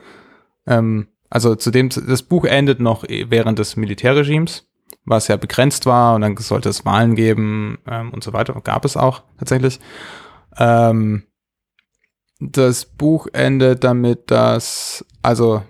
Ähm, 0.66 1.08
also 1.30 1.54
zu 1.54 1.70
dem, 1.70 1.88
das 1.88 2.22
Buch 2.22 2.44
endet 2.44 2.80
noch 2.80 3.04
während 3.08 3.58
des 3.58 3.76
Militärregimes, 3.76 4.68
was 5.04 5.28
ja 5.28 5.36
begrenzt 5.36 5.86
war 5.86 6.14
und 6.14 6.20
dann 6.20 6.36
sollte 6.36 6.68
es 6.68 6.84
Wahlen 6.84 7.14
geben 7.14 7.78
ähm, 7.88 8.10
und 8.10 8.22
so 8.22 8.32
weiter. 8.32 8.60
Gab 8.62 8.84
es 8.84 8.96
auch 8.96 9.22
tatsächlich. 9.38 9.80
Ähm, 10.58 11.24
das 12.40 12.84
Buch 12.86 13.26
endet 13.32 13.84
damit, 13.84 14.30
dass, 14.30 15.04
also 15.22 15.62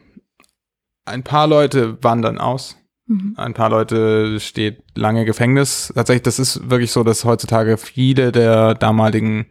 ein 1.05 1.23
paar 1.25 1.47
Leute 1.47 2.03
wandern 2.03 2.39
aus. 2.39 2.77
Mhm. 3.07 3.35
Ein 3.37 3.55
paar 3.55 3.71
Leute 3.71 4.39
steht 4.39 4.83
lange 4.95 5.25
Gefängnis. 5.25 5.93
Tatsächlich, 5.95 6.23
das 6.23 6.39
ist 6.39 6.71
wirklich 6.71 6.93
so, 6.93 7.03
dass 7.03 7.25
heutzutage 7.25 7.77
viele 7.77 8.31
der 8.31 8.75
damaligen 8.75 9.47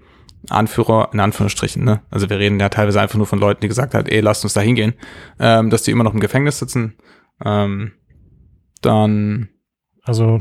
Anführer, 0.50 1.10
in 1.12 1.20
Anführungsstrichen, 1.20 1.84
ne? 1.84 2.02
Also 2.10 2.30
wir 2.30 2.40
reden 2.40 2.60
ja 2.62 2.70
teilweise 2.70 3.02
einfach 3.02 3.18
nur 3.18 3.28
von 3.28 3.40
Leuten, 3.40 3.60
die 3.60 3.68
gesagt 3.68 3.94
haben, 3.94 4.08
ey, 4.08 4.22
lasst 4.22 4.46
uns 4.46 4.54
da 4.54 4.62
hingehen, 4.62 4.94
ähm, 5.38 5.70
dass 5.70 5.84
die 5.84 5.92
immer 5.92 6.06
noch 6.06 6.14
im 6.14 6.22
Gefängnis 6.22 6.60
sitzen. 6.60 6.96
Ähm, 7.44 7.92
dann, 8.82 9.50
Also 10.04 10.36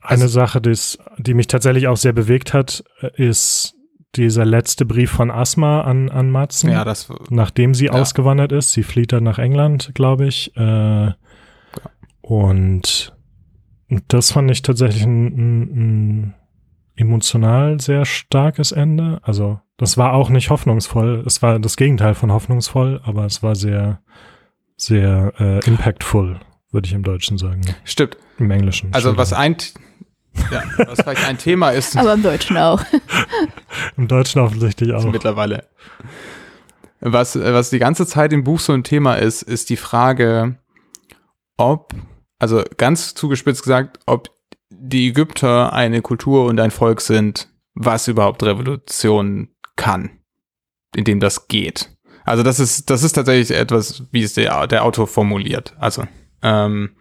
eine 0.00 0.22
Also- 0.22 0.28
Sache, 0.28 0.60
die's, 0.62 0.98
die 1.18 1.34
mich 1.34 1.46
tatsächlich 1.48 1.86
auch 1.88 1.96
sehr 1.98 2.14
bewegt 2.14 2.54
hat, 2.54 2.82
äh, 3.00 3.10
ist 3.22 3.74
dieser 4.16 4.44
letzte 4.44 4.84
Brief 4.84 5.10
von 5.10 5.30
Asma 5.30 5.82
an, 5.82 6.08
an 6.10 6.30
Matzen. 6.30 6.70
ja, 6.70 6.84
das, 6.84 7.12
nachdem 7.30 7.74
sie 7.74 7.86
Ja. 7.86 7.92
ausgewandert 7.92 8.52
ist. 8.52 8.72
Sie 8.72 8.82
flieht 8.82 9.12
dann 9.12 9.24
nach 9.24 9.38
England, 9.38 9.92
glaube 9.94 10.26
ich. 10.26 10.56
Äh, 10.56 11.12
und 12.20 13.12
das 14.08 14.32
fand 14.32 14.50
ich 14.50 14.62
tatsächlich 14.62 15.04
ein, 15.04 15.26
ein, 15.26 15.60
ein 15.60 16.34
emotional 16.96 17.80
sehr 17.80 18.04
starkes 18.04 18.72
Ende. 18.72 19.20
Also 19.22 19.60
das 19.76 19.98
war 19.98 20.12
auch 20.14 20.30
nicht 20.30 20.50
hoffnungsvoll. 20.50 21.22
Es 21.26 21.42
war 21.42 21.58
das 21.58 21.76
Gegenteil 21.76 22.14
von 22.14 22.32
hoffnungsvoll, 22.32 23.00
aber 23.04 23.24
es 23.26 23.42
war 23.42 23.54
sehr, 23.56 24.00
sehr 24.76 25.32
äh, 25.38 25.58
impactful, 25.66 26.40
würde 26.70 26.86
ich 26.86 26.92
im 26.94 27.02
Deutschen 27.02 27.38
sagen. 27.38 27.62
stimmt. 27.84 28.16
Im 28.38 28.50
Englischen. 28.50 28.92
Also 28.92 29.16
was 29.16 29.32
Entschuldigung. 29.32 29.83
Ja, 30.50 30.62
was 30.86 31.00
vielleicht 31.00 31.26
ein 31.26 31.38
Thema 31.38 31.70
ist, 31.70 31.96
Aber 31.96 32.14
im 32.14 32.22
Deutschen 32.22 32.56
auch. 32.56 32.82
Im 33.96 34.08
Deutschen 34.08 34.40
offensichtlich 34.40 34.92
auch. 34.92 35.04
mittlerweile. 35.04 35.68
Was, 37.00 37.38
was 37.38 37.70
die 37.70 37.78
ganze 37.78 38.06
Zeit 38.06 38.32
im 38.32 38.44
Buch 38.44 38.60
so 38.60 38.72
ein 38.72 38.84
Thema 38.84 39.14
ist, 39.14 39.42
ist 39.42 39.68
die 39.70 39.76
Frage, 39.76 40.56
ob, 41.56 41.94
also 42.38 42.62
ganz 42.76 43.14
zugespitzt 43.14 43.62
gesagt, 43.62 44.00
ob 44.06 44.30
die 44.70 45.08
Ägypter 45.08 45.72
eine 45.72 46.02
Kultur 46.02 46.46
und 46.46 46.58
ein 46.60 46.70
Volk 46.70 47.00
sind, 47.00 47.48
was 47.74 48.08
überhaupt 48.08 48.42
Revolution 48.42 49.48
kann, 49.76 50.10
in 50.96 51.04
dem 51.04 51.20
das 51.20 51.48
geht. 51.48 51.90
Also 52.24 52.42
das 52.42 52.58
ist, 52.58 52.88
das 52.88 53.02
ist 53.02 53.12
tatsächlich 53.12 53.56
etwas, 53.56 54.04
wie 54.10 54.22
es 54.22 54.34
der, 54.34 54.66
der 54.66 54.84
Autor 54.84 55.06
formuliert. 55.06 55.74
Also, 55.78 56.04
ähm, 56.42 56.96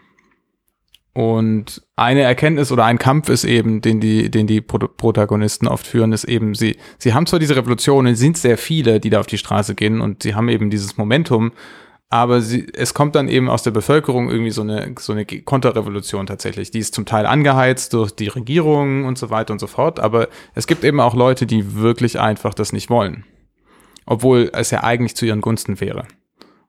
Und 1.14 1.84
eine 1.96 2.22
Erkenntnis 2.22 2.72
oder 2.72 2.86
ein 2.86 2.98
Kampf 2.98 3.30
ist 3.30 3.44
eben, 3.44 3.82
den 3.82 4.00
die, 4.00 4.32
den 4.32 4.48
die 4.48 4.62
Pro 4.62 4.80
Protagonisten 4.80 5.68
oft 5.68 5.86
führen, 5.86 6.12
ist 6.12 6.24
eben, 6.24 6.56
sie, 6.56 6.78
sie 6.98 7.14
haben 7.14 7.28
zwar 7.28 7.40
diese 7.40 7.56
Revolutionen, 7.56 8.16
sind 8.16 8.38
sehr 8.38 8.58
viele, 8.58 9.00
die 9.00 9.12
da 9.12 9.20
auf 9.20 9.28
die 9.28 9.38
Straße 9.38 9.76
gehen 9.76 10.02
und 10.02 10.24
sie 10.24 10.34
haben 10.34 10.50
eben 10.50 10.72
dieses 10.72 10.98
Momentum, 10.98 11.52
aber 12.10 12.42
sie, 12.42 12.68
es 12.74 12.96
kommt 12.96 13.16
dann 13.16 13.28
eben 13.28 13.48
aus 13.48 13.62
der 13.62 13.72
Bevölkerung 13.72 14.30
irgendwie 14.30 14.52
so 14.52 14.62
eine, 14.62 14.96
so 15.00 15.14
eine 15.14 15.26
Konterrevolution 15.26 16.26
tatsächlich. 16.26 16.72
Die 16.72 16.80
ist 16.80 16.96
zum 16.96 17.06
Teil 17.06 17.26
angeheizt 17.28 17.94
durch 17.94 18.12
die 18.12 18.28
Regierung 18.28 19.06
und 19.06 19.18
so 19.18 19.30
weiter 19.30 19.54
und 19.54 19.60
so 19.60 19.68
fort, 19.68 20.00
aber 20.00 20.30
es 20.56 20.66
gibt 20.66 20.84
eben 20.84 21.00
auch 21.00 21.16
Leute, 21.16 21.46
die 21.46 21.76
wirklich 21.76 22.20
einfach 22.20 22.56
das 22.56 22.74
nicht 22.74 22.90
wollen. 22.90 23.24
Obwohl 24.06 24.50
es 24.54 24.72
ja 24.72 24.84
eigentlich 24.84 25.16
zu 25.16 25.26
ihren 25.26 25.42
Gunsten 25.42 25.80
wäre. 25.80 26.06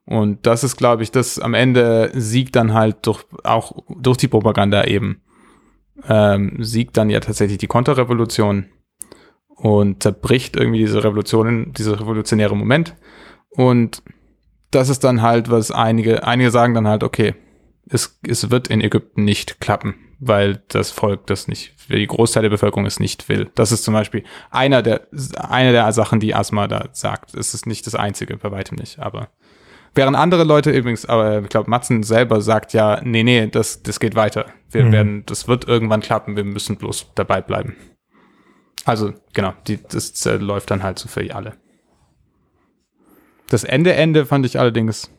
Und 0.06 0.46
das 0.46 0.64
ist, 0.64 0.76
glaube 0.76 1.02
ich, 1.02 1.10
das 1.10 1.38
am 1.38 1.54
Ende 1.54 2.10
siegt 2.14 2.56
dann 2.56 2.74
halt 2.74 3.06
durch, 3.06 3.24
auch 3.42 3.72
durch 3.88 4.18
die 4.18 4.28
Propaganda 4.28 4.84
eben, 4.84 5.22
ähm, 6.06 6.56
siegt 6.60 6.96
dann 6.96 7.08
ja 7.10 7.20
tatsächlich 7.20 7.58
die 7.58 7.66
Konterrevolution 7.66 8.66
und 9.48 10.02
zerbricht 10.02 10.56
irgendwie 10.56 10.80
diese 10.80 11.02
Revolution, 11.02 11.72
dieser 11.72 12.00
revolutionäre 12.00 12.56
Moment. 12.56 12.96
Und 13.48 14.02
das 14.70 14.88
ist 14.88 15.04
dann 15.04 15.22
halt, 15.22 15.50
was 15.50 15.70
einige, 15.70 16.26
einige 16.26 16.50
sagen 16.50 16.74
dann 16.74 16.88
halt, 16.88 17.02
okay, 17.02 17.34
es, 17.88 18.18
es 18.26 18.50
wird 18.50 18.68
in 18.68 18.80
Ägypten 18.80 19.24
nicht 19.24 19.60
klappen, 19.60 19.94
weil 20.18 20.62
das 20.68 20.90
Volk 20.90 21.26
das 21.26 21.48
nicht, 21.48 21.74
die 21.88 22.06
Großteil 22.06 22.42
der 22.42 22.50
Bevölkerung 22.50 22.86
es 22.86 22.98
nicht 22.98 23.28
will. 23.28 23.50
Das 23.54 23.72
ist 23.72 23.84
zum 23.84 23.94
Beispiel 23.94 24.24
einer 24.50 24.82
der, 24.82 25.06
eine 25.38 25.72
der 25.72 25.90
Sachen, 25.92 26.18
die 26.20 26.34
Asma 26.34 26.66
da 26.66 26.88
sagt. 26.92 27.34
Es 27.34 27.54
ist 27.54 27.66
nicht 27.66 27.86
das 27.86 27.94
einzige, 27.94 28.36
bei 28.36 28.50
weitem 28.50 28.76
nicht, 28.76 28.98
aber 28.98 29.28
Während 29.94 30.16
andere 30.16 30.44
Leute 30.44 30.70
übrigens, 30.70 31.06
aber 31.06 31.42
ich 31.42 31.48
glaube, 31.48 31.70
Matzen 31.70 32.02
selber 32.02 32.40
sagt 32.40 32.72
ja, 32.72 33.00
nee, 33.04 33.22
nee, 33.22 33.46
das, 33.46 33.82
das 33.82 34.00
geht 34.00 34.16
weiter. 34.16 34.46
Wir 34.70 34.86
mhm. 34.86 34.92
werden, 34.92 35.22
das 35.26 35.46
wird 35.46 35.68
irgendwann 35.68 36.00
klappen, 36.00 36.36
wir 36.36 36.44
müssen 36.44 36.76
bloß 36.76 37.12
dabei 37.14 37.40
bleiben. 37.40 37.76
Also, 38.84 39.14
genau, 39.32 39.54
die, 39.66 39.78
das 39.82 40.26
äh, 40.26 40.36
läuft 40.36 40.70
dann 40.70 40.82
halt 40.82 40.98
so 40.98 41.08
für 41.08 41.34
alle. 41.34 41.54
Das 43.48 43.64
Ende, 43.64 43.94
Ende 43.94 44.26
fand 44.26 44.44
ich 44.46 44.58
allerdings. 44.58 45.10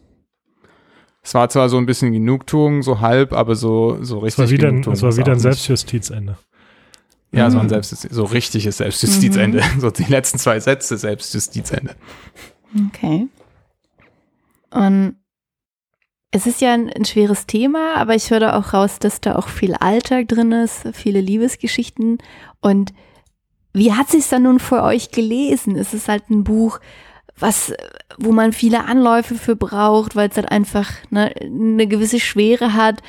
Es 1.24 1.34
war 1.34 1.50
zwar 1.50 1.70
so 1.70 1.78
ein 1.78 1.86
bisschen 1.86 2.12
Genugtuung, 2.12 2.84
so 2.84 3.00
halb, 3.00 3.34
aber 3.34 3.56
so, 3.56 3.98
so 4.02 4.20
richtig. 4.20 4.34
Es 4.34 4.38
war 4.40 4.50
wieder, 4.52 4.68
ein, 4.68 4.92
es 4.92 5.02
war 5.02 5.18
wieder 5.18 5.32
ein 5.32 5.40
Selbstjustizende. 5.40 6.38
Ja, 7.32 7.44
mhm. 7.44 7.48
es 7.48 7.56
war 7.56 7.62
ein 7.62 7.70
Selbstjustiz, 7.70 8.12
so 8.12 8.26
richtiges 8.26 8.78
Selbstjustizende. 8.78 9.62
Mhm. 9.62 9.80
So 9.80 9.90
die 9.90 10.04
letzten 10.04 10.38
zwei 10.38 10.60
Sätze 10.60 10.98
Selbstjustizende. 10.98 11.96
Okay. 12.90 13.28
Und 14.76 15.16
es 16.32 16.46
ist 16.46 16.60
ja 16.60 16.74
ein, 16.74 16.92
ein, 16.92 17.06
schweres 17.06 17.48
Thema, 17.48 17.96
aber 17.96 18.14
ich 18.14 18.30
höre 18.30 18.42
da 18.42 18.60
auch 18.60 18.74
raus, 18.74 19.00
dass 19.00 19.22
da 19.22 19.36
auch 19.36 19.48
viel 19.48 19.74
Alltag 19.74 20.28
drin 20.28 20.52
ist, 20.52 20.90
viele 20.92 21.22
Liebesgeschichten. 21.22 22.18
Und 22.60 22.94
wie 23.72 23.94
hat 23.94 24.10
sich 24.10 24.28
dann 24.28 24.44
nun 24.44 24.60
für 24.60 24.84
euch 24.84 25.12
gelesen? 25.12 25.78
Es 25.78 25.94
ist 25.94 26.10
halt 26.10 26.30
ein 26.30 26.44
Buch, 26.44 26.80
was, 27.38 27.74
wo 28.18 28.34
man 28.34 28.52
viele 28.52 28.86
Anläufe 28.86 29.36
für 29.36 29.56
braucht, 29.56 30.18
weil 30.18 30.30
es 30.30 30.36
halt 30.36 30.52
einfach 30.52 30.92
ne, 31.10 31.34
eine 31.42 31.88
gewisse 31.88 32.20
Schwere 32.20 32.74
hat 32.74 33.02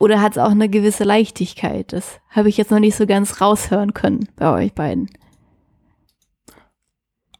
oder 0.00 0.20
hat 0.20 0.32
es 0.32 0.38
auch 0.38 0.50
eine 0.50 0.68
gewisse 0.68 1.04
Leichtigkeit? 1.04 1.92
Das 1.92 2.20
habe 2.30 2.48
ich 2.48 2.56
jetzt 2.56 2.72
noch 2.72 2.80
nicht 2.80 2.96
so 2.96 3.06
ganz 3.06 3.40
raushören 3.40 3.94
können 3.94 4.28
bei 4.34 4.52
euch 4.52 4.72
beiden. 4.72 5.08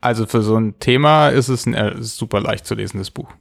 Also 0.01 0.27
für 0.27 0.43
so 0.43 0.57
ein 0.57 0.79
Thema 0.79 1.31
ist 1.31 1.49
es 1.49 1.67
ein 1.67 1.75
äh, 1.75 2.01
super 2.01 2.41
leicht 2.41 2.67
zu 2.67 2.77
lesendes 2.77 3.11
Buch. 3.11 3.33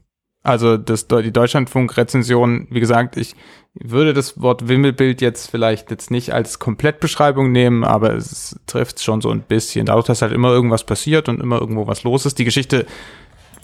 Also 0.44 0.78
das, 0.78 1.08
die 1.08 1.32
Deutschlandfunk-Rezension, 1.32 2.68
wie 2.72 2.80
gesagt, 2.80 3.16
ich 3.16 3.36
würde 3.76 4.14
das 4.14 4.42
Wort 4.42 4.68
Wimmelbild 4.68 5.22
jetzt 5.22 5.52
vielleicht 5.52 5.92
jetzt 5.92 6.10
nicht 6.10 6.34
als 6.34 6.58
Komplettbeschreibung 6.58 7.52
nehmen, 7.52 7.84
aber 7.84 8.16
es 8.16 8.60
trifft 8.66 9.02
schon 9.02 9.22
so 9.22 9.30
ein 9.30 9.44
bisschen. 9.44 9.86
Dadurch, 9.86 10.08
dass 10.08 10.24
halt 10.24 10.34
immer 10.34 10.50
irgendwas 10.50 10.84
passiert 10.84 11.30
und 11.30 11.40
immer 11.42 11.62
irgendwo 11.62 11.86
was 11.86 12.04
los 12.04 12.26
ist. 12.26 12.40
Die 12.40 12.44
Geschichte 12.44 12.88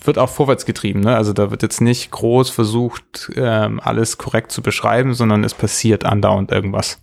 wird 0.03 0.19
auch 0.19 0.29
vorwärts 0.29 0.65
getrieben. 0.65 0.99
Ne? 0.99 1.15
Also 1.15 1.33
da 1.33 1.49
wird 1.49 1.63
jetzt 1.63 1.81
nicht 1.81 2.11
groß 2.11 2.51
versucht, 2.51 3.31
ähm, 3.35 3.79
alles 3.83 4.19
korrekt 4.19 4.51
zu 4.51 4.61
beschreiben, 4.61 5.15
sondern 5.15 5.43
es 5.43 5.55
passiert 5.55 6.05
andauernd 6.05 6.51
irgendwas. 6.51 7.01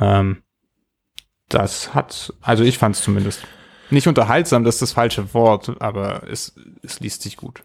Ähm, 0.00 0.42
das 1.50 1.94
hat, 1.94 2.32
also 2.40 2.64
ich 2.64 2.78
fand 2.78 2.96
es 2.96 3.02
zumindest 3.02 3.46
nicht 3.90 4.08
unterhaltsam, 4.08 4.64
das 4.64 4.76
ist 4.76 4.82
das 4.82 4.92
falsche 4.92 5.34
Wort, 5.34 5.76
aber 5.80 6.22
es, 6.28 6.54
es 6.82 7.00
liest 7.00 7.22
sich 7.22 7.36
gut. 7.36 7.62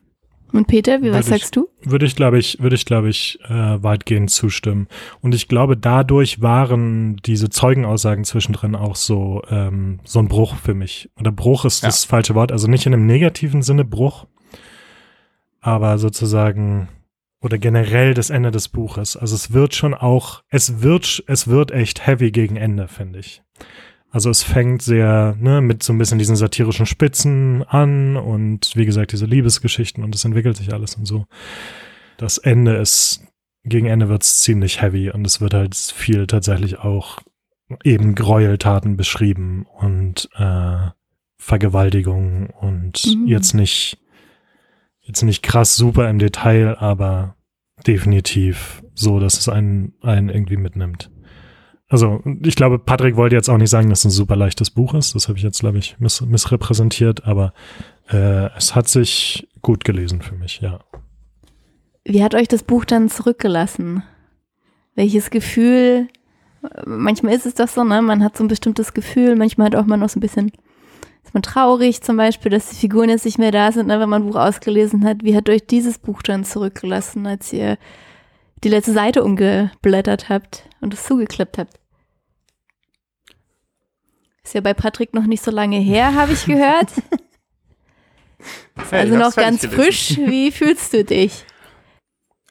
Und 0.51 0.67
Peter, 0.67 1.01
wie 1.01 1.11
was 1.11 1.27
würde 1.27 1.39
sagst 1.39 1.55
du? 1.55 1.69
Würde 1.83 2.05
ich, 2.05 2.15
glaube 2.15 2.39
ich, 2.39 2.59
würde 2.59 2.75
ich, 2.75 2.85
glaube 2.85 3.09
ich, 3.09 3.39
äh, 3.47 3.83
weitgehend 3.83 4.31
zustimmen. 4.31 4.87
Und 5.21 5.35
ich 5.35 5.47
glaube, 5.47 5.77
dadurch 5.77 6.41
waren 6.41 7.17
diese 7.17 7.49
Zeugenaussagen 7.49 8.23
zwischendrin 8.23 8.75
auch 8.75 8.95
so 8.95 9.41
ähm, 9.49 9.99
so 10.03 10.19
ein 10.19 10.27
Bruch 10.27 10.55
für 10.55 10.73
mich. 10.73 11.09
Oder 11.19 11.31
Bruch 11.31 11.65
ist 11.65 11.83
ja. 11.83 11.89
das 11.89 12.05
falsche 12.05 12.35
Wort, 12.35 12.51
also 12.51 12.67
nicht 12.67 12.85
in 12.85 12.93
einem 12.93 13.05
negativen 13.05 13.61
Sinne 13.61 13.85
Bruch, 13.85 14.25
aber 15.61 15.97
sozusagen 15.97 16.89
oder 17.41 17.57
generell 17.57 18.13
das 18.13 18.29
Ende 18.29 18.51
des 18.51 18.67
Buches. 18.67 19.15
Also 19.15 19.35
es 19.35 19.53
wird 19.53 19.73
schon 19.73 19.93
auch, 19.93 20.43
es 20.49 20.81
wird, 20.81 21.23
es 21.27 21.47
wird 21.47 21.71
echt 21.71 22.05
heavy 22.05 22.31
gegen 22.31 22.57
Ende, 22.57 22.87
finde 22.87 23.19
ich. 23.19 23.41
Also 24.11 24.29
es 24.29 24.41
fängt 24.41 24.81
sehr 24.81 25.35
ne, 25.39 25.61
mit 25.61 25.83
so 25.83 25.93
ein 25.93 25.97
bisschen 25.97 26.17
diesen 26.17 26.35
satirischen 26.35 26.85
Spitzen 26.85 27.63
an 27.63 28.17
und 28.17 28.75
wie 28.75 28.85
gesagt 28.85 29.11
diese 29.11 29.25
Liebesgeschichten 29.25 30.03
und 30.03 30.15
es 30.15 30.25
entwickelt 30.25 30.57
sich 30.57 30.73
alles 30.73 30.95
und 30.95 31.05
so. 31.05 31.25
Das 32.17 32.37
Ende 32.37 32.75
ist, 32.75 33.23
gegen 33.63 33.85
Ende 33.85 34.09
wird 34.09 34.23
es 34.23 34.39
ziemlich 34.39 34.81
heavy 34.81 35.11
und 35.11 35.25
es 35.25 35.41
wird 35.41 35.53
halt 35.53 35.75
viel 35.75 36.25
tatsächlich 36.25 36.79
auch 36.79 37.19
eben 37.83 38.15
Gräueltaten 38.15 38.97
beschrieben 38.97 39.67
und 39.79 40.27
äh, 40.35 40.89
Vergewaltigung 41.37 42.49
und 42.49 43.05
mhm. 43.05 43.27
jetzt 43.27 43.53
nicht, 43.53 43.99
jetzt 45.01 45.21
nicht 45.21 45.43
krass 45.43 45.75
super 45.75 46.09
im 46.09 46.19
Detail, 46.19 46.77
aber 46.79 47.35
definitiv 47.85 48.83
so, 48.93 49.19
dass 49.19 49.37
es 49.37 49.47
einen, 49.47 49.93
einen 50.01 50.29
irgendwie 50.29 50.57
mitnimmt. 50.57 51.11
Also 51.89 52.21
ich 52.43 52.55
glaube, 52.55 52.77
Patrick 52.77 53.15
wollte 53.15 53.35
jetzt 53.35 53.49
auch 53.49 53.57
nicht 53.57 53.71
sagen, 53.71 53.89
dass 53.89 53.99
es 53.99 54.05
ein 54.05 54.11
super 54.11 54.35
leichtes 54.35 54.69
Buch 54.69 54.93
ist. 54.93 55.15
Das 55.15 55.27
habe 55.27 55.39
ich 55.39 55.43
jetzt, 55.43 55.59
glaube 55.59 55.79
ich, 55.79 55.95
miss 55.99 56.21
missrepräsentiert, 56.21 57.25
aber 57.25 57.51
äh, 58.09 58.55
es 58.55 58.75
hat 58.75 58.87
sich 58.87 59.47
gut 59.63 59.83
gelesen 59.83 60.21
für 60.21 60.35
mich, 60.35 60.61
ja. 60.61 60.79
Wie 62.05 62.23
hat 62.23 62.35
euch 62.35 62.47
das 62.47 62.63
Buch 62.63 62.85
dann 62.85 63.09
zurückgelassen? 63.09 64.03
Welches 64.93 65.31
Gefühl? 65.31 66.07
Manchmal 66.85 67.33
ist 67.33 67.47
es 67.47 67.55
doch 67.55 67.67
so, 67.67 67.83
ne? 67.83 68.03
Man 68.03 68.23
hat 68.23 68.37
so 68.37 68.43
ein 68.43 68.49
bestimmtes 68.49 68.93
Gefühl, 68.93 69.35
manchmal 69.35 69.67
hat 69.67 69.75
auch 69.75 69.85
man 69.85 69.99
noch 69.99 70.09
so 70.09 70.19
ein 70.19 70.21
bisschen, 70.21 70.51
ist 71.23 71.33
man 71.33 71.41
traurig 71.41 72.01
zum 72.01 72.17
Beispiel, 72.17 72.51
dass 72.51 72.69
die 72.69 72.75
Figuren 72.75 73.09
jetzt 73.09 73.25
nicht 73.25 73.39
mehr 73.39 73.51
da 73.51 73.71
sind, 73.71 73.87
ne, 73.87 73.99
wenn 73.99 74.09
man 74.09 74.21
ein 74.21 74.27
Buch 74.27 74.39
ausgelesen 74.39 75.05
hat. 75.05 75.23
Wie 75.23 75.35
hat 75.35 75.49
euch 75.49 75.65
dieses 75.65 75.97
Buch 75.97 76.21
dann 76.21 76.43
zurückgelassen, 76.43 77.25
als 77.25 77.51
ihr 77.51 77.77
die 78.63 78.69
letzte 78.69 78.93
Seite 78.93 79.23
umgeblättert 79.23 80.29
habt 80.29 80.63
und 80.81 80.93
es 80.93 81.03
zugeklappt 81.03 81.57
habt. 81.57 81.78
Ist 84.49 84.55
ja 84.55 84.61
bei 84.61 84.73
Patrick 84.73 85.13
noch 85.13 85.27
nicht 85.27 85.43
so 85.43 85.51
lange 85.51 85.77
her, 85.77 86.15
habe 86.15 86.33
ich 86.33 86.45
gehört. 86.47 86.87
also 88.89 89.15
noch 89.15 89.35
ganz 89.35 89.63
frisch. 89.67 90.17
Wie 90.17 90.49
fühlst 90.49 90.91
du 90.91 91.03
dich? 91.03 91.45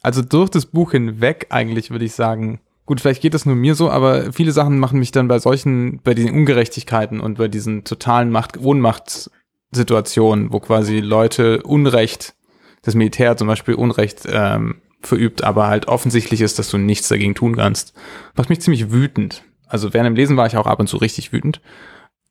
Also 0.01 0.23
durch 0.23 0.49
das 0.49 0.67
Buch 0.67 0.93
hinweg 0.93 1.49
eigentlich 1.51 1.91
würde 1.91 2.05
ich 2.05 2.13
sagen, 2.13 2.61
gut, 2.87 3.01
vielleicht 3.01 3.21
geht 3.21 3.35
das 3.35 3.47
nur 3.47 3.57
mir 3.57 3.75
so, 3.75 3.91
aber 3.91 4.33
viele 4.33 4.53
Sachen 4.53 4.79
machen 4.79 5.01
mich 5.01 5.11
dann 5.11 5.27
bei 5.27 5.41
solchen, 5.41 6.01
bei 6.05 6.15
diesen 6.15 6.31
Ungerechtigkeiten 6.31 7.19
und 7.19 7.39
bei 7.39 7.49
diesen 7.49 7.83
totalen 7.83 8.31
Macht, 8.31 8.59
Ohnmachtssituationen, 8.59 10.53
wo 10.53 10.61
quasi 10.61 11.01
Leute 11.01 11.65
Unrecht, 11.65 12.37
das 12.83 12.95
Militär 12.95 13.37
zum 13.37 13.49
Beispiel 13.49 13.75
Unrecht 13.75 14.21
ähm, 14.31 14.83
verübt, 15.03 15.43
aber 15.43 15.67
halt 15.67 15.89
offensichtlich 15.89 16.43
ist, 16.43 16.61
dass 16.61 16.71
du 16.71 16.79
nichts 16.79 17.09
dagegen 17.09 17.35
tun 17.35 17.57
kannst. 17.57 17.93
Macht 18.37 18.51
mich 18.51 18.61
ziemlich 18.61 18.93
wütend. 18.93 19.43
Also 19.69 19.93
während 19.93 20.07
dem 20.07 20.17
Lesen 20.17 20.37
war 20.37 20.47
ich 20.47 20.57
auch 20.57 20.67
ab 20.67 20.81
und 20.81 20.89
zu 20.89 20.97
richtig 20.97 21.33
wütend. 21.33 21.61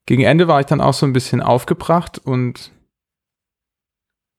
Gegen 0.06 0.24
Ende 0.24 0.48
war 0.48 0.60
ich 0.60 0.66
dann 0.66 0.82
auch 0.82 0.94
so 0.94 1.06
ein 1.06 1.14
bisschen 1.14 1.42
aufgebracht 1.42 2.18
und 2.18 2.72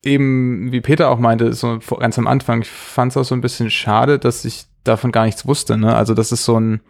eben, 0.03 0.73
wie 0.73 0.81
Peter 0.81 1.11
auch 1.11 1.19
meinte, 1.19 1.53
so 1.53 1.79
ganz 1.99 2.19
am 2.19 2.27
Anfang, 2.27 2.63
ich 2.63 2.71
fand 2.71 3.13
es 3.13 3.17
auch 3.17 3.25
so 3.25 3.35
ein 3.35 3.41
bisschen 3.41 3.71
schade, 3.71 4.19
dass 4.19 4.45
ich 4.45 4.67
davon 4.85 5.13
gar 5.13 5.25
nichts 5.25 5.47
wusste. 5.47 5.77
Ne? 5.77 5.95
Also 5.95 6.15
das 6.15 6.33
ist 6.33 6.45
so 6.45 6.59
ein, 6.59 6.81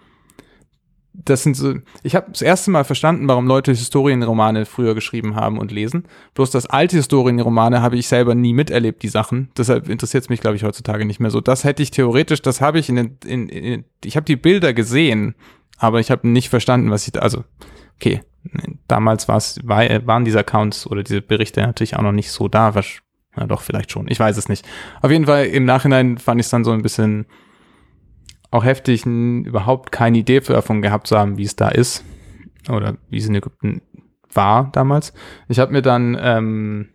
das 1.13 1.43
sind 1.43 1.57
so, 1.57 1.75
ich 2.03 2.15
habe 2.15 2.31
das 2.31 2.43
erste 2.43 2.71
Mal 2.71 2.85
verstanden, 2.85 3.27
warum 3.27 3.47
Leute 3.47 3.73
Historienromane 3.73 4.67
früher 4.67 4.95
geschrieben 4.95 5.35
haben 5.35 5.59
und 5.59 5.73
lesen. 5.73 6.05
Bloß 6.35 6.51
das 6.51 6.67
alte 6.67 6.97
Historienromane 6.97 7.83
habe 7.83 7.97
ich 7.97 8.07
selber 8.07 8.35
nie 8.35 8.53
miterlebt, 8.53 9.03
die 9.03 9.09
Sachen. 9.09 9.51
Deshalb 9.57 9.89
interessiert 9.89 10.25
es 10.25 10.29
mich, 10.29 10.41
glaube 10.41 10.57
ich, 10.57 10.63
heutzutage 10.63 11.05
nicht 11.05 11.19
mehr 11.19 11.31
so. 11.31 11.41
Das 11.41 11.65
hätte 11.65 11.83
ich 11.83 11.91
theoretisch, 11.91 12.43
das 12.43 12.61
habe 12.61 12.79
ich 12.79 12.89
in 12.89 12.97
den, 12.97 13.19
in, 13.25 13.49
in, 13.49 13.85
ich 14.05 14.17
habe 14.17 14.27
die 14.27 14.37
Bilder 14.37 14.73
gesehen, 14.73 15.35
aber 15.79 16.01
ich 16.01 16.11
habe 16.11 16.29
nicht 16.29 16.49
verstanden, 16.49 16.91
was 16.91 17.07
ich 17.07 17.13
da, 17.13 17.21
also, 17.21 17.45
okay, 17.97 18.21
damals 18.87 19.29
war 19.29 19.41
waren 19.67 20.25
diese 20.25 20.41
Accounts 20.41 20.87
oder 20.87 21.03
diese 21.03 21.23
Berichte 21.23 21.61
natürlich 21.61 21.97
auch 21.97 22.03
noch 22.03 22.13
nicht 22.13 22.31
so 22.31 22.49
da, 22.49 22.75
was, 22.75 22.87
ja 23.37 23.47
doch, 23.47 23.63
vielleicht 23.63 23.91
schon, 23.91 24.09
ich 24.09 24.21
weiß 24.21 24.37
es 24.37 24.49
nicht. 24.49 24.67
Auf 25.03 25.11
jeden 25.11 25.27
Fall, 25.27 25.47
im 25.47 25.65
Nachhinein 25.65 26.19
fand 26.19 26.41
ich 26.41 26.47
es 26.47 26.51
dann 26.51 26.65
so 26.65 26.73
ein 26.73 26.83
bisschen, 26.83 27.27
auch 28.51 28.65
heftig, 28.65 29.05
überhaupt 29.05 29.93
keine 29.93 30.19
Idee 30.19 30.41
davon 30.41 30.83
gehabt 30.83 31.07
zu 31.07 31.19
haben, 31.19 31.37
wie 31.39 31.45
es 31.45 31.57
da 31.57 31.69
ist 31.69 32.05
oder 32.71 32.97
wie 33.11 33.19
es 33.19 33.27
in 33.27 33.35
Ägypten 33.35 33.83
war 34.33 34.71
damals. 34.73 35.13
Ich 35.49 35.59
habe 35.59 35.73
mir 35.73 35.83
dann, 35.83 36.17
ähm, 36.21 36.89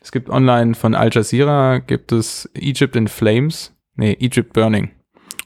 es 0.00 0.12
gibt 0.12 0.30
online 0.30 0.74
von 0.74 0.94
Al 0.94 1.10
Jazeera, 1.12 1.78
gibt 1.78 2.12
es 2.12 2.48
Egypt 2.54 2.96
in 2.96 3.08
Flames, 3.08 3.76
nee, 3.96 4.16
Egypt 4.20 4.52
Burning. 4.52 4.90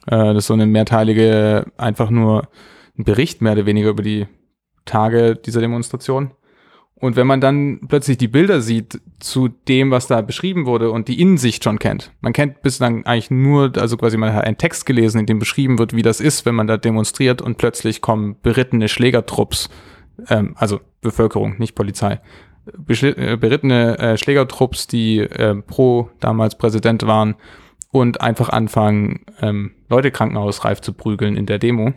Äh, 0.07 0.35
das 0.35 0.39
ist 0.39 0.47
so 0.47 0.55
eine 0.55 0.67
mehrteilige, 0.67 1.67
einfach 1.77 2.11
nur 2.11 2.49
ein 2.99 3.05
Bericht 3.05 3.41
mehr 3.41 3.53
oder 3.53 3.67
weniger 3.67 3.91
über 3.91 4.03
die 4.03 4.27
Tage 4.85 5.37
dieser 5.37 5.61
Demonstration. 5.61 6.33
Und 6.95 7.17
wenn 7.17 7.27
man 7.27 7.41
dann 7.41 7.81
plötzlich 7.89 8.17
die 8.17 8.29
Bilder 8.29 8.61
sieht 8.61 9.01
zu 9.19 9.49
dem, 9.49 9.91
was 9.91 10.07
da 10.07 10.21
beschrieben 10.21 10.67
wurde 10.67 10.93
und 10.93 11.09
die 11.09 11.21
Innensicht 11.21 11.65
schon 11.65 11.81
kennt, 11.81 12.13
man 12.21 12.33
kennt 12.33 12.63
bislang 12.63 13.05
eigentlich 13.07 13.29
nur, 13.29 13.73
also 13.77 13.97
quasi 13.97 14.17
man 14.17 14.33
hat 14.33 14.45
einen 14.45 14.57
Text 14.57 14.87
gelesen, 14.87 15.19
in 15.19 15.27
dem 15.27 15.41
beschrieben 15.41 15.79
wird, 15.81 15.97
wie 15.97 16.03
das 16.03 16.21
ist, 16.21 16.47
wenn 16.47 16.55
man 16.55 16.69
da 16.69 16.77
demonstriert 16.77 17.43
und 17.43 17.59
plötzlich 17.59 18.03
kommen 18.03 18.37
berittene 18.41 18.89
Schlägertrupps, 18.89 19.69
ähm, 20.29 20.55
also 20.57 20.79
Bevölkerung, 21.01 21.59
nicht 21.59 21.75
Polizei, 21.75 22.21
äh, 22.67 23.37
berittene 23.37 23.99
äh, 23.99 24.17
Schlägertrupps, 24.17 24.87
die 24.87 25.19
äh, 25.19 25.57
pro 25.57 26.09
damals 26.21 26.57
Präsident 26.57 27.05
waren 27.05 27.35
und 27.93 28.21
einfach 28.21 28.49
anfangen, 28.49 29.21
ähm, 29.41 29.73
Leute 29.89 30.11
krankenhausreif 30.11 30.81
zu 30.81 30.95
prügeln 30.95 31.37
in 31.37 31.47
der 31.47 31.59
Demo. 31.59 31.93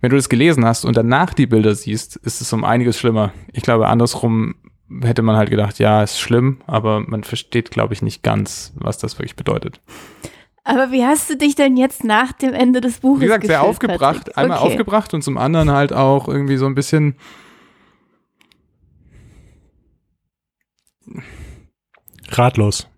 Wenn 0.00 0.10
du 0.10 0.16
das 0.16 0.28
gelesen 0.28 0.64
hast 0.64 0.84
und 0.84 0.96
danach 0.96 1.34
die 1.34 1.46
Bilder 1.46 1.74
siehst, 1.74 2.16
ist 2.16 2.42
es 2.42 2.52
um 2.52 2.62
einiges 2.62 2.98
schlimmer. 2.98 3.32
Ich 3.52 3.62
glaube, 3.62 3.88
andersrum 3.88 4.54
hätte 5.02 5.22
man 5.22 5.36
halt 5.36 5.50
gedacht, 5.50 5.78
ja, 5.78 6.02
ist 6.02 6.20
schlimm, 6.20 6.60
aber 6.66 7.00
man 7.00 7.24
versteht, 7.24 7.70
glaube 7.70 7.94
ich, 7.94 8.02
nicht 8.02 8.22
ganz, 8.22 8.72
was 8.76 8.98
das 8.98 9.18
wirklich 9.18 9.36
bedeutet. 9.36 9.80
Aber 10.64 10.92
wie 10.92 11.04
hast 11.04 11.30
du 11.30 11.36
dich 11.36 11.54
denn 11.54 11.76
jetzt 11.76 12.04
nach 12.04 12.32
dem 12.32 12.52
Ende 12.52 12.80
des 12.80 12.98
Buches 12.98 13.22
Wie 13.22 13.26
gesagt, 13.26 13.46
sehr 13.46 13.62
aufgebracht. 13.62 14.26
Patrick? 14.26 14.38
Einmal 14.38 14.58
okay. 14.58 14.66
aufgebracht 14.66 15.14
und 15.14 15.22
zum 15.22 15.38
anderen 15.38 15.70
halt 15.70 15.92
auch 15.92 16.28
irgendwie 16.28 16.56
so 16.56 16.66
ein 16.66 16.74
bisschen 16.74 17.16
ratlos. 22.28 22.88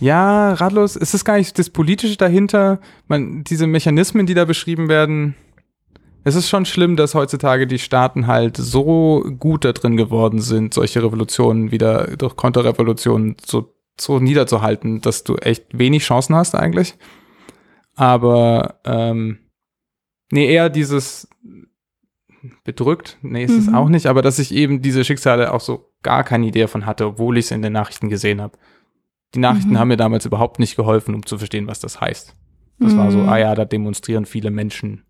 Ja, 0.00 0.52
ratlos. 0.54 0.96
Ist 0.96 1.14
es 1.14 1.24
gar 1.24 1.38
nicht 1.38 1.58
das 1.58 1.70
Politische 1.70 2.16
dahinter? 2.16 2.80
Man, 3.08 3.44
diese 3.44 3.66
Mechanismen, 3.66 4.26
die 4.26 4.34
da 4.34 4.44
beschrieben 4.44 4.88
werden. 4.88 5.34
Es 6.24 6.34
ist 6.34 6.48
schon 6.48 6.66
schlimm, 6.66 6.96
dass 6.96 7.14
heutzutage 7.14 7.66
die 7.66 7.78
Staaten 7.78 8.26
halt 8.26 8.56
so 8.56 9.24
gut 9.38 9.64
da 9.64 9.72
drin 9.72 9.96
geworden 9.96 10.40
sind, 10.40 10.74
solche 10.74 11.02
Revolutionen 11.02 11.70
wieder 11.70 12.16
durch 12.16 12.36
Konterrevolutionen 12.36 13.36
so, 13.44 13.74
so 13.98 14.18
niederzuhalten, 14.18 15.00
dass 15.00 15.24
du 15.24 15.36
echt 15.36 15.66
wenig 15.76 16.04
Chancen 16.04 16.36
hast 16.36 16.54
eigentlich. 16.54 16.94
Aber 17.94 18.80
ähm, 18.84 19.38
nee, 20.30 20.52
eher 20.52 20.70
dieses 20.70 21.28
bedrückt, 22.64 23.18
nee, 23.22 23.44
ist 23.44 23.52
mhm. 23.52 23.58
es 23.58 23.74
auch 23.74 23.88
nicht, 23.88 24.06
aber 24.06 24.22
dass 24.22 24.38
ich 24.38 24.54
eben 24.54 24.82
diese 24.82 25.04
Schicksale 25.04 25.52
auch 25.52 25.60
so 25.60 25.92
gar 26.02 26.22
keine 26.24 26.46
Idee 26.46 26.62
davon 26.62 26.86
hatte, 26.86 27.06
obwohl 27.06 27.38
ich 27.38 27.46
es 27.46 27.50
in 27.50 27.62
den 27.62 27.72
Nachrichten 27.72 28.08
gesehen 28.08 28.40
habe. 28.40 28.56
Die 29.34 29.40
Nachrichten 29.40 29.70
mhm. 29.70 29.78
haben 29.78 29.88
mir 29.88 29.96
damals 29.96 30.24
überhaupt 30.24 30.58
nicht 30.58 30.76
geholfen, 30.76 31.14
um 31.14 31.26
zu 31.26 31.38
verstehen, 31.38 31.66
was 31.66 31.80
das 31.80 32.00
heißt. 32.00 32.34
Das 32.78 32.92
mhm. 32.92 32.98
war 32.98 33.10
so, 33.10 33.18
mhm. 33.18 33.28
ah 33.28 33.38
ja, 33.38 33.54
da 33.54 33.64
demonstrieren 33.64 34.24
viele 34.24 34.50
Menschen. 34.50 35.04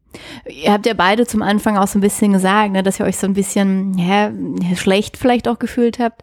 Ihr 0.48 0.72
habt 0.72 0.86
ja 0.86 0.94
beide 0.94 1.26
zum 1.26 1.42
Anfang 1.42 1.76
auch 1.76 1.86
so 1.86 1.98
ein 1.98 2.02
bisschen 2.02 2.32
gesagt, 2.32 2.72
ne, 2.72 2.82
dass 2.82 2.98
ihr 2.98 3.06
euch 3.06 3.18
so 3.18 3.26
ein 3.26 3.34
bisschen 3.34 3.96
ja, 3.98 4.32
schlecht 4.74 5.16
vielleicht 5.16 5.46
auch 5.46 5.58
gefühlt 5.58 5.98
habt, 5.98 6.22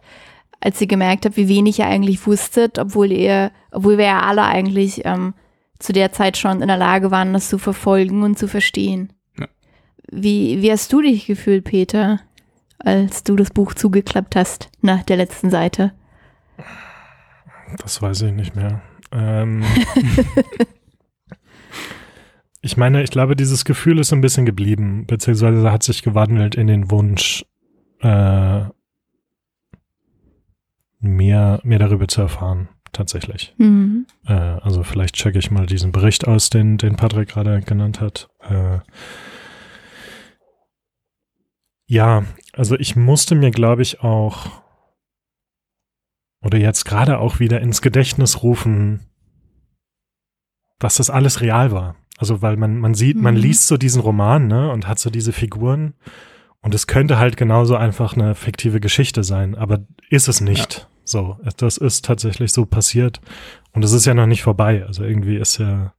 als 0.60 0.80
ihr 0.80 0.88
gemerkt 0.88 1.24
habt, 1.24 1.36
wie 1.36 1.48
wenig 1.48 1.78
ihr 1.78 1.86
eigentlich 1.86 2.26
wusstet, 2.26 2.78
obwohl 2.78 3.12
ihr, 3.12 3.52
obwohl 3.70 3.98
wir 3.98 4.06
ja 4.06 4.20
alle 4.22 4.42
eigentlich 4.44 5.02
ähm, 5.04 5.34
zu 5.78 5.92
der 5.92 6.12
Zeit 6.12 6.36
schon 6.36 6.62
in 6.62 6.68
der 6.68 6.76
Lage 6.76 7.10
waren, 7.10 7.32
das 7.32 7.48
zu 7.48 7.58
verfolgen 7.58 8.22
und 8.22 8.38
zu 8.38 8.48
verstehen. 8.48 9.12
Ja. 9.38 9.46
Wie, 10.10 10.62
wie 10.62 10.72
hast 10.72 10.92
du 10.92 11.00
dich 11.00 11.26
gefühlt, 11.26 11.64
Peter, 11.64 12.20
als 12.78 13.22
du 13.22 13.36
das 13.36 13.50
Buch 13.50 13.74
zugeklappt 13.74 14.34
hast 14.34 14.70
nach 14.80 15.04
der 15.04 15.16
letzten 15.16 15.50
Seite? 15.50 15.92
Das 17.78 18.02
weiß 18.02 18.22
ich 18.22 18.32
nicht 18.32 18.56
mehr. 18.56 18.82
Ähm, 19.12 19.64
ich 22.60 22.76
meine, 22.76 23.02
ich 23.02 23.10
glaube, 23.10 23.36
dieses 23.36 23.64
Gefühl 23.64 23.98
ist 23.98 24.12
ein 24.12 24.20
bisschen 24.20 24.46
geblieben, 24.46 25.06
beziehungsweise 25.06 25.70
hat 25.70 25.82
sich 25.82 26.02
gewandelt 26.02 26.54
in 26.54 26.66
den 26.66 26.90
Wunsch, 26.90 27.44
äh, 28.00 28.64
mehr, 31.00 31.60
mehr 31.62 31.78
darüber 31.78 32.08
zu 32.08 32.22
erfahren, 32.22 32.68
tatsächlich. 32.92 33.54
Mhm. 33.58 34.06
Äh, 34.26 34.32
also 34.32 34.82
vielleicht 34.82 35.14
checke 35.14 35.38
ich 35.38 35.50
mal 35.50 35.66
diesen 35.66 35.92
Bericht 35.92 36.26
aus, 36.26 36.50
den, 36.50 36.78
den 36.78 36.96
Patrick 36.96 37.28
gerade 37.28 37.60
genannt 37.60 38.00
hat. 38.00 38.28
Äh, 38.40 38.78
ja, 41.86 42.24
also 42.52 42.76
ich 42.76 42.96
musste 42.96 43.34
mir, 43.34 43.52
glaube 43.52 43.82
ich, 43.82 44.00
auch 44.00 44.65
oder 46.46 46.58
jetzt 46.58 46.84
gerade 46.84 47.18
auch 47.18 47.40
wieder 47.40 47.60
ins 47.60 47.82
Gedächtnis 47.82 48.44
rufen, 48.44 49.00
dass 50.78 50.96
das 50.96 51.10
alles 51.10 51.40
real 51.40 51.72
war. 51.72 51.96
Also 52.18 52.40
weil 52.40 52.56
man, 52.56 52.78
man 52.78 52.94
sieht, 52.94 53.16
mhm. 53.16 53.22
man 53.24 53.36
liest 53.36 53.66
so 53.66 53.76
diesen 53.76 54.00
Roman, 54.00 54.46
ne, 54.46 54.70
und 54.70 54.86
hat 54.86 55.00
so 55.00 55.10
diese 55.10 55.32
Figuren 55.32 55.94
und 56.60 56.72
es 56.72 56.86
könnte 56.86 57.18
halt 57.18 57.36
genauso 57.36 57.76
einfach 57.76 58.14
eine 58.14 58.36
fiktive 58.36 58.78
Geschichte 58.78 59.24
sein, 59.24 59.56
aber 59.56 59.84
ist 60.08 60.28
es 60.28 60.40
nicht. 60.40 60.78
Ja. 60.78 60.86
So, 61.04 61.38
das 61.56 61.76
ist 61.76 62.04
tatsächlich 62.04 62.52
so 62.52 62.64
passiert 62.64 63.20
und 63.72 63.84
es 63.84 63.92
ist 63.92 64.06
ja 64.06 64.14
noch 64.14 64.26
nicht 64.26 64.42
vorbei. 64.42 64.84
Also 64.86 65.02
irgendwie 65.04 65.36
ist 65.36 65.58
ja, 65.58 65.94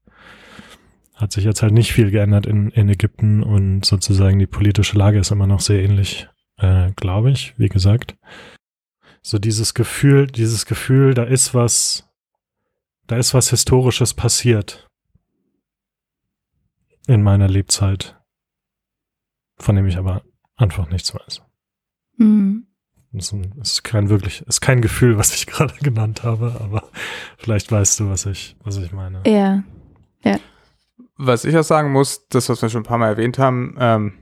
hat 1.13 1.33
sich 1.33 1.43
jetzt 1.43 1.61
halt 1.61 1.73
nicht 1.73 1.91
viel 1.91 2.09
geändert 2.09 2.45
in, 2.45 2.69
in 2.69 2.87
Ägypten 2.87 3.43
und 3.43 3.85
sozusagen 3.85 4.39
die 4.39 4.47
politische 4.47 4.97
Lage 4.97 5.19
ist 5.19 5.31
immer 5.31 5.47
noch 5.47 5.61
sehr 5.61 5.83
ähnlich, 5.83 6.29
äh, 6.57 6.91
glaube 6.95 7.31
ich, 7.31 7.53
wie 7.57 7.69
gesagt 7.69 8.17
so 9.27 9.39
dieses 9.39 9.73
Gefühl, 9.73 10.27
dieses 10.27 10.65
Gefühl, 10.65 11.13
da 11.13 11.23
ist 11.23 11.53
was, 11.53 12.07
da 13.07 13.17
ist 13.17 13.33
was 13.33 13.49
Historisches 13.49 14.13
passiert 14.13 14.87
in 17.07 17.23
meiner 17.23 17.49
Lebzeit, 17.49 18.17
von 19.57 19.75
dem 19.75 19.85
ich 19.85 19.97
aber 19.97 20.23
einfach 20.55 20.87
nichts 20.87 21.13
weiß. 21.13 21.41
Mhm. 22.15 22.67
Das 23.11 23.33
ist 23.61 23.83
kein 23.83 24.07
wirklich, 24.07 24.43
ist 24.43 24.61
kein 24.61 24.81
Gefühl, 24.81 25.17
was 25.17 25.33
ich 25.35 25.45
gerade 25.47 25.75
genannt 25.79 26.23
habe, 26.23 26.55
aber 26.61 26.89
vielleicht 27.37 27.69
weißt 27.69 27.99
du, 27.99 28.09
was 28.09 28.25
ich, 28.25 28.55
was 28.63 28.77
ich 28.77 28.93
meine. 28.93 29.23
Ja, 29.25 29.61
ja. 30.23 30.39
Was 31.17 31.43
ich 31.43 31.57
auch 31.57 31.63
sagen 31.63 31.91
muss, 31.91 32.29
das, 32.29 32.47
was 32.47 32.61
wir 32.61 32.69
schon 32.69 32.83
ein 32.83 32.87
paar 32.87 32.97
Mal 32.97 33.09
erwähnt 33.09 33.39
haben, 33.39 33.75
ähm, 33.77 34.13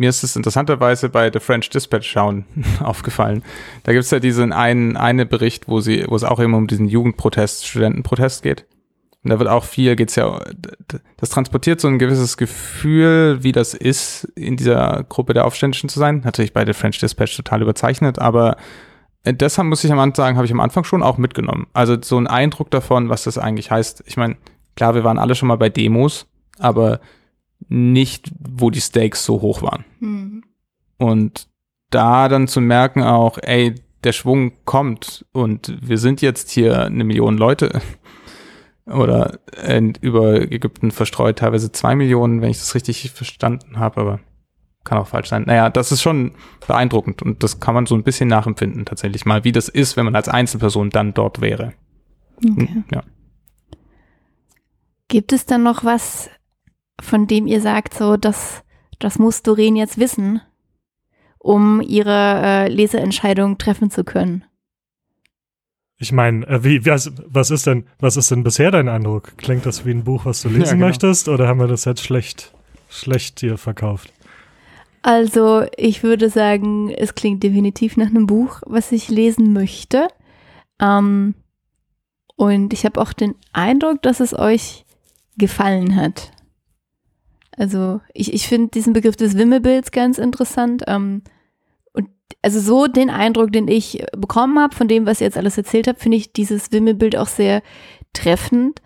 mir 0.00 0.08
ist 0.08 0.24
es 0.24 0.34
interessanterweise 0.34 1.10
bei 1.10 1.30
The 1.30 1.40
French 1.40 1.68
Dispatch 1.68 2.10
schauen 2.10 2.46
aufgefallen. 2.80 3.42
Da 3.82 3.92
gibt 3.92 4.04
es 4.04 4.10
ja 4.10 4.18
diesen 4.18 4.50
einen, 4.50 4.96
eine 4.96 5.26
Bericht, 5.26 5.68
wo 5.68 5.80
sie, 5.80 6.06
wo 6.08 6.16
es 6.16 6.24
auch 6.24 6.40
immer 6.40 6.56
um 6.56 6.66
diesen 6.66 6.88
Jugendprotest, 6.88 7.66
Studentenprotest 7.66 8.42
geht. 8.42 8.64
Und 9.22 9.28
da 9.28 9.38
wird 9.38 9.50
auch 9.50 9.64
viel, 9.64 9.96
geht's 9.96 10.16
ja, 10.16 10.40
das 11.18 11.28
transportiert 11.28 11.82
so 11.82 11.88
ein 11.88 11.98
gewisses 11.98 12.38
Gefühl, 12.38 13.42
wie 13.42 13.52
das 13.52 13.74
ist, 13.74 14.24
in 14.36 14.56
dieser 14.56 15.04
Gruppe 15.06 15.34
der 15.34 15.44
Aufständischen 15.44 15.90
zu 15.90 15.98
sein. 15.98 16.22
Natürlich 16.24 16.54
bei 16.54 16.64
The 16.64 16.72
French 16.72 16.98
Dispatch 16.98 17.36
total 17.36 17.60
überzeichnet, 17.60 18.18
aber 18.18 18.56
deshalb 19.26 19.68
muss 19.68 19.84
ich 19.84 19.92
am 19.92 19.98
Anfang 19.98 20.14
sagen, 20.14 20.36
habe 20.38 20.46
ich 20.46 20.52
am 20.52 20.60
Anfang 20.60 20.84
schon 20.84 21.02
auch 21.02 21.18
mitgenommen. 21.18 21.66
Also 21.74 21.98
so 22.00 22.16
ein 22.16 22.26
Eindruck 22.26 22.70
davon, 22.70 23.10
was 23.10 23.24
das 23.24 23.36
eigentlich 23.36 23.70
heißt. 23.70 24.04
Ich 24.06 24.16
meine, 24.16 24.38
klar, 24.76 24.94
wir 24.94 25.04
waren 25.04 25.18
alle 25.18 25.34
schon 25.34 25.48
mal 25.48 25.58
bei 25.58 25.68
Demos, 25.68 26.26
aber 26.58 27.00
nicht, 27.70 28.30
wo 28.38 28.68
die 28.70 28.80
Stakes 28.80 29.24
so 29.24 29.40
hoch 29.40 29.62
waren. 29.62 29.84
Mhm. 30.00 30.44
Und 30.98 31.48
da 31.88 32.28
dann 32.28 32.48
zu 32.48 32.60
merken 32.60 33.02
auch, 33.02 33.38
ey, 33.40 33.74
der 34.04 34.12
Schwung 34.12 34.52
kommt 34.64 35.24
und 35.32 35.76
wir 35.80 35.98
sind 35.98 36.20
jetzt 36.20 36.50
hier 36.50 36.84
eine 36.84 37.04
Million 37.04 37.38
Leute 37.38 37.80
oder 38.86 39.38
äh, 39.56 39.92
über 40.00 40.40
Ägypten 40.40 40.90
verstreut, 40.90 41.38
teilweise 41.38 41.72
zwei 41.72 41.94
Millionen, 41.94 42.42
wenn 42.42 42.50
ich 42.50 42.58
das 42.58 42.74
richtig 42.74 43.10
verstanden 43.10 43.78
habe, 43.78 44.00
aber 44.00 44.20
kann 44.84 44.98
auch 44.98 45.06
falsch 45.06 45.28
sein. 45.28 45.44
Naja, 45.46 45.68
das 45.68 45.92
ist 45.92 46.00
schon 46.02 46.32
beeindruckend 46.66 47.22
und 47.22 47.42
das 47.42 47.60
kann 47.60 47.74
man 47.74 47.86
so 47.86 47.94
ein 47.94 48.02
bisschen 48.02 48.28
nachempfinden 48.28 48.86
tatsächlich 48.86 49.26
mal, 49.26 49.44
wie 49.44 49.52
das 49.52 49.68
ist, 49.68 49.96
wenn 49.96 50.06
man 50.06 50.16
als 50.16 50.28
Einzelperson 50.28 50.90
dann 50.90 51.12
dort 51.12 51.40
wäre. 51.40 51.74
Okay. 52.36 52.82
Ja. 52.90 53.02
Gibt 55.08 55.32
es 55.32 55.44
dann 55.44 55.62
noch 55.62 55.84
was 55.84 56.30
von 57.02 57.26
dem 57.26 57.46
ihr 57.46 57.60
sagt, 57.60 57.94
so, 57.94 58.16
das, 58.16 58.62
das 58.98 59.18
muss 59.18 59.42
Doreen 59.42 59.76
jetzt 59.76 59.98
wissen, 59.98 60.40
um 61.38 61.80
ihre 61.80 62.40
äh, 62.42 62.68
Leseentscheidung 62.68 63.58
treffen 63.58 63.90
zu 63.90 64.04
können? 64.04 64.44
Ich 65.98 66.12
meine, 66.12 66.46
äh, 66.46 66.64
wie, 66.64 66.86
was, 66.86 67.12
was 67.26 67.50
ist 67.50 67.66
denn, 67.66 67.86
was 67.98 68.16
ist 68.16 68.30
denn 68.30 68.42
bisher 68.42 68.70
dein 68.70 68.88
Eindruck? 68.88 69.36
Klingt 69.36 69.66
das 69.66 69.84
wie 69.84 69.90
ein 69.90 70.04
Buch, 70.04 70.24
was 70.24 70.42
du 70.42 70.48
lesen 70.50 70.64
ja, 70.64 70.72
genau. 70.72 70.86
möchtest, 70.86 71.28
oder 71.28 71.46
haben 71.46 71.60
wir 71.60 71.68
das 71.68 71.84
jetzt 71.84 72.02
schlecht, 72.02 72.52
schlecht 72.88 73.42
dir 73.42 73.58
verkauft? 73.58 74.12
Also, 75.02 75.64
ich 75.76 76.02
würde 76.02 76.28
sagen, 76.28 76.90
es 76.90 77.14
klingt 77.14 77.42
definitiv 77.42 77.96
nach 77.96 78.08
einem 78.08 78.26
Buch, 78.26 78.60
was 78.66 78.92
ich 78.92 79.08
lesen 79.08 79.52
möchte. 79.52 80.08
Ähm, 80.80 81.34
und 82.36 82.72
ich 82.72 82.84
habe 82.84 83.00
auch 83.00 83.12
den 83.12 83.34
Eindruck, 83.52 84.02
dass 84.02 84.20
es 84.20 84.38
euch 84.38 84.84
gefallen 85.36 85.96
hat. 85.96 86.32
Also 87.56 88.00
ich, 88.14 88.32
ich 88.32 88.48
finde 88.48 88.68
diesen 88.68 88.92
Begriff 88.92 89.16
des 89.16 89.36
Wimmelbilds 89.36 89.90
ganz 89.90 90.18
interessant. 90.18 90.84
Ähm, 90.86 91.22
und 91.92 92.08
also 92.42 92.60
so 92.60 92.86
den 92.86 93.10
Eindruck, 93.10 93.52
den 93.52 93.68
ich 93.68 94.04
bekommen 94.16 94.58
habe 94.58 94.74
von 94.74 94.88
dem, 94.88 95.06
was 95.06 95.20
ihr 95.20 95.26
jetzt 95.26 95.36
alles 95.36 95.58
erzählt 95.58 95.88
habt, 95.88 96.00
finde 96.00 96.16
ich 96.16 96.32
dieses 96.32 96.72
Wimmelbild 96.72 97.16
auch 97.16 97.28
sehr 97.28 97.62
treffend, 98.12 98.80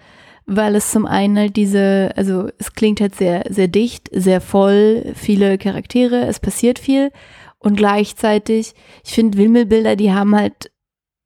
weil 0.47 0.75
es 0.75 0.91
zum 0.91 1.07
einen 1.07 1.39
halt 1.39 1.57
diese, 1.57 2.13
also 2.17 2.49
es 2.59 2.73
klingt 2.73 3.01
halt 3.01 3.15
sehr, 3.15 3.45
sehr 3.49 3.69
dicht, 3.69 4.11
sehr 4.13 4.41
voll, 4.41 5.13
viele 5.15 5.59
Charaktere, 5.59 6.27
es 6.27 6.41
passiert 6.41 6.79
viel 6.79 7.11
und 7.59 7.77
gleichzeitig, 7.77 8.75
ich 9.05 9.13
finde 9.13 9.39
Wimmelbilder, 9.39 9.97
die 9.97 10.13
haben 10.13 10.37
halt 10.37 10.71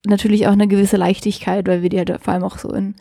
natürlich 0.06 0.46
auch 0.46 0.52
eine 0.52 0.68
gewisse 0.68 0.96
Leichtigkeit, 0.96 1.66
weil 1.66 1.82
wir 1.82 1.88
die 1.88 1.98
halt 1.98 2.16
vor 2.20 2.32
allem 2.32 2.44
auch 2.44 2.58
so 2.58 2.72
in, 2.72 2.94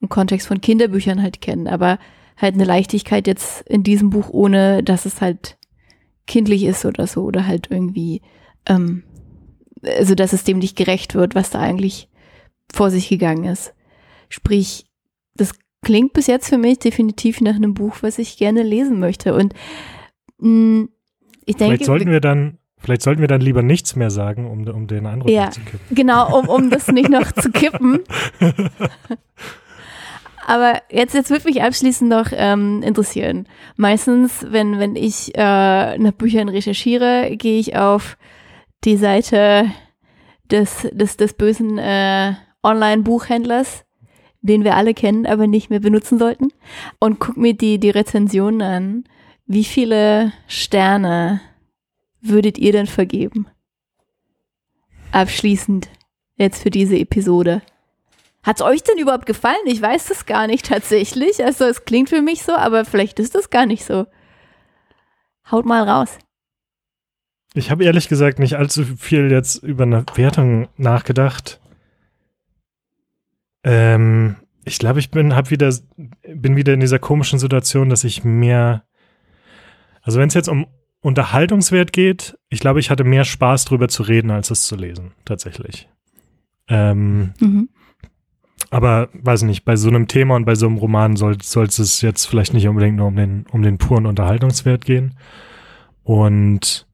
im 0.00 0.08
Kontext 0.08 0.48
von 0.48 0.60
Kinderbüchern 0.60 1.22
halt 1.22 1.40
kennen, 1.40 1.68
aber 1.68 1.98
halt 2.42 2.54
eine 2.54 2.64
Leichtigkeit 2.64 3.26
jetzt 3.26 3.62
in 3.68 3.82
diesem 3.82 4.10
Buch, 4.10 4.28
ohne 4.30 4.82
dass 4.82 5.06
es 5.06 5.20
halt 5.20 5.56
kindlich 6.26 6.64
ist 6.64 6.84
oder 6.84 7.06
so 7.06 7.22
oder 7.22 7.46
halt 7.46 7.68
irgendwie, 7.70 8.22
ähm, 8.66 9.04
also 9.82 10.14
dass 10.14 10.32
es 10.32 10.44
dem 10.44 10.58
nicht 10.58 10.76
gerecht 10.76 11.14
wird, 11.14 11.34
was 11.34 11.50
da 11.50 11.60
eigentlich 11.60 12.08
vor 12.72 12.90
sich 12.90 13.08
gegangen 13.08 13.44
ist. 13.44 13.74
Sprich, 14.28 14.86
das 15.34 15.52
klingt 15.82 16.12
bis 16.12 16.26
jetzt 16.26 16.48
für 16.48 16.58
mich 16.58 16.78
definitiv 16.78 17.40
nach 17.40 17.56
einem 17.56 17.74
Buch, 17.74 17.96
was 18.00 18.18
ich 18.18 18.36
gerne 18.36 18.62
lesen 18.62 18.98
möchte. 18.98 19.34
Und 19.34 19.54
mh, 20.38 20.48
mm, 20.48 20.88
ich 21.44 21.56
denke. 21.56 21.76
Vielleicht 21.76 21.84
sollten 21.86 22.10
wir 22.10 22.20
dann, 22.20 22.58
vielleicht 22.78 23.02
sollten 23.02 23.20
wir 23.20 23.28
dann 23.28 23.40
lieber 23.40 23.62
nichts 23.62 23.96
mehr 23.96 24.10
sagen, 24.10 24.48
um, 24.48 24.66
um 24.68 24.86
den 24.86 25.06
Eindruck 25.06 25.30
ja, 25.30 25.50
zu 25.50 25.60
kippen. 25.60 25.94
Genau, 25.94 26.38
um, 26.38 26.48
um 26.48 26.70
das 26.70 26.88
nicht 26.88 27.10
noch 27.10 27.32
zu 27.32 27.50
kippen. 27.50 28.00
Aber 30.46 30.82
jetzt, 30.90 31.14
jetzt 31.14 31.30
würde 31.30 31.44
mich 31.44 31.62
abschließend 31.62 32.10
noch 32.10 32.26
ähm, 32.32 32.82
interessieren. 32.82 33.46
Meistens, 33.76 34.44
wenn, 34.48 34.78
wenn 34.78 34.96
ich 34.96 35.34
äh, 35.36 35.98
nach 35.98 36.12
Büchern 36.12 36.48
recherchiere, 36.48 37.36
gehe 37.36 37.60
ich 37.60 37.76
auf 37.76 38.16
die 38.84 38.96
Seite 38.96 39.70
des, 40.50 40.88
des, 40.92 41.16
des 41.16 41.34
bösen 41.34 41.78
äh, 41.78 42.34
Online-Buchhändlers, 42.62 43.84
den 44.40 44.64
wir 44.64 44.76
alle 44.76 44.94
kennen, 44.94 45.26
aber 45.26 45.46
nicht 45.46 45.70
mehr 45.70 45.80
benutzen 45.80 46.18
sollten, 46.18 46.48
und 46.98 47.20
gucke 47.20 47.40
mir 47.40 47.54
die, 47.54 47.78
die 47.78 47.90
Rezensionen 47.90 48.62
an. 48.62 49.04
Wie 49.46 49.64
viele 49.64 50.32
Sterne 50.48 51.40
würdet 52.20 52.58
ihr 52.58 52.72
denn 52.72 52.86
vergeben? 52.86 53.46
Abschließend 55.12 55.88
jetzt 56.36 56.62
für 56.62 56.70
diese 56.70 56.96
Episode. 56.96 57.62
Hat 58.42 58.56
es 58.56 58.62
euch 58.62 58.82
denn 58.82 58.98
überhaupt 58.98 59.26
gefallen? 59.26 59.56
Ich 59.66 59.80
weiß 59.80 60.06
das 60.06 60.26
gar 60.26 60.46
nicht 60.46 60.66
tatsächlich. 60.66 61.44
Also 61.44 61.64
es 61.64 61.84
klingt 61.84 62.08
für 62.08 62.22
mich 62.22 62.42
so, 62.42 62.52
aber 62.52 62.84
vielleicht 62.84 63.20
ist 63.20 63.34
das 63.34 63.50
gar 63.50 63.66
nicht 63.66 63.84
so. 63.84 64.06
Haut 65.50 65.64
mal 65.64 65.88
raus. 65.88 66.18
Ich 67.54 67.70
habe 67.70 67.84
ehrlich 67.84 68.08
gesagt 68.08 68.38
nicht 68.38 68.56
allzu 68.56 68.84
viel 68.84 69.30
jetzt 69.30 69.62
über 69.62 69.84
eine 69.84 70.04
Wertung 70.14 70.68
nachgedacht. 70.76 71.60
Ähm, 73.62 74.36
ich 74.64 74.78
glaube, 74.78 75.00
ich 75.00 75.10
bin, 75.10 75.36
hab 75.36 75.50
wieder, 75.50 75.72
bin 76.26 76.56
wieder 76.56 76.72
in 76.72 76.80
dieser 76.80 76.98
komischen 76.98 77.38
Situation, 77.38 77.90
dass 77.90 78.04
ich 78.04 78.24
mehr, 78.24 78.84
also 80.02 80.18
wenn 80.18 80.28
es 80.28 80.34
jetzt 80.34 80.48
um 80.48 80.66
Unterhaltungswert 81.00 81.92
geht, 81.92 82.38
ich 82.48 82.60
glaube, 82.60 82.80
ich 82.80 82.90
hatte 82.90 83.04
mehr 83.04 83.24
Spaß 83.24 83.66
drüber 83.66 83.88
zu 83.88 84.02
reden, 84.04 84.30
als 84.30 84.50
es 84.50 84.66
zu 84.66 84.76
lesen, 84.76 85.12
tatsächlich. 85.24 85.88
Ähm, 86.68 87.34
mhm. 87.40 87.68
Aber 88.72 89.10
weiß 89.12 89.42
nicht, 89.42 89.66
bei 89.66 89.76
so 89.76 89.90
einem 89.90 90.08
Thema 90.08 90.34
und 90.34 90.46
bei 90.46 90.54
so 90.54 90.64
einem 90.64 90.78
Roman 90.78 91.16
soll, 91.16 91.36
soll 91.42 91.66
es 91.66 92.00
jetzt 92.00 92.24
vielleicht 92.24 92.54
nicht 92.54 92.66
unbedingt 92.66 92.96
nur 92.96 93.08
um 93.08 93.16
den, 93.16 93.44
um 93.52 93.60
den 93.60 93.76
puren 93.76 94.06
Unterhaltungswert 94.06 94.86
gehen. 94.86 95.14
Und 96.04 96.86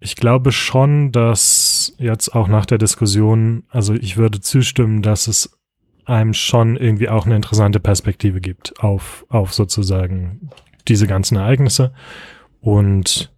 ich 0.00 0.14
glaube 0.14 0.52
schon, 0.52 1.10
dass 1.10 1.94
jetzt 1.96 2.34
auch 2.34 2.48
nach 2.48 2.66
der 2.66 2.76
Diskussion, 2.76 3.62
also 3.70 3.94
ich 3.94 4.18
würde 4.18 4.42
zustimmen, 4.42 5.00
dass 5.00 5.26
es 5.26 5.58
einem 6.04 6.34
schon 6.34 6.76
irgendwie 6.76 7.08
auch 7.08 7.24
eine 7.24 7.36
interessante 7.36 7.80
Perspektive 7.80 8.42
gibt 8.42 8.78
auf, 8.80 9.24
auf 9.30 9.54
sozusagen 9.54 10.50
diese 10.86 11.06
ganzen 11.06 11.38
Ereignisse. 11.38 11.94
Und 12.60 13.32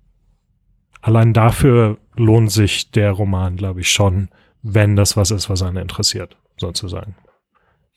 allein 1.00 1.32
dafür 1.32 1.98
lohnt 2.16 2.50
sich 2.50 2.90
der 2.90 3.12
Roman, 3.12 3.54
glaube 3.54 3.82
ich, 3.82 3.90
schon, 3.92 4.30
wenn 4.62 4.96
das 4.96 5.16
was 5.16 5.30
ist, 5.30 5.48
was 5.48 5.62
einen 5.62 5.76
interessiert 5.76 6.36
sozusagen. 6.56 7.14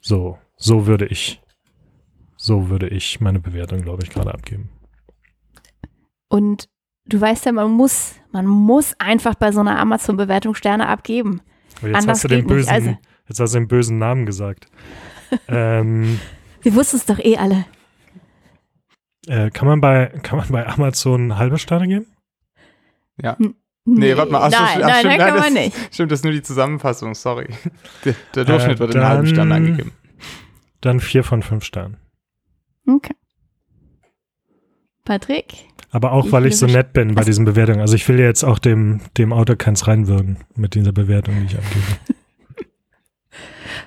So, 0.02 0.38
so 0.56 0.88
würde 0.88 1.06
ich, 1.06 1.42
so 2.36 2.70
würde 2.70 2.88
ich 2.88 3.20
meine 3.20 3.40
Bewertung, 3.40 3.82
glaube 3.82 4.04
ich, 4.04 4.10
gerade 4.10 4.34
abgeben. 4.34 4.70
Und 6.30 6.70
du 7.06 7.20
weißt 7.20 7.46
ja, 7.46 7.52
man 7.52 7.72
muss, 7.72 8.16
man 8.32 8.46
muss 8.46 8.96
einfach 9.00 9.36
bei 9.36 9.52
so 9.52 9.60
einer 9.60 9.80
Amazon-Bewertung 9.80 10.56
Sterne 10.56 10.88
abgeben. 10.88 11.42
Aber 11.78 11.88
jetzt 11.88 11.98
Anders 11.98 12.18
hast 12.18 12.24
du 12.26 12.28
den 12.30 12.48
bösen, 12.48 12.70
also. 12.70 12.98
jetzt 13.28 13.40
hast 13.40 13.54
du 13.54 13.60
den 13.60 13.68
bösen 13.68 13.98
Namen 13.98 14.26
gesagt. 14.26 14.68
ähm, 15.48 16.20
Wir 16.62 16.76
wussten 16.76 16.98
es 16.98 17.06
doch 17.06 17.20
eh 17.20 17.38
alle. 17.38 17.66
Äh, 19.28 19.50
kann 19.52 19.68
man 19.68 19.82
bei, 19.82 20.08
kann 20.24 20.38
man 20.40 20.48
bei 20.50 20.68
Amazon 20.68 21.38
halbe 21.38 21.58
Sterne 21.58 21.88
geben? 21.88 22.08
Ja. 23.22 23.38
Hm. 23.38 23.56
Nee, 23.98 24.16
warte 24.18 24.32
mal. 24.32 24.40
Ach, 24.40 24.52
nein, 24.52 24.60
so, 24.60 24.84
ach, 24.84 24.88
nein, 24.88 25.00
stimmt, 25.00 25.04
nein, 25.06 25.20
kann 25.20 25.36
das, 25.36 25.44
man 25.44 25.54
nicht. 25.54 25.78
Stimmt, 25.92 26.12
das 26.12 26.20
ist 26.20 26.24
nur 26.24 26.34
die 26.34 26.42
Zusammenfassung, 26.42 27.16
sorry. 27.16 27.48
Der, 28.06 28.16
der 28.36 28.46
Durchschnitt 28.46 28.78
äh, 28.78 28.80
wird 28.80 28.96
in 28.96 29.04
halben 29.04 29.28
Stern 29.28 29.52
angegeben. 29.52 29.92
Dann 30.82 31.00
vier 31.00 31.24
von 31.24 31.44
fünf 31.44 31.64
Sternen. 31.64 31.98
Okay. 32.88 33.16
Patrick? 35.06 35.66
Aber 35.92 36.12
auch, 36.12 36.32
weil 36.32 36.46
ich 36.46 36.58
so 36.58 36.68
nett 36.68 36.94
bin 36.94 37.16
bei 37.16 37.24
diesen 37.24 37.46
Bewertungen. 37.46 37.82
Also 37.82 37.96
ich 37.96 38.08
will 38.08 38.20
jetzt 38.20 38.44
auch 38.44 38.60
dem, 38.60 39.02
dem 39.18 39.34
Autor 39.34 39.56
keins 39.56 39.88
reinwürgen 39.88 40.38
mit 40.56 40.76
dieser 40.76 40.92
Bewertung, 40.92 41.36
die 41.40 41.46
ich 41.48 41.58
abgebe. 41.58 41.86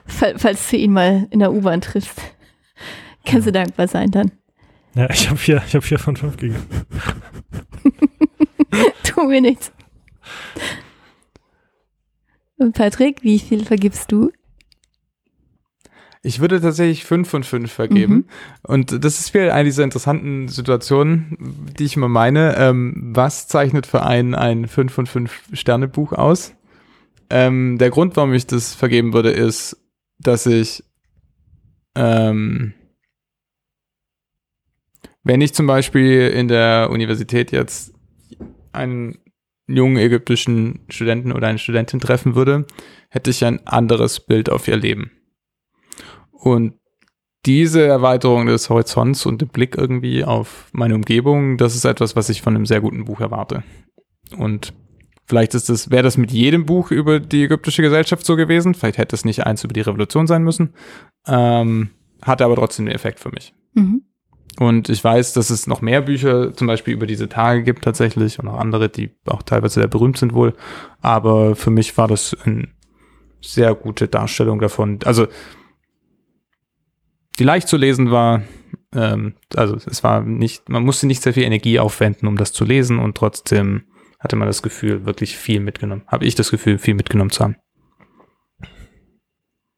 Falls 0.39 0.69
du 0.69 0.77
ihn 0.77 0.93
mal 0.93 1.29
in 1.31 1.39
der 1.39 1.53
U-Bahn 1.53 1.81
triffst, 1.81 2.21
kannst 3.25 3.47
ja. 3.47 3.53
du 3.53 3.59
dankbar 3.59 3.87
sein 3.87 4.11
dann. 4.11 4.33
Ja, 4.95 5.09
ich 5.11 5.29
habe 5.29 5.39
vier, 5.39 5.63
hab 5.63 5.85
vier 5.85 5.99
von 5.99 6.17
fünf 6.17 6.37
gegeben. 6.37 6.67
tu 9.05 9.25
mir 9.25 9.41
nichts. 9.41 9.73
Und 12.63 12.75
Patrick, 12.75 13.23
wie 13.23 13.39
viel 13.39 13.65
vergibst 13.65 14.13
du? 14.13 14.31
Ich 16.25 16.39
würde 16.39 16.61
tatsächlich 16.61 17.05
fünf 17.05 17.29
von 17.29 17.43
fünf 17.43 17.73
vergeben. 17.73 18.15
Mhm. 18.15 18.25
Und 18.63 19.05
das 19.05 19.19
ist 19.19 19.35
wieder 19.35 19.53
eine 19.53 19.65
dieser 19.65 19.83
interessanten 19.83 20.47
Situationen, 20.47 21.37
die 21.77 21.85
ich 21.85 21.97
immer 21.97 22.09
meine. 22.09 22.57
Ähm, 22.57 23.11
was 23.13 23.49
zeichnet 23.49 23.87
für 23.87 24.05
einen 24.05 24.37
ein 24.37 24.69
fünf 24.69 24.93
von 24.93 25.07
fünf 25.07 25.43
Sterne 25.53 25.89
Buch 25.89 26.13
aus? 26.13 26.55
Ähm, 27.29 27.79
der 27.79 27.91
Grund, 27.91 28.15
warum 28.17 28.33
ich 28.35 28.47
das 28.47 28.73
vergeben 28.73 29.13
würde, 29.13 29.33
ist, 29.33 29.77
dass 30.21 30.47
ich, 30.47 30.85
ähm, 31.97 32.75
wenn 35.25 35.41
ich 35.41 35.55
zum 35.55 35.67
Beispiel 35.67 36.29
in 36.29 36.47
der 36.47 36.89
Universität 36.91 37.51
jetzt 37.51 37.93
einen 38.71 39.19
jungen 39.67 39.97
ägyptischen 39.97 40.81
Studenten 40.89 41.33
oder 41.33 41.49
eine 41.49 41.59
Studentin 41.59 42.01
treffen 42.01 42.35
würde, 42.35 42.67
hätte 43.09 43.31
ich 43.31 43.45
ein 43.45 43.67
anderes 43.67 44.21
Bild 44.21 44.51
auf 44.51 44.69
ihr 44.69 44.77
Leben. 44.77 45.13
Und 46.33 46.75
diese 47.47 47.85
Erweiterung 47.85 48.47
des 48.47 48.71
Horizonts 48.71 49.27
und 49.27 49.41
den 49.41 49.49
Blick 49.49 49.77
irgendwie 49.77 50.25
auf 50.25 50.69
meine 50.73 50.95
Umgebung, 50.95 51.57
das 51.59 51.75
ist 51.75 51.85
etwas, 51.85 52.15
was 52.15 52.29
ich 52.29 52.43
von 52.43 52.55
einem 52.55 52.67
sehr 52.67 52.81
guten 52.81 53.05
Buch 53.05 53.21
erwarte. 53.21 53.65
Und 54.37 54.73
vielleicht 55.27 55.55
ist 55.55 55.69
das, 55.69 55.91
wäre 55.91 56.05
das 56.05 56.17
mit 56.17 56.31
jedem 56.31 56.67
Buch 56.67 56.91
über 56.91 57.19
die 57.19 57.45
ägyptische 57.45 57.83
Gesellschaft 57.83 58.25
so 58.25 58.37
gewesen. 58.37 58.75
Vielleicht 58.75 58.99
hätte 58.99 59.17
es 59.17 59.25
nicht 59.25 59.45
eins 59.45 59.65
über 59.65 59.73
die 59.73 59.81
Revolution 59.81 60.27
sein 60.27 60.45
müssen. 60.45 60.75
Ähm, 61.27 61.91
hatte 62.23 62.45
aber 62.45 62.55
trotzdem 62.55 62.87
den 62.87 62.95
Effekt 62.95 63.19
für 63.19 63.31
mich. 63.31 63.55
Mhm. 63.75 64.05
Und 64.59 64.89
ich 64.89 65.03
weiß, 65.03 65.33
dass 65.33 65.51
es 65.51 65.67
noch 65.67 65.81
mehr 65.81 66.03
Bücher 66.03 66.53
zum 66.55 66.67
Beispiel 66.67 66.95
über 66.95 67.07
diese 67.07 67.29
Tage 67.29 67.63
gibt 67.63 67.85
tatsächlich 67.85 68.39
und 68.39 68.49
auch 68.49 68.59
andere, 68.59 68.89
die 68.89 69.11
auch 69.27 69.43
teilweise 69.43 69.81
sehr 69.81 69.89
berühmt 69.89 70.19
sind 70.19 70.35
wohl. 70.35 70.55
Aber 71.01 71.57
für 71.57 71.71
mich 71.71 71.97
war 71.97 72.09
das 72.09 72.37
eine 72.45 72.69
sehr 73.41 73.75
gute 73.75 74.09
Darstellung 74.09 74.61
davon. 74.61 74.99
Also 75.05 75.27
die 77.39 77.45
leicht 77.45 77.69
zu 77.69 77.77
lesen 77.77 78.11
war, 78.11 78.43
ähm, 78.95 79.35
also 79.57 79.77
es 79.77 80.05
war 80.05 80.23
nicht, 80.23 80.69
man 80.69 80.85
musste 80.85 81.07
nicht 81.07 81.23
sehr 81.23 81.35
viel 81.35 81.45
Energie 81.45 81.79
aufwenden, 81.79 82.29
um 82.29 82.37
das 82.37 82.53
zu 82.53 82.65
lesen 82.65 82.99
und 82.99 83.17
trotzdem 83.17 83.85
hatte 84.21 84.37
man 84.37 84.47
das 84.47 84.63
Gefühl, 84.63 85.05
wirklich 85.05 85.37
viel 85.37 85.61
mitgenommen. 85.61 86.03
Habe 86.07 86.27
ich 86.27 86.35
das 86.35 86.51
Gefühl, 86.51 86.79
viel 86.79 86.95
mitgenommen 86.95 87.31
zu 87.31 87.43
haben. 87.43 87.57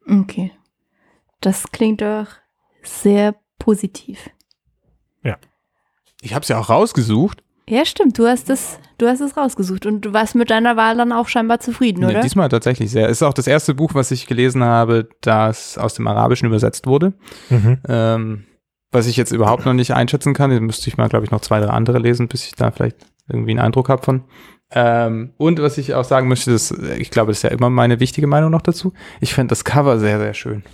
Okay. 0.07 0.53
Das 1.41 1.70
klingt 1.72 2.03
doch 2.03 2.27
sehr 2.83 3.35
positiv. 3.59 4.31
Ja. 5.25 5.37
Ich 6.20 6.35
habe 6.35 6.43
es 6.43 6.49
ja 6.49 6.59
auch 6.59 6.70
rausgesucht. 6.70 7.43
Ja, 7.68 7.85
stimmt. 7.85 8.18
Du 8.18 8.27
hast 8.27 8.51
es, 8.51 8.79
du 8.99 9.07
hast 9.07 9.20
es 9.20 9.37
rausgesucht 9.37 9.87
und 9.87 10.03
du 10.03 10.12
warst 10.12 10.35
mit 10.35 10.51
deiner 10.51 10.77
Wahl 10.77 10.97
dann 10.97 11.12
auch 11.12 11.29
scheinbar 11.29 11.61
zufrieden, 11.61 12.05
oder? 12.05 12.14
Ja, 12.14 12.20
diesmal 12.20 12.49
tatsächlich 12.49 12.91
sehr. 12.91 13.09
Ist 13.09 13.22
auch 13.22 13.33
das 13.33 13.47
erste 13.47 13.75
Buch, 13.75 13.95
was 13.95 14.11
ich 14.11 14.27
gelesen 14.27 14.62
habe, 14.62 15.09
das 15.22 15.79
aus 15.79 15.95
dem 15.95 16.07
Arabischen 16.07 16.47
übersetzt 16.47 16.87
wurde. 16.87 17.14
Mhm. 17.49 17.79
Ähm, 17.89 18.45
was 18.95 19.07
ich 19.07 19.16
jetzt 19.16 19.33
überhaupt 19.33 19.66
noch 19.66 19.72
nicht 19.72 19.93
einschätzen 19.93 20.35
kann. 20.35 20.51
Da 20.51 20.61
müsste 20.61 20.89
ich 20.89 20.97
mal, 20.97 21.09
glaube 21.09 21.25
ich, 21.25 21.31
noch 21.31 21.41
zwei, 21.41 21.59
drei 21.61 21.70
andere 21.70 21.99
lesen, 21.99 22.29
bis 22.29 22.47
ich 22.47 22.53
da 22.55 22.70
vielleicht 22.70 22.97
irgendwie 23.29 23.51
einen 23.51 23.61
Eindruck 23.61 23.89
habe 23.89 24.03
von. 24.03 24.25
Ähm, 24.70 25.33
und 25.37 25.61
was 25.61 25.79
ich 25.79 25.95
auch 25.95 26.05
sagen 26.05 26.29
möchte, 26.29 26.53
das, 26.53 26.70
ich 26.70 27.11
glaube, 27.11 27.31
das 27.31 27.39
ist 27.39 27.43
ja 27.43 27.51
immer 27.51 27.70
meine 27.70 28.01
wichtige 28.01 28.27
Meinung 28.27 28.51
noch 28.51 28.62
dazu. 28.62 28.93
Ich 29.20 29.35
finde 29.35 29.53
das 29.53 29.64
Cover 29.64 29.99
sehr, 29.99 30.18
sehr 30.18 30.35
schön. 30.35 30.64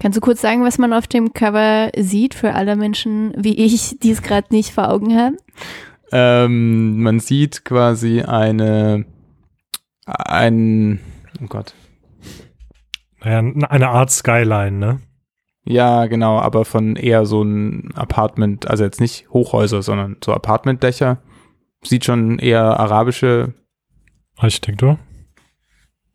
Kannst 0.00 0.16
du 0.16 0.20
kurz 0.20 0.40
sagen, 0.40 0.64
was 0.64 0.78
man 0.78 0.92
auf 0.92 1.06
dem 1.06 1.32
Cover 1.32 1.90
sieht 1.96 2.34
für 2.34 2.54
alle 2.54 2.76
Menschen 2.76 3.32
wie 3.36 3.54
ich, 3.54 3.98
die 4.00 4.10
es 4.10 4.22
gerade 4.22 4.48
nicht 4.50 4.72
vor 4.72 4.90
Augen 4.90 5.16
haben? 5.16 5.36
Ähm, 6.12 7.02
man 7.02 7.20
sieht 7.20 7.64
quasi 7.64 8.22
eine, 8.22 9.04
ein, 10.06 11.00
oh 11.42 11.46
Gott. 11.48 11.74
Naja, 13.22 13.38
eine 13.68 13.88
Art 13.88 14.10
Skyline, 14.10 14.72
ne? 14.72 15.00
Ja, 15.66 16.06
genau, 16.06 16.38
aber 16.38 16.66
von 16.66 16.96
eher 16.96 17.24
so 17.24 17.42
ein 17.42 17.90
Apartment, 17.94 18.68
also 18.68 18.84
jetzt 18.84 19.00
nicht 19.00 19.30
Hochhäuser, 19.30 19.82
sondern 19.82 20.16
so 20.22 20.34
Apartmentdächer. 20.34 21.18
Sieht 21.82 22.04
schon 22.04 22.38
eher 22.38 22.78
arabische 22.78 23.54
Architektur. 24.36 24.98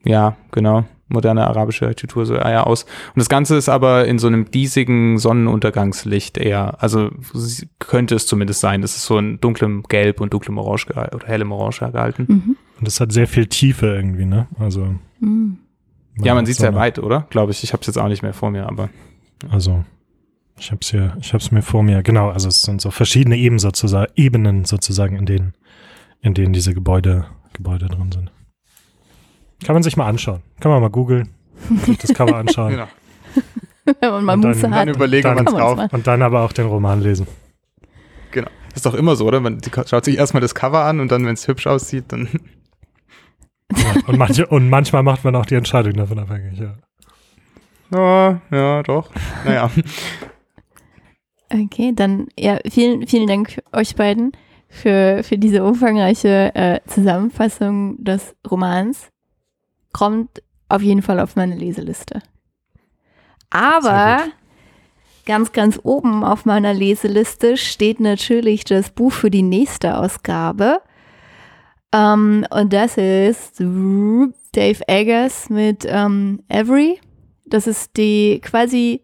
Ja, 0.03 0.37
genau 0.51 0.85
moderne 1.09 1.47
arabische 1.47 1.85
Architektur 1.85 2.25
so 2.25 2.35
eher 2.35 2.67
aus. 2.67 2.83
Und 2.83 3.17
das 3.17 3.29
Ganze 3.29 3.57
ist 3.57 3.69
aber 3.69 4.05
in 4.05 4.19
so 4.19 4.27
einem 4.27 4.49
diesigen 4.49 5.17
Sonnenuntergangslicht 5.17 6.37
eher. 6.37 6.81
Also 6.81 7.09
könnte 7.79 8.15
es 8.15 8.27
zumindest 8.27 8.61
sein. 8.61 8.81
Das 8.81 8.95
ist 8.95 9.05
so 9.05 9.17
in 9.17 9.39
dunklem 9.39 9.83
Gelb 9.89 10.21
und 10.21 10.33
dunklem 10.33 10.57
Orange 10.57 10.87
oder 10.89 11.19
hellem 11.25 11.51
Orange 11.51 11.91
gehalten. 11.91 12.25
Mhm. 12.27 12.55
Und 12.79 12.87
das 12.87 12.99
hat 12.99 13.11
sehr 13.11 13.27
viel 13.27 13.47
Tiefe 13.47 13.87
irgendwie, 13.87 14.25
ne? 14.25 14.47
Also. 14.59 14.95
Mhm. 15.19 15.57
Ja, 16.21 16.33
man 16.35 16.45
sieht 16.45 16.57
sehr 16.57 16.75
weit, 16.75 16.99
oder? 16.99 17.27
Glaube 17.29 17.51
ich. 17.51 17.63
Ich 17.63 17.73
habe 17.73 17.81
es 17.81 17.87
jetzt 17.87 17.97
auch 17.97 18.07
nicht 18.07 18.23
mehr 18.23 18.33
vor 18.33 18.51
mir, 18.51 18.67
aber. 18.67 18.89
Also. 19.49 19.83
Ich 20.57 20.71
habe 20.71 20.79
es 20.81 20.91
hier, 20.91 21.15
ich 21.21 21.33
habe 21.33 21.41
es 21.41 21.51
mir 21.51 21.61
vor 21.61 21.83
mir. 21.83 22.03
Genau. 22.03 22.29
Also 22.29 22.49
es 22.49 22.63
sind 22.63 22.81
so 22.81 22.91
verschiedene 22.91 23.37
Ebenen 23.37 23.59
sozusagen, 23.59 24.11
Ebenen 24.15 24.65
sozusagen, 24.65 25.15
in 25.15 25.25
denen, 25.25 25.53
in 26.21 26.33
denen 26.33 26.51
diese 26.51 26.73
Gebäude, 26.73 27.25
Gebäude 27.53 27.87
drin 27.87 28.11
sind. 28.11 28.31
Kann 29.63 29.73
man 29.73 29.83
sich 29.83 29.97
mal 29.97 30.07
anschauen. 30.07 30.41
Kann 30.59 30.71
man 30.71 30.81
mal 30.81 30.89
googeln, 30.89 31.29
sich 31.85 31.97
das 31.97 32.13
Cover 32.13 32.35
anschauen. 32.37 32.71
genau. 32.71 32.87
Wenn 33.99 34.11
man 34.11 34.25
mal 34.25 34.33
und 34.33 34.41
Muße 34.41 34.61
dann, 34.61 34.75
hat. 34.75 34.87
Dann 34.87 34.95
überlegen, 34.95 35.35
dann, 35.35 35.45
drauf. 35.45 35.91
Und 35.91 36.07
dann 36.07 36.21
aber 36.21 36.41
auch 36.41 36.53
den 36.53 36.67
Roman 36.67 37.01
lesen. 37.01 37.27
Genau. 38.31 38.49
Das 38.69 38.77
ist 38.77 38.85
doch 38.85 38.93
immer 38.93 39.15
so, 39.15 39.25
oder? 39.25 39.39
Man 39.39 39.59
schaut 39.87 40.05
sich 40.05 40.17
erstmal 40.17 40.41
das 40.41 40.53
Cover 40.53 40.83
an 40.83 40.99
und 40.99 41.11
dann, 41.11 41.25
wenn 41.25 41.33
es 41.33 41.47
hübsch 41.47 41.67
aussieht, 41.67 42.05
dann. 42.09 42.29
Ja, 43.75 43.95
und, 44.07 44.17
manche, 44.17 44.47
und 44.47 44.69
manchmal 44.69 45.03
macht 45.03 45.23
man 45.23 45.35
auch 45.35 45.45
die 45.45 45.55
Entscheidung 45.55 45.93
davon 45.93 46.19
abhängig, 46.19 46.59
ja. 46.59 46.75
Ja, 47.91 48.41
ja, 48.51 48.83
doch. 48.83 49.09
Naja. 49.45 49.69
Okay, 51.51 51.93
dann 51.95 52.27
ja, 52.37 52.59
vielen, 52.69 53.07
vielen 53.07 53.25
Dank 53.25 53.59
euch 53.73 53.95
beiden 53.95 54.33
für, 54.67 55.23
für 55.23 55.39
diese 55.39 55.63
umfangreiche 55.63 56.53
äh, 56.53 56.79
Zusammenfassung 56.85 58.03
des 58.03 58.35
Romans 58.49 59.09
kommt 59.93 60.41
auf 60.67 60.81
jeden 60.81 61.01
Fall 61.01 61.19
auf 61.19 61.35
meine 61.35 61.55
Leseliste. 61.55 62.21
Aber 63.49 64.27
ganz, 65.25 65.51
ganz 65.51 65.79
oben 65.83 66.23
auf 66.23 66.45
meiner 66.45 66.73
Leseliste 66.73 67.57
steht 67.57 67.99
natürlich 67.99 68.63
das 68.63 68.91
Buch 68.91 69.11
für 69.11 69.31
die 69.31 69.43
nächste 69.43 69.97
Ausgabe. 69.97 70.81
Um, 71.91 71.99
ähm, 71.99 72.47
und 72.51 72.71
das 72.71 72.97
ist 72.97 73.59
Dave 73.59 74.87
Eggers 74.87 75.49
mit 75.49 75.85
um, 75.85 75.91
ähm, 75.91 76.43
Every. 76.47 76.99
Das 77.45 77.65
ist 77.65 77.97
die 77.97 78.41
quasi, 78.43 79.01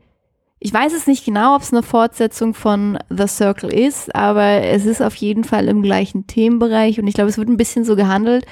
ich 0.59 0.71
weiß 0.71 0.93
es 0.93 1.07
nicht 1.07 1.25
genau, 1.25 1.55
ob 1.55 1.63
es 1.63 1.73
eine 1.73 1.81
Fortsetzung 1.81 2.53
von 2.53 2.99
The 3.09 3.27
Circle 3.27 3.73
ist, 3.73 4.13
aber 4.13 4.61
es 4.61 4.85
ist 4.85 5.01
auf 5.01 5.15
jeden 5.15 5.43
Fall 5.43 5.67
im 5.67 5.81
gleichen 5.81 6.27
Themenbereich 6.27 6.99
und 6.99 7.07
ich 7.07 7.15
glaube, 7.15 7.31
es 7.31 7.39
wird 7.39 7.49
ein 7.49 7.57
bisschen 7.57 7.85
so 7.85 7.95
gehandelt, 7.95 8.45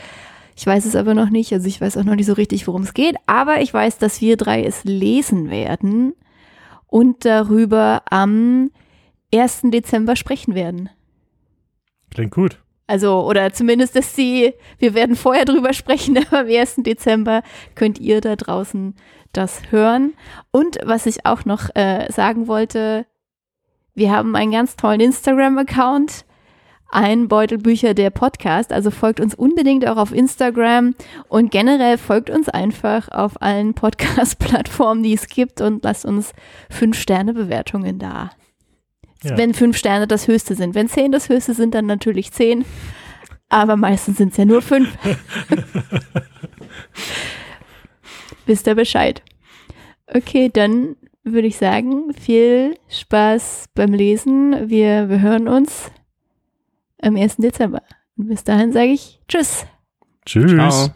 ich 0.55 0.65
weiß 0.65 0.85
es 0.85 0.95
aber 0.95 1.13
noch 1.13 1.29
nicht, 1.29 1.51
also 1.53 1.67
ich 1.67 1.81
weiß 1.81 1.97
auch 1.97 2.03
noch 2.03 2.15
nicht 2.15 2.25
so 2.25 2.33
richtig, 2.33 2.67
worum 2.67 2.83
es 2.83 2.93
geht, 2.93 3.15
aber 3.25 3.61
ich 3.61 3.73
weiß, 3.73 3.97
dass 3.97 4.21
wir 4.21 4.37
drei 4.37 4.63
es 4.63 4.83
lesen 4.83 5.49
werden 5.49 6.13
und 6.87 7.25
darüber 7.25 8.03
am 8.09 8.71
1. 9.33 9.61
Dezember 9.65 10.15
sprechen 10.15 10.53
werden. 10.53 10.89
Klingt 12.11 12.31
gut. 12.31 12.59
Also, 12.85 13.25
oder 13.25 13.53
zumindest, 13.53 13.95
dass 13.95 14.15
sie, 14.15 14.53
wir 14.77 14.93
werden 14.93 15.15
vorher 15.15 15.45
drüber 15.45 15.73
sprechen, 15.73 16.17
aber 16.27 16.41
am 16.41 16.47
1. 16.47 16.75
Dezember 16.77 17.41
könnt 17.75 17.99
ihr 17.99 18.21
da 18.21 18.35
draußen 18.35 18.95
das 19.31 19.71
hören. 19.71 20.13
Und 20.51 20.77
was 20.83 21.05
ich 21.05 21.25
auch 21.25 21.45
noch 21.45 21.75
äh, 21.75 22.11
sagen 22.11 22.47
wollte, 22.47 23.05
wir 23.95 24.11
haben 24.11 24.35
einen 24.35 24.51
ganz 24.51 24.75
tollen 24.75 24.99
Instagram-Account 24.99 26.25
ein 26.93 27.27
Beutelbücher 27.27 27.93
der 27.93 28.09
Podcast. 28.09 28.71
Also 28.71 28.91
folgt 28.91 29.19
uns 29.19 29.33
unbedingt 29.35 29.87
auch 29.87 29.97
auf 29.97 30.13
Instagram 30.13 30.95
und 31.27 31.51
generell 31.51 31.97
folgt 31.97 32.29
uns 32.29 32.49
einfach 32.49 33.09
auf 33.09 33.41
allen 33.41 33.73
Podcast-Plattformen, 33.73 35.03
die 35.03 35.13
es 35.13 35.27
gibt 35.27 35.61
und 35.61 35.83
lasst 35.83 36.05
uns 36.05 36.33
fünf 36.69 36.97
Sterne 36.99 37.33
Bewertungen 37.33 37.99
da. 37.99 38.31
Ja. 39.23 39.37
Wenn 39.37 39.53
fünf 39.53 39.77
Sterne 39.77 40.05
das 40.07 40.27
höchste 40.27 40.55
sind. 40.55 40.75
Wenn 40.75 40.89
zehn 40.89 41.11
das 41.11 41.29
höchste 41.29 41.53
sind, 41.53 41.73
dann 41.73 41.85
natürlich 41.85 42.31
zehn. 42.31 42.65
Aber 43.49 43.75
meistens 43.75 44.17
sind 44.17 44.31
es 44.31 44.37
ja 44.37 44.45
nur 44.45 44.61
fünf. 44.61 44.89
Wisst 48.45 48.67
ihr 48.67 48.75
Bescheid? 48.75 49.21
Okay, 50.07 50.49
dann 50.51 50.95
würde 51.23 51.47
ich 51.47 51.57
sagen, 51.57 52.13
viel 52.13 52.75
Spaß 52.89 53.69
beim 53.73 53.93
Lesen. 53.93 54.69
Wir, 54.69 55.07
wir 55.09 55.21
hören 55.21 55.47
uns 55.47 55.91
am 57.03 57.15
1. 57.15 57.37
Dezember. 57.37 57.81
Und 58.17 58.27
bis 58.27 58.43
dahin 58.43 58.71
sage 58.71 58.91
ich 58.91 59.21
Tschüss. 59.27 59.65
Tschüss. 60.25 60.51
Ciao. 60.51 60.93